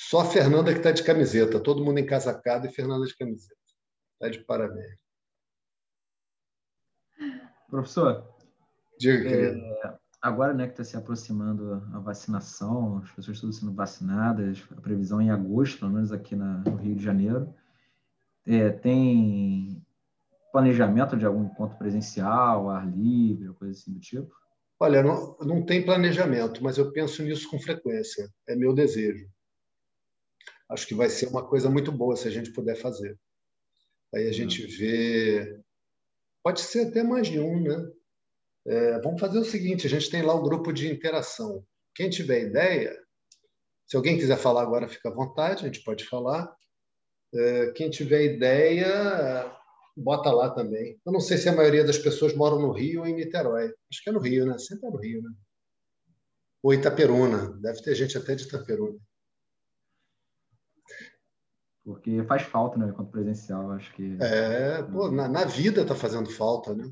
Só 0.08 0.20
a 0.20 0.24
Fernanda 0.24 0.72
que 0.72 0.78
está 0.78 0.90
de 0.90 1.04
camiseta. 1.04 1.60
Todo 1.60 1.84
mundo 1.84 1.98
encasacado 1.98 2.66
e 2.66 2.72
Fernanda 2.72 3.04
de 3.04 3.14
camiseta. 3.14 3.60
Está 4.14 4.30
de 4.30 4.42
parabéns. 4.42 4.98
Professor, 7.68 8.26
Diga. 8.98 9.28
É, 9.28 9.98
agora 10.22 10.54
né, 10.54 10.64
que 10.64 10.72
está 10.72 10.82
se 10.82 10.96
aproximando 10.96 11.74
a 11.92 11.98
vacinação, 11.98 13.02
as 13.04 13.10
pessoas 13.10 13.36
estão 13.36 13.52
sendo 13.52 13.74
vacinadas, 13.74 14.64
a 14.74 14.80
previsão 14.80 15.20
é 15.20 15.24
em 15.24 15.30
agosto, 15.30 15.80
pelo 15.80 15.92
menos 15.92 16.10
aqui 16.10 16.34
na, 16.34 16.56
no 16.64 16.76
Rio 16.76 16.96
de 16.96 17.04
Janeiro. 17.04 17.54
É, 18.46 18.70
tem 18.70 19.84
planejamento 20.50 21.18
de 21.18 21.26
algum 21.26 21.44
encontro 21.44 21.76
presencial, 21.76 22.70
ar 22.70 22.90
livre, 22.90 23.52
coisa 23.52 23.78
assim 23.78 23.92
do 23.92 24.00
tipo? 24.00 24.34
Olha, 24.80 25.02
não, 25.02 25.36
não 25.42 25.66
tem 25.66 25.84
planejamento, 25.84 26.64
mas 26.64 26.78
eu 26.78 26.90
penso 26.92 27.22
nisso 27.22 27.46
com 27.50 27.60
frequência. 27.60 28.26
É 28.48 28.56
meu 28.56 28.72
desejo. 28.72 29.28
Acho 30.70 30.86
que 30.86 30.94
vai 30.94 31.08
ser 31.08 31.28
uma 31.28 31.46
coisa 31.46 31.70
muito 31.70 31.90
boa 31.90 32.16
se 32.16 32.28
a 32.28 32.30
gente 32.30 32.52
puder 32.52 32.76
fazer. 32.76 33.18
Aí 34.14 34.26
a 34.28 34.32
gente 34.32 34.62
uhum. 34.62 34.68
vê. 34.68 35.60
Pode 36.42 36.60
ser 36.60 36.88
até 36.88 37.02
mais 37.02 37.26
de 37.26 37.40
um, 37.40 37.62
né? 37.62 37.90
É, 38.66 39.00
vamos 39.00 39.20
fazer 39.20 39.38
o 39.38 39.44
seguinte: 39.44 39.86
a 39.86 39.90
gente 39.90 40.10
tem 40.10 40.22
lá 40.22 40.34
o 40.34 40.42
grupo 40.42 40.72
de 40.72 40.90
interação. 40.92 41.64
Quem 41.94 42.10
tiver 42.10 42.42
ideia, 42.42 42.96
se 43.86 43.96
alguém 43.96 44.18
quiser 44.18 44.36
falar 44.36 44.62
agora, 44.62 44.88
fica 44.88 45.08
à 45.08 45.14
vontade, 45.14 45.64
a 45.64 45.66
gente 45.66 45.82
pode 45.82 46.04
falar. 46.04 46.54
É, 47.34 47.72
quem 47.72 47.90
tiver 47.90 48.24
ideia, 48.24 49.50
bota 49.96 50.30
lá 50.30 50.50
também. 50.50 50.98
Eu 51.04 51.12
não 51.12 51.20
sei 51.20 51.36
se 51.36 51.48
a 51.48 51.54
maioria 51.54 51.84
das 51.84 51.98
pessoas 51.98 52.34
moram 52.34 52.60
no 52.60 52.72
Rio 52.72 53.00
ou 53.00 53.06
em 53.06 53.14
Niterói. 53.14 53.72
Acho 53.90 54.02
que 54.02 54.10
é 54.10 54.12
no 54.12 54.20
Rio, 54.20 54.46
né? 54.46 54.58
Sempre 54.58 54.88
é 54.88 54.90
no 54.90 54.98
Rio, 54.98 55.22
né? 55.22 55.30
Ou 56.62 56.74
Itaperuna. 56.74 57.52
Deve 57.60 57.82
ter 57.82 57.94
gente 57.94 58.16
até 58.16 58.34
de 58.34 58.44
Itaperuna. 58.44 58.98
Porque 61.88 62.22
faz 62.24 62.42
falta, 62.42 62.78
né? 62.78 62.90
Enquanto 62.90 63.10
presencial, 63.10 63.70
acho 63.70 63.94
que. 63.94 64.18
É, 64.20 64.82
pô, 64.82 65.10
na, 65.10 65.26
na 65.26 65.46
vida 65.46 65.80
está 65.80 65.94
fazendo 65.94 66.28
falta, 66.28 66.74
né? 66.74 66.86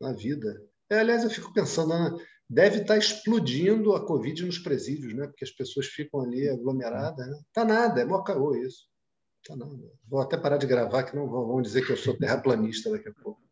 Na 0.00 0.14
vida. 0.14 0.66
É, 0.88 1.00
aliás, 1.00 1.22
eu 1.22 1.28
fico 1.28 1.52
pensando, 1.52 1.90
né? 1.90 2.16
deve 2.48 2.76
estar 2.76 2.94
tá 2.94 2.98
explodindo 2.98 3.94
a 3.94 4.06
Covid 4.06 4.46
nos 4.46 4.58
presídios, 4.58 5.12
né? 5.12 5.26
Porque 5.26 5.44
as 5.44 5.50
pessoas 5.50 5.88
ficam 5.88 6.22
ali 6.22 6.48
aglomeradas, 6.48 7.26
né? 7.26 7.38
Tá 7.52 7.66
nada, 7.66 8.00
é 8.00 8.04
mó 8.06 8.22
caô 8.22 8.56
isso. 8.56 8.86
Tá 9.46 9.54
nada. 9.54 9.92
Vou 10.08 10.22
até 10.22 10.38
parar 10.38 10.56
de 10.56 10.66
gravar, 10.66 11.02
que 11.02 11.14
não 11.14 11.28
vão 11.28 11.60
dizer 11.60 11.84
que 11.84 11.92
eu 11.92 11.96
sou 11.98 12.16
terraplanista 12.16 12.90
daqui 12.90 13.10
a 13.10 13.12
pouco. 13.12 13.42